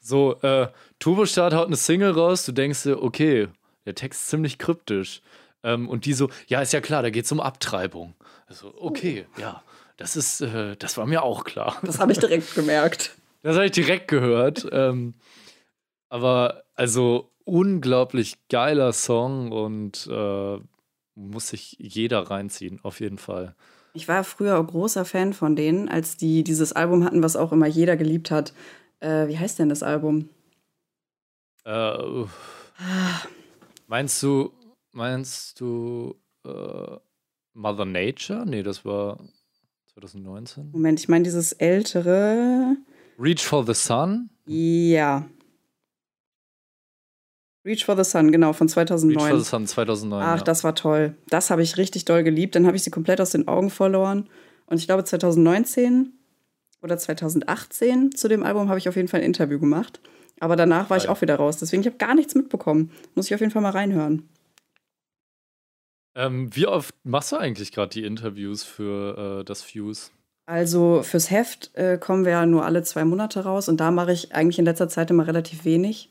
So, 0.00 0.40
äh, 0.42 0.68
Turbo-Start 0.98 1.54
haut 1.54 1.66
eine 1.66 1.76
Single 1.76 2.12
raus, 2.12 2.44
du 2.44 2.52
denkst 2.52 2.84
dir, 2.84 3.02
okay, 3.02 3.48
der 3.84 3.94
Text 3.94 4.22
ist 4.22 4.28
ziemlich 4.30 4.58
kryptisch. 4.58 5.22
Ähm, 5.62 5.88
und 5.88 6.06
die 6.06 6.12
so, 6.12 6.30
ja, 6.46 6.62
ist 6.62 6.72
ja 6.72 6.80
klar, 6.80 7.02
da 7.02 7.10
geht 7.10 7.24
es 7.24 7.32
um 7.32 7.40
Abtreibung. 7.40 8.14
Also, 8.46 8.74
okay, 8.78 9.26
oh. 9.36 9.40
ja, 9.40 9.62
das 9.96 10.16
ist, 10.16 10.40
äh, 10.40 10.76
das 10.76 10.96
war 10.96 11.06
mir 11.06 11.22
auch 11.22 11.44
klar. 11.44 11.76
Das 11.82 11.98
habe 11.98 12.12
ich 12.12 12.18
direkt 12.18 12.54
gemerkt. 12.54 13.12
Das 13.42 13.56
habe 13.56 13.66
ich 13.66 13.72
direkt 13.72 14.08
gehört. 14.08 14.66
ähm, 14.72 15.14
aber 16.08 16.64
also 16.74 17.30
unglaublich 17.44 18.36
geiler 18.48 18.92
Song 18.92 19.52
und 19.52 20.08
äh, 20.10 20.58
muss 21.14 21.48
sich 21.48 21.76
jeder 21.78 22.30
reinziehen, 22.30 22.80
auf 22.82 23.00
jeden 23.00 23.18
Fall. 23.18 23.54
Ich 23.94 24.06
war 24.06 24.22
früher 24.22 24.62
großer 24.62 25.04
Fan 25.04 25.32
von 25.32 25.56
denen, 25.56 25.88
als 25.88 26.16
die 26.16 26.44
dieses 26.44 26.72
Album 26.72 27.04
hatten, 27.04 27.22
was 27.22 27.36
auch 27.36 27.52
immer 27.52 27.66
jeder 27.66 27.96
geliebt 27.96 28.30
hat. 28.30 28.52
Äh, 29.00 29.28
wie 29.28 29.38
heißt 29.38 29.58
denn 29.58 29.68
das 29.68 29.82
Album? 29.82 30.28
Äh, 31.64 31.70
ah. 31.70 32.26
Meinst 33.86 34.22
du, 34.22 34.52
meinst 34.92 35.60
du 35.60 36.14
äh, 36.44 36.96
Mother 37.54 37.84
Nature? 37.86 38.44
Nee, 38.46 38.62
das 38.62 38.84
war 38.84 39.18
2019. 39.94 40.70
Moment, 40.72 41.00
ich 41.00 41.08
meine 41.08 41.24
dieses 41.24 41.52
ältere. 41.52 42.76
Reach 43.18 43.44
for 43.44 43.66
the 43.66 43.74
Sun? 43.74 44.30
Ja. 44.46 45.28
Reach 47.64 47.84
for 47.84 47.96
the 47.96 48.04
Sun, 48.04 48.30
genau, 48.30 48.52
von 48.52 48.68
2009. 48.68 49.16
Reach 49.16 49.30
for 49.30 49.38
the 49.38 49.44
Sun 49.44 49.66
2009. 49.66 50.22
Ach, 50.22 50.38
ja. 50.38 50.44
das 50.44 50.62
war 50.62 50.74
toll. 50.74 51.16
Das 51.28 51.50
habe 51.50 51.62
ich 51.62 51.76
richtig 51.76 52.04
doll 52.04 52.22
geliebt. 52.22 52.54
Dann 52.54 52.66
habe 52.66 52.76
ich 52.76 52.84
sie 52.84 52.90
komplett 52.90 53.20
aus 53.20 53.30
den 53.30 53.48
Augen 53.48 53.70
verloren. 53.70 54.28
Und 54.66 54.78
ich 54.78 54.86
glaube, 54.86 55.04
2019 55.04 56.12
oder 56.80 56.96
2018 56.96 58.12
zu 58.12 58.28
dem 58.28 58.44
Album 58.44 58.68
habe 58.68 58.78
ich 58.78 58.88
auf 58.88 58.94
jeden 58.94 59.08
Fall 59.08 59.20
ein 59.20 59.26
Interview 59.26 59.58
gemacht. 59.58 60.00
Aber 60.38 60.54
danach 60.54 60.88
war 60.88 60.96
ich 60.96 61.08
auch 61.08 61.20
wieder 61.20 61.34
raus. 61.34 61.58
Deswegen, 61.58 61.82
ich 61.82 61.88
habe 61.88 61.98
gar 61.98 62.14
nichts 62.14 62.36
mitbekommen. 62.36 62.92
Muss 63.16 63.26
ich 63.26 63.34
auf 63.34 63.40
jeden 63.40 63.50
Fall 63.50 63.62
mal 63.62 63.72
reinhören. 63.72 64.28
Ähm, 66.14 66.54
wie 66.54 66.66
oft 66.66 66.94
machst 67.04 67.32
du 67.32 67.36
eigentlich 67.36 67.72
gerade 67.72 67.90
die 67.90 68.04
Interviews 68.04 68.62
für 68.62 69.40
äh, 69.40 69.44
das 69.44 69.62
Fuse? 69.62 70.10
Also 70.48 71.02
fürs 71.02 71.30
Heft 71.30 71.72
äh, 71.74 71.98
kommen 71.98 72.24
wir 72.24 72.32
ja 72.32 72.46
nur 72.46 72.64
alle 72.64 72.82
zwei 72.82 73.04
Monate 73.04 73.44
raus 73.44 73.68
und 73.68 73.80
da 73.80 73.90
mache 73.90 74.12
ich 74.12 74.34
eigentlich 74.34 74.58
in 74.58 74.64
letzter 74.64 74.88
Zeit 74.88 75.10
immer 75.10 75.26
relativ 75.26 75.66
wenig. 75.66 76.08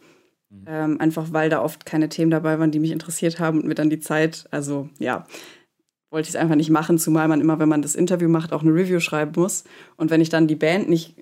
Mhm. 0.52 0.66
Ähm, 0.68 1.02
einfach 1.02 1.34
weil 1.34 1.50
da 1.50 1.64
oft 1.64 1.88
keine 1.88 2.08
Themen 2.08 2.30
dabei 2.30 2.60
waren, 2.60 2.70
die 2.70 2.78
mich 2.78 2.92
interessiert 2.92 3.40
haben 3.40 3.60
und 3.60 3.68
mir 3.68 3.74
dann 3.74 3.90
die 3.90 4.00
Zeit, 4.00 4.46
also 4.52 4.90
ja, 5.00 5.26
wollte 6.12 6.28
ich 6.28 6.36
es 6.36 6.40
einfach 6.40 6.54
nicht 6.54 6.70
machen, 6.70 7.00
zumal 7.00 7.28
man 7.28 7.42
immer, 7.42 7.58
wenn 7.58 7.68
man 7.68 7.82
das 7.82 7.96
Interview 7.96 8.30
macht, 8.30 8.54
auch 8.54 8.62
eine 8.62 8.76
Review 8.76 9.00
schreiben 9.00 9.32
muss. 9.36 9.64
Und 9.96 10.12
wenn 10.12 10.22
ich 10.22 10.30
dann 10.30 10.46
die 10.46 10.56
Band 10.56 10.88
nicht, 10.88 11.16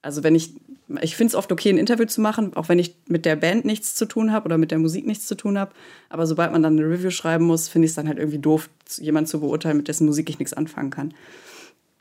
also 0.00 0.22
wenn 0.22 0.36
ich, 0.36 0.54
ich 1.00 1.16
finde 1.16 1.32
es 1.32 1.34
oft 1.34 1.50
okay, 1.50 1.70
ein 1.70 1.78
Interview 1.78 2.06
zu 2.06 2.20
machen, 2.20 2.54
auch 2.54 2.68
wenn 2.68 2.78
ich 2.78 2.94
mit 3.08 3.24
der 3.24 3.34
Band 3.34 3.64
nichts 3.64 3.96
zu 3.96 4.06
tun 4.06 4.30
habe 4.30 4.44
oder 4.44 4.56
mit 4.56 4.70
der 4.70 4.78
Musik 4.78 5.04
nichts 5.04 5.26
zu 5.26 5.34
tun 5.34 5.58
habe. 5.58 5.72
Aber 6.10 6.28
sobald 6.28 6.52
man 6.52 6.62
dann 6.62 6.78
eine 6.78 6.88
Review 6.88 7.10
schreiben 7.10 7.44
muss, 7.44 7.68
finde 7.68 7.86
ich 7.86 7.90
es 7.90 7.96
dann 7.96 8.06
halt 8.06 8.18
irgendwie 8.18 8.38
doof, 8.38 8.70
jemanden 8.98 9.26
zu 9.26 9.40
beurteilen, 9.40 9.78
mit 9.78 9.88
dessen 9.88 10.06
Musik 10.06 10.30
ich 10.30 10.38
nichts 10.38 10.52
anfangen 10.52 10.90
kann. 10.90 11.12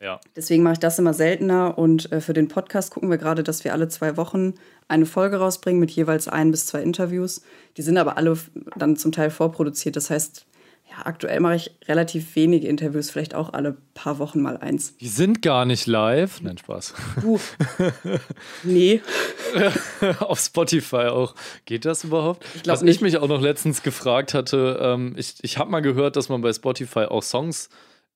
Ja. 0.02 0.20
Deswegen 0.36 0.64
mache 0.64 0.74
ich 0.74 0.80
das 0.80 0.98
immer 0.98 1.14
seltener 1.14 1.78
und 1.78 2.12
äh, 2.12 2.22
für 2.22 2.34
den 2.34 2.48
Podcast 2.48 2.92
gucken 2.92 3.10
wir 3.12 3.18
gerade, 3.18 3.44
dass 3.44 3.64
wir 3.64 3.72
alle 3.74 3.88
zwei 3.88 4.18
Wochen 4.18 4.56
eine 4.88 5.06
Folge 5.06 5.38
rausbringen 5.38 5.80
mit 5.80 5.92
jeweils 5.92 6.28
ein 6.28 6.50
bis 6.50 6.66
zwei 6.66 6.82
Interviews. 6.82 7.44
Die 7.78 7.84
sind 7.84 7.98
aber 7.98 8.18
alle 8.18 8.38
dann 8.76 8.98
zum 8.98 9.12
Teil 9.12 9.30
vorproduziert. 9.30 9.96
Das 9.96 10.10
heißt, 10.10 10.48
ja, 10.90 11.06
aktuell 11.06 11.40
mache 11.40 11.56
ich 11.56 11.72
relativ 11.88 12.36
wenige 12.36 12.68
Interviews, 12.68 13.12
vielleicht 13.12 13.36
auch 13.36 13.54
alle 13.54 13.78
paar 13.94 14.18
Wochen 14.18 14.42
mal 14.42 14.58
eins. 14.58 14.98
Die 14.98 15.08
sind 15.08 15.42
gar 15.42 15.66
nicht 15.66 15.86
live. 15.86 16.42
Nein, 16.42 16.58
Spaß. 16.58 16.96
Du. 17.22 17.40
nee. 18.64 19.02
Auf 20.20 20.40
Spotify 20.40 21.08
auch. 21.08 21.36
Geht 21.66 21.86
das 21.86 22.04
überhaupt? 22.04 22.44
Ich 22.56 22.68
Was 22.68 22.82
nicht. 22.82 22.96
ich 22.96 23.02
mich 23.02 23.18
auch 23.18 23.28
noch 23.28 23.40
letztens 23.40 23.84
gefragt 23.84 24.34
hatte, 24.34 24.80
ähm, 24.82 25.14
ich, 25.16 25.36
ich 25.44 25.60
habe 25.60 25.70
mal 25.70 25.82
gehört, 25.82 26.16
dass 26.16 26.28
man 26.28 26.42
bei 26.42 26.52
Spotify 26.52 27.06
auch 27.06 27.24
Songs 27.24 27.70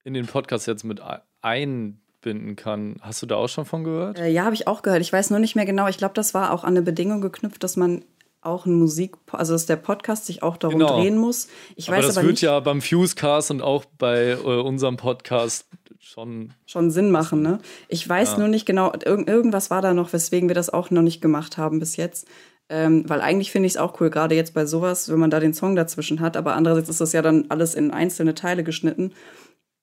in 0.04 0.14
den 0.14 0.26
Podcast 0.26 0.68
jetzt 0.68 0.84
mit 0.84 1.00
einbinden 1.46 2.56
kann. 2.56 2.98
Hast 3.02 3.22
du 3.22 3.26
da 3.26 3.36
auch 3.36 3.48
schon 3.48 3.66
von 3.66 3.84
gehört? 3.84 4.20
Äh, 4.20 4.30
ja, 4.30 4.44
habe 4.44 4.56
ich 4.56 4.68
auch 4.68 4.82
gehört. 4.82 5.02
Ich 5.02 5.14
weiß 5.14 5.30
nur 5.30 5.40
nicht 5.40 5.56
mehr 5.56 5.66
genau. 5.66 5.88
Ich 5.88 5.98
glaube, 5.98 6.16
das 6.16 6.34
war 6.34 6.52
auch 6.52 6.64
an 6.64 6.72
eine 6.72 6.82
Bedingung 6.82 7.22
geknüpft, 7.22 7.64
dass 7.64 7.78
man 7.78 8.04
auch 8.42 8.66
ein 8.66 8.74
Musik, 8.76 9.16
also 9.32 9.54
dass 9.54 9.66
der 9.66 9.76
Podcast 9.76 10.26
sich 10.26 10.44
auch 10.44 10.58
darum 10.58 10.80
genau. 10.80 11.00
drehen 11.00 11.18
muss. 11.18 11.48
Ich 11.76 11.88
aber 11.88 11.98
weiß 11.98 12.08
das 12.08 12.18
aber 12.18 12.26
wird 12.26 12.34
nicht, 12.34 12.42
ja 12.44 12.60
beim 12.60 12.82
Fusecast 12.82 13.52
und 13.52 13.62
auch 13.62 13.86
bei 13.98 14.32
äh, 14.32 14.36
unserem 14.36 14.98
Podcast 14.98 15.68
schon 16.00 16.54
schon 16.66 16.92
Sinn 16.92 17.10
machen, 17.10 17.42
ne? 17.42 17.60
Ich 17.88 18.08
weiß 18.08 18.34
ja. 18.34 18.40
nur 18.40 18.48
nicht 18.48 18.66
genau, 18.66 18.94
irg 18.94 19.28
irgendwas 19.28 19.72
war 19.72 19.82
da 19.82 19.94
noch, 19.94 20.14
weswegen 20.14 20.48
wir 20.48 20.56
das 20.56 20.70
auch 20.70 20.92
noch 20.92 21.02
nicht 21.02 21.22
gemacht 21.22 21.58
haben 21.58 21.80
bis 21.80 21.96
jetzt. 21.96 22.28
Ähm, 22.68 23.08
weil 23.08 23.22
eigentlich 23.22 23.52
finde 23.52 23.68
ich 23.68 23.74
es 23.74 23.78
auch 23.78 24.00
cool, 24.00 24.10
gerade 24.10 24.34
jetzt 24.34 24.56
bei 24.56 24.66
sowas, 24.66 25.10
wenn 25.10 25.20
man 25.20 25.30
da 25.30 25.40
den 25.40 25.54
Song 25.54 25.76
dazwischen 25.76 26.20
hat, 26.20 26.36
aber 26.36 26.56
andererseits 26.56 26.90
ist 26.90 27.02
das 27.02 27.14
ja 27.14 27.22
dann 27.22 27.46
alles 27.50 27.76
in 27.76 27.92
einzelne 27.92 28.34
Teile 28.34 28.64
geschnitten. 28.64 29.14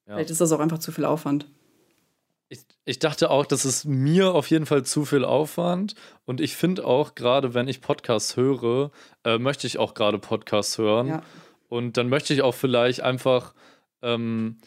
Ja. 0.06 0.14
Vielleicht 0.14 0.30
ist 0.30 0.40
das 0.40 0.52
auch 0.52 0.60
einfach 0.60 0.78
zu 0.78 0.92
viel 0.92 1.04
Aufwand. 1.04 1.46
Ich, 2.48 2.60
ich 2.84 2.98
dachte 2.98 3.30
auch, 3.30 3.46
das 3.46 3.64
ist 3.64 3.86
mir 3.86 4.34
auf 4.34 4.50
jeden 4.50 4.66
Fall 4.66 4.82
zu 4.84 5.04
viel 5.04 5.24
Aufwand. 5.24 5.94
Und 6.26 6.40
ich 6.40 6.54
finde 6.54 6.84
auch, 6.84 7.14
gerade 7.14 7.54
wenn 7.54 7.66
ich 7.66 7.80
Podcasts 7.80 8.36
höre, 8.36 8.90
äh, 9.24 9.38
möchte 9.38 9.66
ich 9.66 9.78
auch 9.78 9.94
gerade 9.94 10.18
Podcasts 10.18 10.76
hören. 10.76 11.08
Ja. 11.08 11.22
Und 11.68 11.96
dann 11.96 12.10
möchte 12.10 12.34
ich 12.34 12.42
auch 12.42 12.54
vielleicht 12.54 13.00
einfach 13.00 13.54
ähm, 14.02 14.58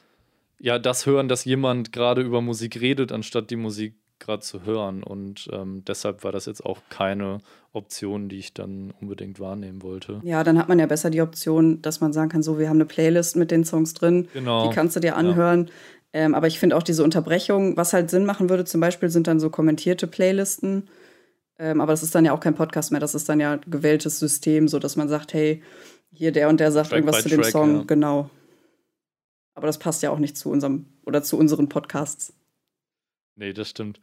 ja 0.59 0.79
das 0.79 1.05
hören, 1.05 1.27
dass 1.27 1.45
jemand 1.45 1.91
gerade 1.91 2.21
über 2.21 2.41
Musik 2.41 2.81
redet, 2.81 3.11
anstatt 3.11 3.51
die 3.51 3.55
Musik 3.55 3.95
gerade 4.26 4.41
zu 4.41 4.65
hören. 4.65 5.03
Und 5.03 5.47
ähm, 5.51 5.84
deshalb 5.86 6.23
war 6.23 6.32
das 6.32 6.45
jetzt 6.45 6.65
auch 6.65 6.80
keine 6.89 7.39
Option, 7.71 8.30
die 8.30 8.38
ich 8.38 8.53
dann 8.53 8.93
unbedingt 9.01 9.39
wahrnehmen 9.39 9.84
wollte. 9.84 10.21
Ja, 10.23 10.43
dann 10.43 10.57
hat 10.57 10.69
man 10.69 10.80
ja 10.80 10.86
besser 10.86 11.09
die 11.09 11.21
Option, 11.21 11.82
dass 11.82 12.01
man 12.01 12.13
sagen 12.13 12.30
kann, 12.30 12.43
so, 12.43 12.59
wir 12.59 12.69
haben 12.69 12.78
eine 12.78 12.86
Playlist 12.86 13.36
mit 13.36 13.51
den 13.51 13.65
Songs 13.65 13.93
drin, 13.93 14.28
genau. 14.34 14.67
die 14.67 14.76
kannst 14.76 14.95
du 14.95 14.99
dir 14.99 15.15
anhören. 15.15 15.65
Ja. 15.67 15.73
Ähm, 16.13 16.36
aber 16.36 16.47
ich 16.47 16.59
finde 16.59 16.78
auch 16.78 16.84
diese 16.84 17.03
Unterbrechung, 17.03 17.76
was 17.78 17.93
halt 17.93 18.09
Sinn 18.09 18.26
machen 18.26 18.49
würde, 18.49 18.65
zum 18.65 18.82
Beispiel 18.82 19.09
sind 19.09 19.28
dann 19.28 19.39
so 19.39 19.49
kommentierte 19.49 20.07
Playlisten. 20.07 20.88
Ähm, 21.59 21.82
aber 21.82 21.93
das 21.93 22.03
ist 22.03 22.15
dann 22.15 22.26
ja 22.26 22.34
auch 22.34 22.39
kein 22.39 22.55
Podcast 22.55 22.91
mehr, 22.91 22.99
das 22.99 23.15
ist 23.15 23.30
dann 23.30 23.39
ja 23.39 23.57
gewähltes 23.67 24.19
System, 24.19 24.67
so 24.67 24.80
dass 24.80 24.95
man 24.95 25.07
sagt, 25.07 25.34
hey, 25.34 25.61
hier 26.11 26.32
der 26.32 26.49
und 26.49 26.59
der 26.59 26.71
sagt 26.71 26.89
Track 26.89 26.99
irgendwas 26.99 27.23
zu 27.23 27.30
dem 27.30 27.41
Track, 27.41 27.51
Song, 27.51 27.76
ja. 27.76 27.84
genau. 27.86 28.30
Aber 29.55 29.67
das 29.67 29.80
passt 29.80 30.03
ja 30.03 30.11
auch 30.11 30.19
nicht 30.19 30.38
zu 30.38 30.49
unserem 30.49 30.86
oder 31.05 31.23
zu 31.23 31.38
unseren 31.38 31.69
Podcasts. 31.69 32.34
Nee, 33.36 33.53
das 33.53 33.69
stimmt. 33.69 33.99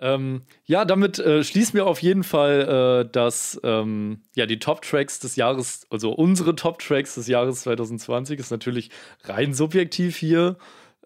Ähm, 0.00 0.42
ja, 0.64 0.84
damit 0.84 1.18
äh, 1.18 1.44
schließen 1.44 1.74
wir 1.74 1.86
auf 1.86 2.02
jeden 2.02 2.24
Fall, 2.24 3.04
äh, 3.06 3.10
dass 3.10 3.60
ähm, 3.62 4.22
ja 4.34 4.44
die 4.46 4.58
Top-Tracks 4.58 5.20
des 5.20 5.36
Jahres, 5.36 5.86
also 5.90 6.12
unsere 6.12 6.56
Top-Tracks 6.56 7.14
des 7.14 7.28
Jahres 7.28 7.62
2020 7.62 8.40
ist 8.40 8.50
natürlich 8.50 8.90
rein 9.22 9.54
subjektiv 9.54 10.16
hier. 10.16 10.56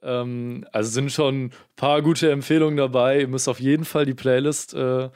Ähm, 0.03 0.67
also 0.73 0.91
sind 0.91 1.13
schon 1.13 1.45
ein 1.47 1.53
paar 1.77 2.03
gute 2.03 2.31
Empfehlungen 2.31 2.77
dabei. 2.77 3.21
Ihr 3.21 3.29
müsst 3.29 3.49
auf 3.49 3.61
jeden 3.61 3.85
Fall 3.85 4.07
die 4.07 4.15
Playlist 4.15 4.75
äh, 4.75 5.11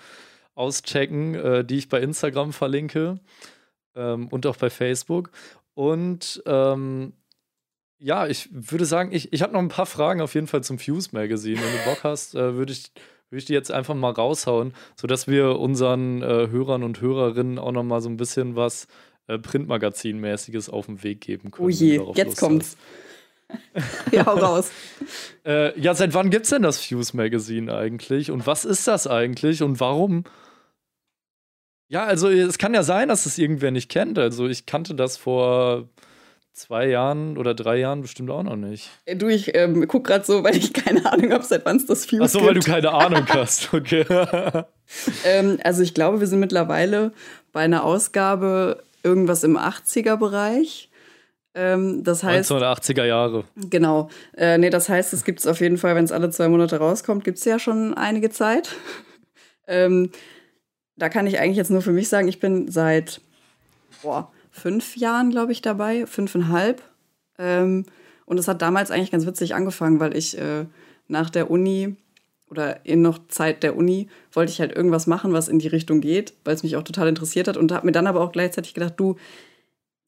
auschecken, 0.55 1.35
äh, 1.35 1.65
die 1.65 1.79
ich 1.79 1.89
bei 1.89 2.01
Instagram 2.01 2.53
verlinke 2.53 3.21
ähm, 3.97 4.29
und 4.29 4.47
auch 4.47 4.57
bei 4.57 4.71
Facebook. 4.71 5.31
Und 5.75 6.43
ähm, 6.47 7.15
ja, 8.03 8.27
ich 8.27 8.49
würde 8.51 8.85
sagen, 8.85 9.13
ich, 9.13 9.33
ich 9.33 9.43
habe 9.43 9.53
noch 9.53 9.61
ein 9.61 9.69
paar 9.69 9.87
Fragen 9.87 10.21
auf 10.21 10.35
jeden 10.35 10.49
Fall 10.49 10.63
zum 10.63 10.79
Fuse 10.79 11.11
Magazine. 11.13 11.61
Wenn 11.61 11.73
du 11.73 11.85
Bock 11.85 12.03
hast, 12.03 12.35
äh, 12.35 12.55
würde 12.57 12.73
ich, 12.73 12.91
würd 13.31 13.43
ich 13.43 13.45
die 13.47 13.53
jetzt 13.53 13.71
einfach 13.71 13.95
mal 13.95 14.11
raushauen, 14.11 14.75
sodass 14.97 15.29
wir 15.29 15.59
unseren 15.61 16.21
äh, 16.21 16.49
Hörern 16.51 16.83
und 16.83 17.01
Hörerinnen 17.01 17.61
auch 17.61 17.71
noch 17.71 17.85
mal 17.85 18.01
so 18.01 18.09
ein 18.09 18.17
bisschen 18.17 18.57
was 18.57 18.89
äh, 19.29 19.35
Printmagazin-mäßiges 19.39 20.69
auf 20.69 20.87
den 20.87 21.05
Weg 21.05 21.21
geben 21.21 21.53
können. 21.53 21.67
Oh 21.67 21.71
je, 21.71 22.01
jetzt 22.15 22.39
kommt's. 22.39 22.77
ja, 24.11 24.27
hau 24.27 24.35
raus. 24.35 24.73
äh, 25.47 25.79
ja, 25.79 25.95
seit 25.95 26.13
wann 26.13 26.31
gibt's 26.31 26.51
denn 26.51 26.63
das 26.63 26.85
Fuse 26.85 27.17
Magazine 27.17 27.73
eigentlich? 27.73 28.33
Und 28.33 28.49
was 28.49 28.65
ist 28.65 28.89
das 28.89 29.07
eigentlich? 29.07 29.63
Und 29.63 29.79
warum? 29.79 30.25
Ja, 31.87 32.05
also 32.05 32.29
es 32.31 32.59
kann 32.59 32.75
ja 32.75 32.83
sein, 32.83 33.09
dass 33.09 33.27
es 33.27 33.39
irgendwer 33.39 33.71
nicht 33.71 33.91
kennt. 33.91 34.19
Also 34.19 34.49
ich 34.49 34.67
kannte 34.67 34.97
das 34.97 35.19
vor 35.19 35.89
zwei 36.53 36.89
Jahren 36.89 37.39
oder 37.39 37.55
drei 37.55 37.79
Jahren 37.79 38.03
bestimmt 38.03 38.31
auch 38.31 38.43
noch 38.43 38.57
nicht. 38.57 38.91
Äh, 39.05 39.17
du, 39.17 39.29
ich 39.29 39.55
ähm, 39.55 39.87
guck 39.89 40.05
gerade 40.05 40.25
so, 40.25 40.45
weil 40.45 40.57
ich 40.57 40.73
keine 40.73 41.11
Ahnung 41.11 41.33
habe, 41.33 41.45
seit 41.45 41.65
wann 41.65 41.77
es 41.77 41.87
das 41.87 42.07
Fuse 42.07 42.23
Ach 42.25 42.29
so, 42.29 42.45
weil 42.45 42.55
du 42.55 42.61
keine 42.61 42.93
Ahnung 42.93 43.27
hast, 43.29 43.73
okay. 43.73 44.05
ähm, 45.25 45.59
also 45.65 45.83
ich 45.83 45.95
glaube, 45.95 46.21
wir 46.21 46.27
sind 46.27 46.41
mittlerweile 46.41 47.13
bei 47.53 47.61
einer 47.61 47.85
Ausgabe 47.85 48.83
irgendwas 49.03 49.45
im 49.45 49.57
80er-Bereich. 49.57 50.91
Ähm, 51.55 52.03
das 52.03 52.23
heißt. 52.23 52.51
1980er 52.51 53.05
Jahre. 53.05 53.45
Genau. 53.57 54.09
Äh, 54.37 54.59
nee, 54.59 54.71
das 54.71 54.89
heißt, 54.89 55.13
es 55.13 55.25
gibt 55.25 55.41
es 55.41 55.47
auf 55.47 55.61
jeden 55.61 55.77
Fall, 55.77 55.95
wenn 55.95 56.05
es 56.05 56.13
alle 56.13 56.31
zwei 56.31 56.49
Monate 56.49 56.77
rauskommt, 56.77 57.25
gibt 57.25 57.39
es 57.39 57.45
ja 57.45 57.59
schon 57.59 57.95
einige 57.95 58.31
Zeit. 58.31 58.71
ähm, 59.67 60.11
da 60.97 61.09
kann 61.09 61.27
ich 61.27 61.39
eigentlich 61.39 61.57
jetzt 61.57 61.71
nur 61.71 61.83
für 61.83 61.93
mich 61.93 62.09
sagen, 62.09 62.29
ich 62.29 62.41
bin 62.41 62.71
seit 62.71 63.21
boah, 64.03 64.31
fünf 64.53 64.97
Jahren, 64.97 65.31
glaube 65.31 65.51
ich, 65.51 65.63
dabei, 65.63 66.07
fünfeinhalb. 66.07 66.83
Ähm, 67.39 67.87
und 68.27 68.39
es 68.39 68.47
hat 68.47 68.63
damals 68.63 68.91
eigentlich 68.91 69.11
ganz 69.11 69.27
witzig 69.27 69.55
angefangen, 69.55 69.99
weil 69.99 70.17
ich 70.17 70.39
äh, 70.39 70.67
nach 71.09 71.31
der 71.31 71.51
Uni 71.51 71.97
oder 72.49 72.85
in 72.85 73.01
noch 73.01 73.27
Zeit 73.29 73.63
der 73.63 73.77
Uni 73.77 74.09
wollte 74.31 74.53
ich 74.53 74.61
halt 74.61 74.77
irgendwas 74.77 75.07
machen, 75.07 75.33
was 75.33 75.49
in 75.49 75.59
die 75.59 75.69
Richtung 75.69 76.03
geht, 76.03 76.35
weil 76.45 76.55
es 76.55 76.63
mich 76.63 76.77
auch 76.77 76.83
total 76.83 77.09
interessiert 77.09 77.49
hat 77.49 77.57
und 77.57 77.73
habe 77.73 77.87
mir 77.87 77.93
dann 77.93 78.07
aber 78.07 78.21
auch 78.21 78.31
gleichzeitig 78.31 78.75
gedacht, 78.75 78.95
du, 78.99 79.17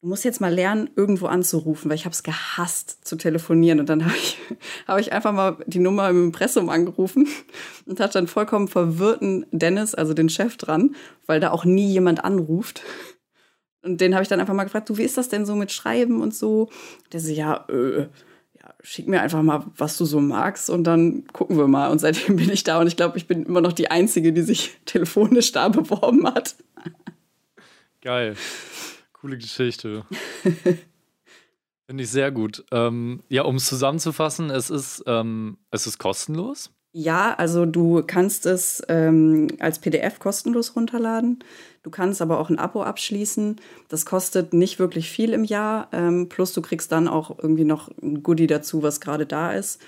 du 0.01 0.07
musst 0.07 0.23
jetzt 0.23 0.41
mal 0.41 0.53
lernen, 0.53 0.91
irgendwo 0.95 1.25
anzurufen, 1.25 1.89
weil 1.89 1.95
ich 1.95 2.05
habe 2.05 2.13
es 2.13 2.21
gehasst 2.21 3.03
zu 3.07 3.15
telefonieren. 3.15 3.79
Und 3.79 3.89
dann 3.89 4.05
habe 4.05 4.15
ich, 4.15 4.37
hab 4.87 4.99
ich 4.99 5.11
einfach 5.11 5.33
mal 5.33 5.57
die 5.65 5.79
Nummer 5.79 6.07
im 6.09 6.25
Impressum 6.25 6.69
angerufen 6.69 7.27
und 7.87 7.99
hatte 7.99 8.19
dann 8.19 8.27
vollkommen 8.27 8.67
verwirrten 8.67 9.47
Dennis, 9.51 9.95
also 9.95 10.13
den 10.13 10.29
Chef, 10.29 10.55
dran, 10.57 10.95
weil 11.25 11.39
da 11.39 11.49
auch 11.49 11.65
nie 11.65 11.91
jemand 11.91 12.23
anruft. 12.23 12.83
Und 13.85 14.01
den 14.01 14.15
habe 14.15 14.23
ich 14.23 14.29
dann 14.29 14.39
einfach 14.39 14.53
mal 14.53 14.63
gefragt, 14.63 14.89
du, 14.89 14.97
wie 14.97 15.03
ist 15.03 15.17
das 15.17 15.29
denn 15.29 15.45
so 15.45 15.55
mit 15.55 15.71
Schreiben 15.71 16.21
und 16.21 16.33
so? 16.33 16.69
Der 17.13 17.19
so, 17.19 17.31
ja, 17.31 17.65
äh, 17.69 18.01
ja, 18.01 18.73
schick 18.81 19.07
mir 19.07 19.21
einfach 19.21 19.43
mal, 19.43 19.63
was 19.77 19.97
du 19.97 20.05
so 20.05 20.19
magst 20.19 20.71
und 20.71 20.85
dann 20.85 21.27
gucken 21.27 21.57
wir 21.57 21.67
mal. 21.67 21.91
Und 21.91 21.99
seitdem 21.99 22.35
bin 22.35 22.49
ich 22.49 22.63
da 22.63 22.79
und 22.79 22.87
ich 22.87 22.97
glaube, 22.97 23.17
ich 23.17 23.27
bin 23.27 23.43
immer 23.43 23.61
noch 23.61 23.73
die 23.73 23.91
Einzige, 23.91 24.33
die 24.33 24.41
sich 24.41 24.75
telefonisch 24.85 25.51
da 25.51 25.69
beworben 25.69 26.25
hat. 26.25 26.55
Geil. 28.01 28.35
Coole 29.13 29.37
Geschichte. 29.37 30.05
Finde 31.87 32.03
ich 32.03 32.09
sehr 32.09 32.31
gut. 32.31 32.65
Ähm, 32.71 33.21
ja, 33.29 33.43
um 33.43 33.57
es 33.57 33.67
zusammenzufassen, 33.67 34.49
es 34.49 34.71
ist, 34.71 35.03
ähm, 35.05 35.57
es 35.69 35.85
ist 35.85 35.99
kostenlos. 35.99 36.71
Ja, 36.97 37.33
also 37.33 37.65
du 37.65 38.03
kannst 38.07 38.45
es 38.45 38.81
ähm, 38.87 39.49
als 39.59 39.79
PDF 39.79 40.17
kostenlos 40.17 40.77
runterladen. 40.77 41.39
Du 41.83 41.89
kannst 41.89 42.21
aber 42.21 42.39
auch 42.39 42.49
ein 42.49 42.57
Abo 42.57 42.83
abschließen. 42.83 43.57
Das 43.89 44.05
kostet 44.05 44.53
nicht 44.53 44.79
wirklich 44.79 45.09
viel 45.09 45.33
im 45.33 45.43
Jahr. 45.43 45.89
Ähm, 45.91 46.29
plus 46.29 46.53
du 46.53 46.61
kriegst 46.61 46.93
dann 46.93 47.09
auch 47.09 47.37
irgendwie 47.37 47.65
noch 47.65 47.91
ein 48.01 48.23
Goodie 48.23 48.47
dazu, 48.47 48.81
was 48.81 49.01
gerade 49.01 49.25
da 49.25 49.51
ist. 49.51 49.81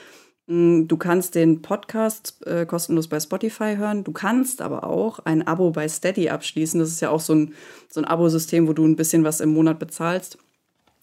Mm, 0.47 0.87
du 0.87 0.97
kannst 0.97 1.35
den 1.35 1.61
Podcast 1.61 2.45
äh, 2.45 2.65
kostenlos 2.65 3.07
bei 3.07 3.21
Spotify 3.21 3.77
hören. 3.77 4.03
Du 4.03 4.11
kannst 4.11 4.61
aber 4.61 4.83
auch 4.83 5.19
ein 5.19 5.47
Abo 5.47 5.71
bei 5.71 5.87
Steady 5.87 6.27
abschließen. 6.27 6.77
Das 6.77 6.89
ist 6.89 6.99
ja 6.99 7.09
auch 7.09 7.21
so 7.21 7.33
ein, 7.33 7.53
so 7.87 8.01
ein 8.01 8.05
Abo-System, 8.05 8.67
wo 8.67 8.73
du 8.73 8.85
ein 8.85 8.97
bisschen 8.97 9.23
was 9.23 9.39
im 9.39 9.53
Monat 9.53 9.79
bezahlst. 9.79 10.39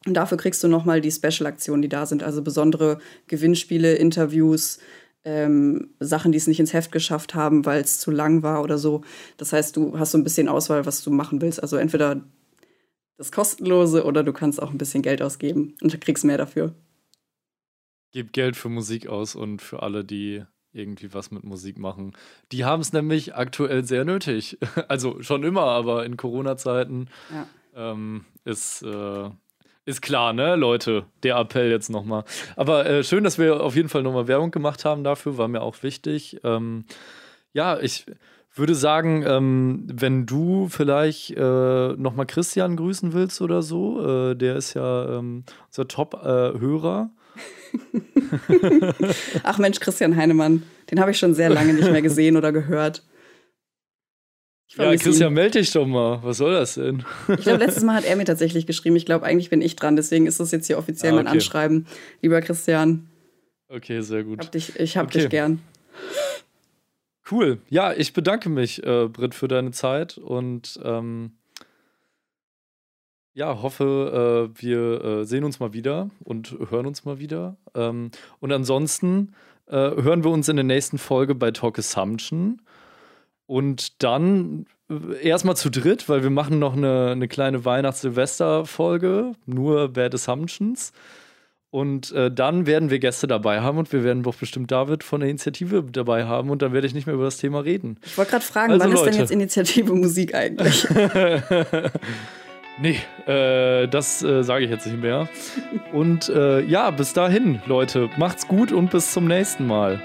Und 0.06 0.12
dafür 0.12 0.36
kriegst 0.36 0.62
du 0.62 0.68
nochmal 0.68 1.00
die 1.00 1.10
Special-Aktionen, 1.10 1.80
die 1.80 1.88
da 1.88 2.04
sind. 2.04 2.22
Also 2.22 2.42
besondere 2.42 2.98
Gewinnspiele, 3.26 3.94
Interviews, 3.94 4.80
ähm, 5.24 5.94
Sachen, 6.00 6.32
die 6.32 6.38
es 6.38 6.46
nicht 6.46 6.60
ins 6.60 6.72
Heft 6.72 6.92
geschafft 6.92 7.34
haben, 7.34 7.64
weil 7.64 7.80
es 7.80 7.98
zu 7.98 8.10
lang 8.10 8.42
war 8.42 8.62
oder 8.62 8.78
so. 8.78 9.02
Das 9.36 9.52
heißt, 9.52 9.76
du 9.76 9.98
hast 9.98 10.12
so 10.12 10.18
ein 10.18 10.24
bisschen 10.24 10.48
Auswahl, 10.48 10.86
was 10.86 11.02
du 11.02 11.10
machen 11.10 11.40
willst. 11.40 11.62
Also 11.62 11.76
entweder 11.76 12.22
das 13.16 13.32
Kostenlose 13.32 14.04
oder 14.04 14.22
du 14.22 14.32
kannst 14.32 14.60
auch 14.60 14.70
ein 14.70 14.78
bisschen 14.78 15.02
Geld 15.02 15.22
ausgeben 15.22 15.76
und 15.82 16.00
kriegst 16.00 16.24
mehr 16.24 16.38
dafür. 16.38 16.74
Gib 18.12 18.32
Geld 18.32 18.56
für 18.56 18.68
Musik 18.68 19.08
aus 19.08 19.34
und 19.34 19.62
für 19.62 19.82
alle, 19.82 20.04
die 20.04 20.44
irgendwie 20.72 21.14
was 21.14 21.30
mit 21.30 21.44
Musik 21.44 21.78
machen. 21.78 22.12
Die 22.52 22.64
haben 22.64 22.80
es 22.80 22.92
nämlich 22.92 23.34
aktuell 23.34 23.84
sehr 23.84 24.04
nötig. 24.04 24.58
Also 24.88 25.22
schon 25.22 25.44
immer, 25.44 25.62
aber 25.62 26.04
in 26.04 26.16
Corona-Zeiten 26.16 27.08
ja. 27.32 27.46
ähm, 27.74 28.24
ist, 28.44 28.82
äh, 28.82 29.30
ist 29.86 30.02
klar, 30.02 30.32
ne, 30.32 30.56
Leute? 30.56 31.04
Der 31.22 31.36
Appell 31.36 31.70
jetzt 31.70 31.90
nochmal. 31.90 32.24
Aber 32.56 32.86
äh, 32.86 33.04
schön, 33.04 33.24
dass 33.24 33.38
wir 33.38 33.60
auf 33.62 33.76
jeden 33.76 33.88
Fall 33.88 34.02
nochmal 34.02 34.28
Werbung 34.28 34.50
gemacht 34.50 34.84
haben 34.84 35.04
dafür, 35.04 35.36
war 35.36 35.48
mir 35.48 35.62
auch 35.62 35.82
wichtig. 35.82 36.40
Ähm, 36.42 36.84
ja, 37.52 37.78
ich 37.78 38.06
würde 38.54 38.74
sagen, 38.74 39.24
ähm, 39.26 39.86
wenn 39.92 40.26
du 40.26 40.68
vielleicht 40.68 41.32
äh, 41.32 41.88
nochmal 41.94 42.26
Christian 42.26 42.76
grüßen 42.76 43.12
willst 43.12 43.42
oder 43.42 43.62
so, 43.62 44.30
äh, 44.30 44.34
der 44.36 44.56
ist 44.56 44.74
ja 44.74 45.18
ähm, 45.18 45.44
unser 45.68 45.88
Top-Hörer. 45.88 47.10
Äh, 47.10 48.92
Ach 49.42 49.58
Mensch, 49.58 49.80
Christian 49.80 50.16
Heinemann, 50.16 50.62
den 50.90 51.00
habe 51.00 51.10
ich 51.10 51.18
schon 51.18 51.34
sehr 51.34 51.50
lange 51.50 51.74
nicht 51.74 51.90
mehr 51.90 52.02
gesehen 52.02 52.36
oder 52.36 52.52
gehört. 52.52 53.02
Ja, 54.76 54.96
Christian, 54.96 55.30
ihn. 55.30 55.34
melde 55.34 55.60
dich 55.60 55.70
doch 55.72 55.86
mal. 55.86 56.20
Was 56.22 56.38
soll 56.38 56.52
das 56.52 56.74
denn? 56.74 57.04
ich 57.28 57.42
glaube, 57.42 57.64
letztes 57.64 57.84
Mal 57.84 57.94
hat 57.94 58.04
er 58.04 58.16
mir 58.16 58.24
tatsächlich 58.24 58.66
geschrieben. 58.66 58.96
Ich 58.96 59.06
glaube, 59.06 59.24
eigentlich 59.24 59.50
bin 59.50 59.62
ich 59.62 59.76
dran. 59.76 59.96
Deswegen 59.96 60.26
ist 60.26 60.40
das 60.40 60.50
jetzt 60.50 60.66
hier 60.66 60.78
offiziell 60.78 61.12
ah, 61.12 61.16
okay. 61.16 61.24
mein 61.24 61.32
Anschreiben. 61.32 61.86
Lieber 62.22 62.40
Christian. 62.40 63.08
Okay, 63.68 64.00
sehr 64.00 64.24
gut. 64.24 64.40
Hab 64.40 64.52
dich, 64.52 64.78
ich 64.78 64.96
habe 64.96 65.06
okay. 65.06 65.20
dich 65.20 65.30
gern. 65.30 65.60
Cool. 67.30 67.58
Ja, 67.70 67.92
ich 67.92 68.12
bedanke 68.12 68.48
mich, 68.48 68.84
äh, 68.84 69.08
Britt, 69.08 69.34
für 69.34 69.48
deine 69.48 69.70
Zeit 69.70 70.18
und 70.18 70.78
ähm, 70.82 71.32
ja, 73.32 73.62
hoffe, 73.62 74.50
äh, 74.54 74.62
wir 74.62 75.04
äh, 75.04 75.24
sehen 75.24 75.44
uns 75.44 75.58
mal 75.58 75.72
wieder 75.72 76.10
und 76.22 76.56
hören 76.70 76.86
uns 76.86 77.04
mal 77.04 77.18
wieder. 77.18 77.56
Ähm, 77.74 78.10
und 78.40 78.52
ansonsten 78.52 79.34
äh, 79.66 79.72
hören 79.72 80.22
wir 80.22 80.30
uns 80.30 80.48
in 80.48 80.56
der 80.56 80.64
nächsten 80.64 80.98
Folge 80.98 81.34
bei 81.34 81.50
Talk 81.50 81.78
Assumption. 81.78 82.60
Und 83.46 84.02
dann 84.02 84.66
äh, 84.90 85.26
erstmal 85.26 85.56
zu 85.56 85.70
dritt, 85.70 86.08
weil 86.08 86.22
wir 86.22 86.30
machen 86.30 86.58
noch 86.58 86.76
eine, 86.76 87.10
eine 87.10 87.28
kleine 87.28 87.64
Weihnachts-Silvester-Folge, 87.64 89.32
nur 89.46 89.88
Bad 89.88 90.14
Assumptions. 90.14 90.92
Und 91.70 92.12
äh, 92.12 92.30
dann 92.30 92.66
werden 92.66 92.90
wir 92.90 93.00
Gäste 93.00 93.26
dabei 93.26 93.60
haben 93.60 93.78
und 93.78 93.92
wir 93.92 94.04
werden 94.04 94.22
doch 94.22 94.36
bestimmt 94.36 94.70
David 94.70 95.02
von 95.02 95.20
der 95.20 95.28
Initiative 95.28 95.82
dabei 95.82 96.24
haben 96.24 96.50
und 96.50 96.62
dann 96.62 96.72
werde 96.72 96.86
ich 96.86 96.94
nicht 96.94 97.06
mehr 97.06 97.16
über 97.16 97.24
das 97.24 97.38
Thema 97.38 97.60
reden. 97.60 97.98
Ich 98.06 98.16
wollte 98.16 98.30
gerade 98.30 98.44
fragen, 98.44 98.72
also, 98.72 98.84
wann 98.84 98.92
Leute. 98.92 99.08
ist 99.08 99.12
denn 99.12 99.20
jetzt 99.20 99.32
Initiative 99.32 99.92
Musik 99.92 100.34
eigentlich? 100.34 100.86
Nee, 102.76 102.98
äh, 103.26 103.86
das 103.86 104.22
äh, 104.22 104.42
sage 104.42 104.64
ich 104.64 104.70
jetzt 104.70 104.86
nicht 104.86 105.00
mehr. 105.00 105.28
Und 105.92 106.28
äh, 106.28 106.60
ja, 106.62 106.90
bis 106.90 107.12
dahin, 107.12 107.60
Leute, 107.66 108.10
macht's 108.16 108.48
gut 108.48 108.72
und 108.72 108.90
bis 108.90 109.12
zum 109.12 109.26
nächsten 109.26 109.66
Mal. 109.66 110.02